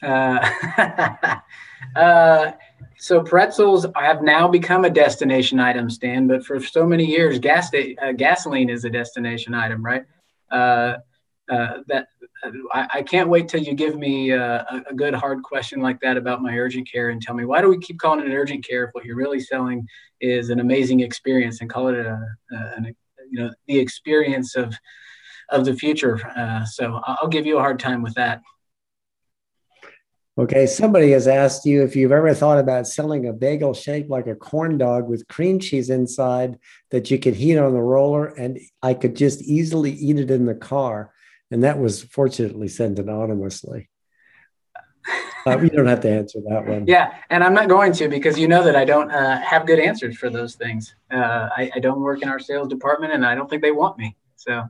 Uh, 0.01 0.49
uh, 1.95 2.51
so 2.97 3.21
pretzels 3.21 3.85
have 3.95 4.21
now 4.21 4.47
become 4.47 4.85
a 4.85 4.89
destination 4.89 5.59
item, 5.59 5.89
Stan. 5.89 6.27
But 6.27 6.45
for 6.45 6.59
so 6.59 6.85
many 6.85 7.05
years, 7.05 7.39
gas 7.39 7.71
uh, 7.73 8.11
gasoline 8.13 8.69
is 8.69 8.85
a 8.85 8.89
destination 8.89 9.53
item, 9.53 9.83
right? 9.83 10.05
Uh, 10.49 10.97
uh, 11.49 11.79
that 11.87 12.07
I, 12.73 12.87
I, 12.93 13.01
can't 13.03 13.29
wait 13.29 13.47
till 13.47 13.61
you 13.61 13.73
give 13.75 13.95
me 13.95 14.31
uh, 14.31 14.63
a, 14.69 14.83
a, 14.89 14.93
good 14.93 15.13
hard 15.13 15.43
question 15.43 15.79
like 15.79 15.99
that 16.01 16.17
about 16.17 16.41
my 16.41 16.57
urgent 16.57 16.89
care 16.91 17.09
and 17.09 17.21
tell 17.21 17.35
me 17.35 17.45
why 17.45 17.61
do 17.61 17.69
we 17.69 17.77
keep 17.77 17.99
calling 17.99 18.25
it 18.25 18.33
urgent 18.33 18.65
care 18.65 18.85
if 18.85 18.91
what 18.93 19.05
you're 19.05 19.15
really 19.15 19.39
selling 19.39 19.87
is 20.21 20.49
an 20.49 20.59
amazing 20.59 21.01
experience 21.01 21.61
and 21.61 21.69
call 21.69 21.89
it 21.89 21.97
a, 21.97 22.19
a 22.51 22.55
an 22.77 22.95
you 23.29 23.39
know 23.39 23.51
the 23.67 23.79
experience 23.79 24.55
of 24.55 24.75
of 25.49 25.65
the 25.65 25.75
future. 25.75 26.25
Uh, 26.35 26.65
so 26.65 26.99
I'll 27.03 27.27
give 27.27 27.45
you 27.45 27.57
a 27.57 27.61
hard 27.61 27.79
time 27.79 28.01
with 28.01 28.15
that. 28.15 28.41
Okay, 30.37 30.67
somebody 30.67 31.11
has 31.11 31.29
asked 31.29 31.65
you 31.65 31.81
if 31.83 31.95
you've 31.95 32.11
ever 32.11 32.33
thought 32.33 32.59
about 32.59 32.87
selling 32.87 33.25
a 33.25 33.31
bagel 33.31 33.73
shaped 33.73 34.09
like 34.09 34.27
a 34.27 34.35
corn 34.35 34.77
dog 34.77 35.07
with 35.07 35.27
cream 35.29 35.59
cheese 35.59 35.89
inside 35.89 36.59
that 36.91 37.09
you 37.09 37.17
could 37.17 37.35
heat 37.35 37.57
on 37.57 37.71
the 37.71 37.81
roller 37.81 38.25
and 38.25 38.59
I 38.83 38.95
could 38.95 39.15
just 39.15 39.41
easily 39.41 39.91
eat 39.91 40.19
it 40.19 40.29
in 40.29 40.45
the 40.45 40.55
car. 40.55 41.13
And 41.51 41.63
that 41.63 41.79
was 41.79 42.03
fortunately 42.03 42.67
sent 42.67 42.99
anonymously. 42.99 43.87
Uh, 45.47 45.59
you 45.59 45.69
don't 45.69 45.85
have 45.85 46.01
to 46.01 46.09
answer 46.09 46.39
that 46.49 46.65
one. 46.65 46.85
Yeah, 46.87 47.13
and 47.29 47.43
I'm 47.43 47.53
not 47.53 47.69
going 47.69 47.93
to 47.93 48.07
because 48.07 48.39
you 48.39 48.47
know 48.47 48.63
that 48.63 48.75
I 48.75 48.83
don't 48.83 49.11
uh, 49.11 49.39
have 49.41 49.67
good 49.67 49.79
answers 49.79 50.17
for 50.17 50.29
those 50.29 50.55
things. 50.55 50.95
Uh, 51.11 51.49
I, 51.55 51.71
I, 51.75 51.79
don't 51.79 51.99
work 51.99 52.23
in 52.23 52.29
our 52.29 52.39
sales 52.39 52.67
department, 52.67 53.13
and 53.13 53.23
I 53.23 53.35
don't 53.35 53.47
think 53.47 53.61
they 53.61 53.71
want 53.71 53.97
me. 53.99 54.15
So, 54.37 54.63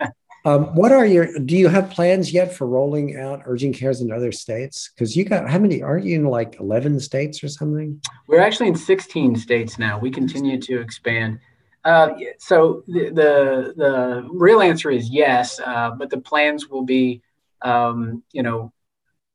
um, 0.44 0.66
what 0.74 0.92
are 0.92 1.06
your? 1.06 1.28
Do 1.38 1.56
you 1.56 1.68
have 1.68 1.90
plans 1.90 2.30
yet 2.30 2.54
for 2.54 2.66
rolling 2.66 3.16
out 3.16 3.40
urgent 3.46 3.76
cares 3.76 4.02
in 4.02 4.12
other 4.12 4.30
states? 4.30 4.90
Because 4.94 5.16
you 5.16 5.24
got 5.24 5.48
how 5.48 5.58
many? 5.58 5.82
Aren't 5.82 6.04
you 6.04 6.16
in 6.16 6.24
like 6.26 6.60
11 6.60 7.00
states 7.00 7.42
or 7.42 7.48
something? 7.48 7.98
We're 8.26 8.40
actually 8.40 8.68
in 8.68 8.76
16 8.76 9.36
states 9.36 9.78
now. 9.78 9.98
We 9.98 10.10
continue 10.10 10.60
to 10.60 10.80
expand. 10.80 11.38
Uh, 11.84 12.10
so 12.38 12.82
the, 12.86 13.08
the, 13.08 13.74
the 13.76 14.28
real 14.30 14.60
answer 14.60 14.90
is 14.90 15.08
yes, 15.08 15.58
uh, 15.60 15.92
but 15.92 16.10
the 16.10 16.18
plans 16.18 16.68
will 16.68 16.84
be, 16.84 17.22
um, 17.62 18.22
you 18.32 18.42
know, 18.42 18.72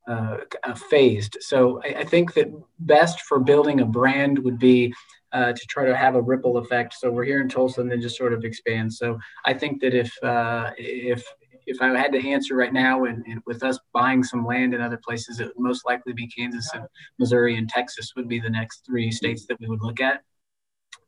uh, 0.06 0.38
uh, 0.62 0.74
phased. 0.74 1.38
So 1.40 1.80
I, 1.82 2.00
I, 2.00 2.04
think 2.04 2.34
that 2.34 2.52
best 2.80 3.22
for 3.22 3.40
building 3.40 3.80
a 3.80 3.86
brand 3.86 4.38
would 4.38 4.58
be 4.58 4.92
uh, 5.32 5.52
to 5.52 5.66
try 5.66 5.86
to 5.86 5.96
have 5.96 6.14
a 6.14 6.20
ripple 6.20 6.58
effect. 6.58 6.94
So 6.94 7.10
we're 7.10 7.24
here 7.24 7.40
in 7.40 7.48
Tulsa 7.48 7.80
and 7.80 7.90
then 7.90 8.00
just 8.00 8.18
sort 8.18 8.34
of 8.34 8.44
expand. 8.44 8.92
So 8.92 9.18
I 9.44 9.54
think 9.54 9.80
that 9.80 9.94
if 9.94 10.12
uh, 10.22 10.72
if 10.76 11.24
if 11.66 11.80
I 11.80 11.88
had 11.96 12.12
to 12.12 12.28
answer 12.28 12.54
right 12.54 12.72
now, 12.72 13.04
and, 13.04 13.24
and, 13.26 13.40
with 13.46 13.62
us 13.62 13.78
buying 13.94 14.22
some 14.22 14.44
land 14.44 14.74
in 14.74 14.82
other 14.82 15.00
places, 15.02 15.40
it 15.40 15.46
would 15.46 15.58
most 15.58 15.86
likely 15.86 16.12
be 16.12 16.26
Kansas 16.26 16.70
and 16.74 16.86
Missouri 17.18 17.56
and 17.56 17.66
Texas 17.66 18.12
would 18.14 18.28
be 18.28 18.38
the 18.38 18.50
next 18.50 18.84
three 18.84 19.10
states 19.10 19.46
that 19.46 19.58
we 19.58 19.68
would 19.68 19.82
look 19.82 20.00
at. 20.00 20.22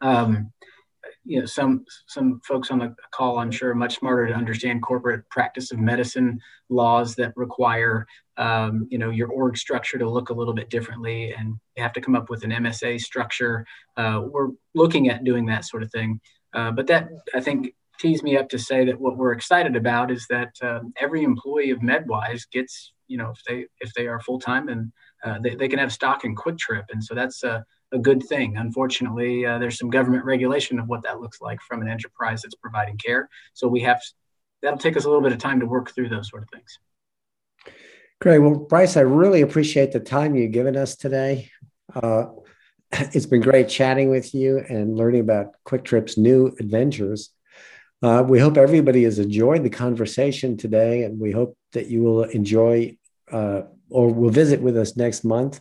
Um, 0.00 0.50
you 1.24 1.40
know 1.40 1.46
some 1.46 1.84
some 2.06 2.40
folks 2.44 2.70
on 2.70 2.78
the 2.78 2.94
call 3.10 3.38
i'm 3.38 3.50
sure 3.50 3.70
are 3.70 3.74
much 3.74 3.98
smarter 3.98 4.26
to 4.28 4.34
understand 4.34 4.82
corporate 4.82 5.28
practice 5.28 5.72
of 5.72 5.78
medicine 5.78 6.40
laws 6.68 7.14
that 7.16 7.32
require 7.36 8.06
um, 8.38 8.86
you 8.90 8.98
know 8.98 9.10
your 9.10 9.28
org 9.28 9.56
structure 9.56 9.98
to 9.98 10.08
look 10.08 10.30
a 10.30 10.34
little 10.34 10.54
bit 10.54 10.70
differently 10.70 11.32
and 11.32 11.56
you 11.76 11.82
have 11.82 11.92
to 11.94 12.00
come 12.00 12.14
up 12.14 12.28
with 12.30 12.44
an 12.44 12.50
msa 12.50 13.00
structure. 13.00 13.66
Uh, 13.96 14.22
we're 14.24 14.50
looking 14.74 15.08
at 15.08 15.24
doing 15.24 15.46
that 15.46 15.64
sort 15.64 15.82
of 15.82 15.90
thing. 15.90 16.20
Uh, 16.52 16.70
but 16.70 16.86
that 16.86 17.08
i 17.34 17.40
think 17.40 17.74
tees 17.98 18.22
me 18.22 18.36
up 18.36 18.48
to 18.48 18.58
say 18.58 18.84
that 18.84 19.00
what 19.00 19.16
we're 19.16 19.32
excited 19.32 19.76
about 19.76 20.10
is 20.10 20.26
that 20.28 20.52
um, 20.62 20.92
every 21.00 21.22
employee 21.22 21.70
of 21.70 21.78
MedWise 21.80 22.50
gets 22.50 22.92
you 23.08 23.16
know 23.16 23.30
if 23.30 23.42
they 23.44 23.66
if 23.80 23.92
they 23.94 24.06
are 24.06 24.20
full-time 24.20 24.68
and 24.68 24.92
uh, 25.24 25.38
they, 25.40 25.54
they 25.54 25.68
can 25.68 25.78
have 25.78 25.92
stock 25.92 26.24
in 26.24 26.36
QuikTrip. 26.36 26.84
And 26.90 27.02
so 27.02 27.14
that's 27.14 27.42
a, 27.42 27.64
a 27.92 27.98
good 27.98 28.22
thing. 28.22 28.56
Unfortunately 28.56 29.46
uh, 29.46 29.58
there's 29.58 29.78
some 29.78 29.90
government 29.90 30.24
regulation 30.24 30.78
of 30.78 30.88
what 30.88 31.02
that 31.02 31.20
looks 31.20 31.40
like 31.40 31.60
from 31.62 31.82
an 31.82 31.88
enterprise 31.88 32.42
that's 32.42 32.54
providing 32.54 32.98
care. 32.98 33.28
So 33.54 33.66
we 33.68 33.80
have 33.80 34.00
that'll 34.62 34.78
take 34.78 34.96
us 34.96 35.04
a 35.04 35.08
little 35.08 35.22
bit 35.22 35.32
of 35.32 35.38
time 35.38 35.60
to 35.60 35.66
work 35.66 35.94
through 35.94 36.08
those 36.08 36.28
sort 36.28 36.42
of 36.42 36.48
things 36.50 36.78
Great. 38.18 38.38
Well, 38.38 38.54
Bryce, 38.54 38.96
I 38.96 39.02
really 39.02 39.42
appreciate 39.42 39.92
the 39.92 40.00
time 40.00 40.34
you've 40.34 40.52
given 40.52 40.74
us 40.74 40.96
today. 40.96 41.50
Uh, 41.94 42.26
it's 42.92 43.26
been 43.26 43.42
great 43.42 43.68
chatting 43.68 44.08
with 44.08 44.34
you 44.34 44.58
and 44.58 44.96
learning 44.96 45.20
about 45.20 45.48
QuikTrip's 45.66 46.16
new 46.16 46.56
adventures. 46.58 47.30
Uh, 48.02 48.24
we 48.26 48.38
hope 48.38 48.56
everybody 48.56 49.04
has 49.04 49.18
enjoyed 49.18 49.62
the 49.62 49.70
conversation 49.70 50.56
today, 50.56 51.02
and 51.02 51.20
we 51.20 51.30
hope 51.30 51.58
that 51.72 51.88
you 51.88 52.02
will 52.02 52.24
enjoy 52.24 52.96
uh, 53.30 53.62
or 53.90 54.12
will 54.12 54.30
visit 54.30 54.62
with 54.62 54.78
us 54.78 54.96
next 54.96 55.22
month. 55.22 55.60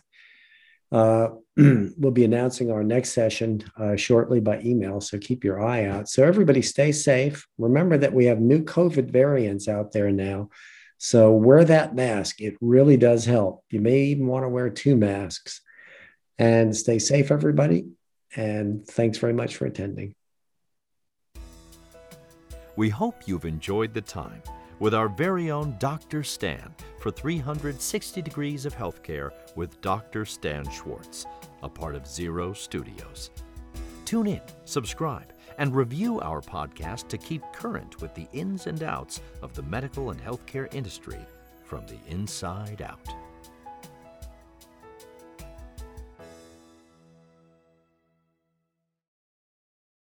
Uh, 0.90 1.28
we'll 1.56 2.10
be 2.10 2.24
announcing 2.24 2.70
our 2.70 2.82
next 2.82 3.10
session 3.10 3.62
uh, 3.76 3.96
shortly 3.96 4.40
by 4.40 4.60
email, 4.60 5.02
so 5.02 5.18
keep 5.18 5.44
your 5.44 5.62
eye 5.62 5.84
out. 5.84 6.08
So, 6.08 6.24
everybody 6.24 6.62
stay 6.62 6.92
safe. 6.92 7.46
Remember 7.58 7.98
that 7.98 8.14
we 8.14 8.26
have 8.26 8.40
new 8.40 8.62
COVID 8.62 9.10
variants 9.10 9.68
out 9.68 9.92
there 9.92 10.10
now. 10.10 10.48
So 10.98 11.32
wear 11.32 11.64
that 11.64 11.94
mask. 11.94 12.40
It 12.40 12.56
really 12.60 12.96
does 12.96 13.24
help. 13.24 13.64
You 13.70 13.80
may 13.80 14.04
even 14.04 14.26
want 14.26 14.44
to 14.44 14.48
wear 14.48 14.70
two 14.70 14.96
masks. 14.96 15.60
And 16.38 16.76
stay 16.76 16.98
safe, 16.98 17.30
everybody. 17.30 17.86
And 18.34 18.86
thanks 18.86 19.18
very 19.18 19.32
much 19.32 19.56
for 19.56 19.66
attending. 19.66 20.14
We 22.76 22.90
hope 22.90 23.26
you've 23.26 23.46
enjoyed 23.46 23.94
the 23.94 24.02
time 24.02 24.42
with 24.78 24.94
our 24.94 25.08
very 25.08 25.50
own 25.50 25.76
Dr. 25.78 26.22
Stan 26.22 26.74
for 27.00 27.10
360 27.10 28.20
Degrees 28.20 28.66
of 28.66 28.76
Healthcare 28.76 29.30
with 29.54 29.80
Dr. 29.80 30.26
Stan 30.26 30.68
Schwartz, 30.70 31.24
a 31.62 31.68
part 31.68 31.94
of 31.94 32.06
Zero 32.06 32.52
Studios. 32.52 33.30
Tune 34.04 34.26
in, 34.26 34.42
subscribe, 34.66 35.32
and 35.58 35.74
review 35.74 36.20
our 36.20 36.40
podcast 36.40 37.08
to 37.08 37.18
keep 37.18 37.42
current 37.52 38.00
with 38.00 38.14
the 38.14 38.26
ins 38.32 38.66
and 38.66 38.82
outs 38.82 39.20
of 39.42 39.54
the 39.54 39.62
medical 39.62 40.10
and 40.10 40.20
healthcare 40.22 40.72
industry 40.74 41.20
from 41.64 41.86
the 41.86 41.98
inside 42.08 42.82
out. 42.82 43.25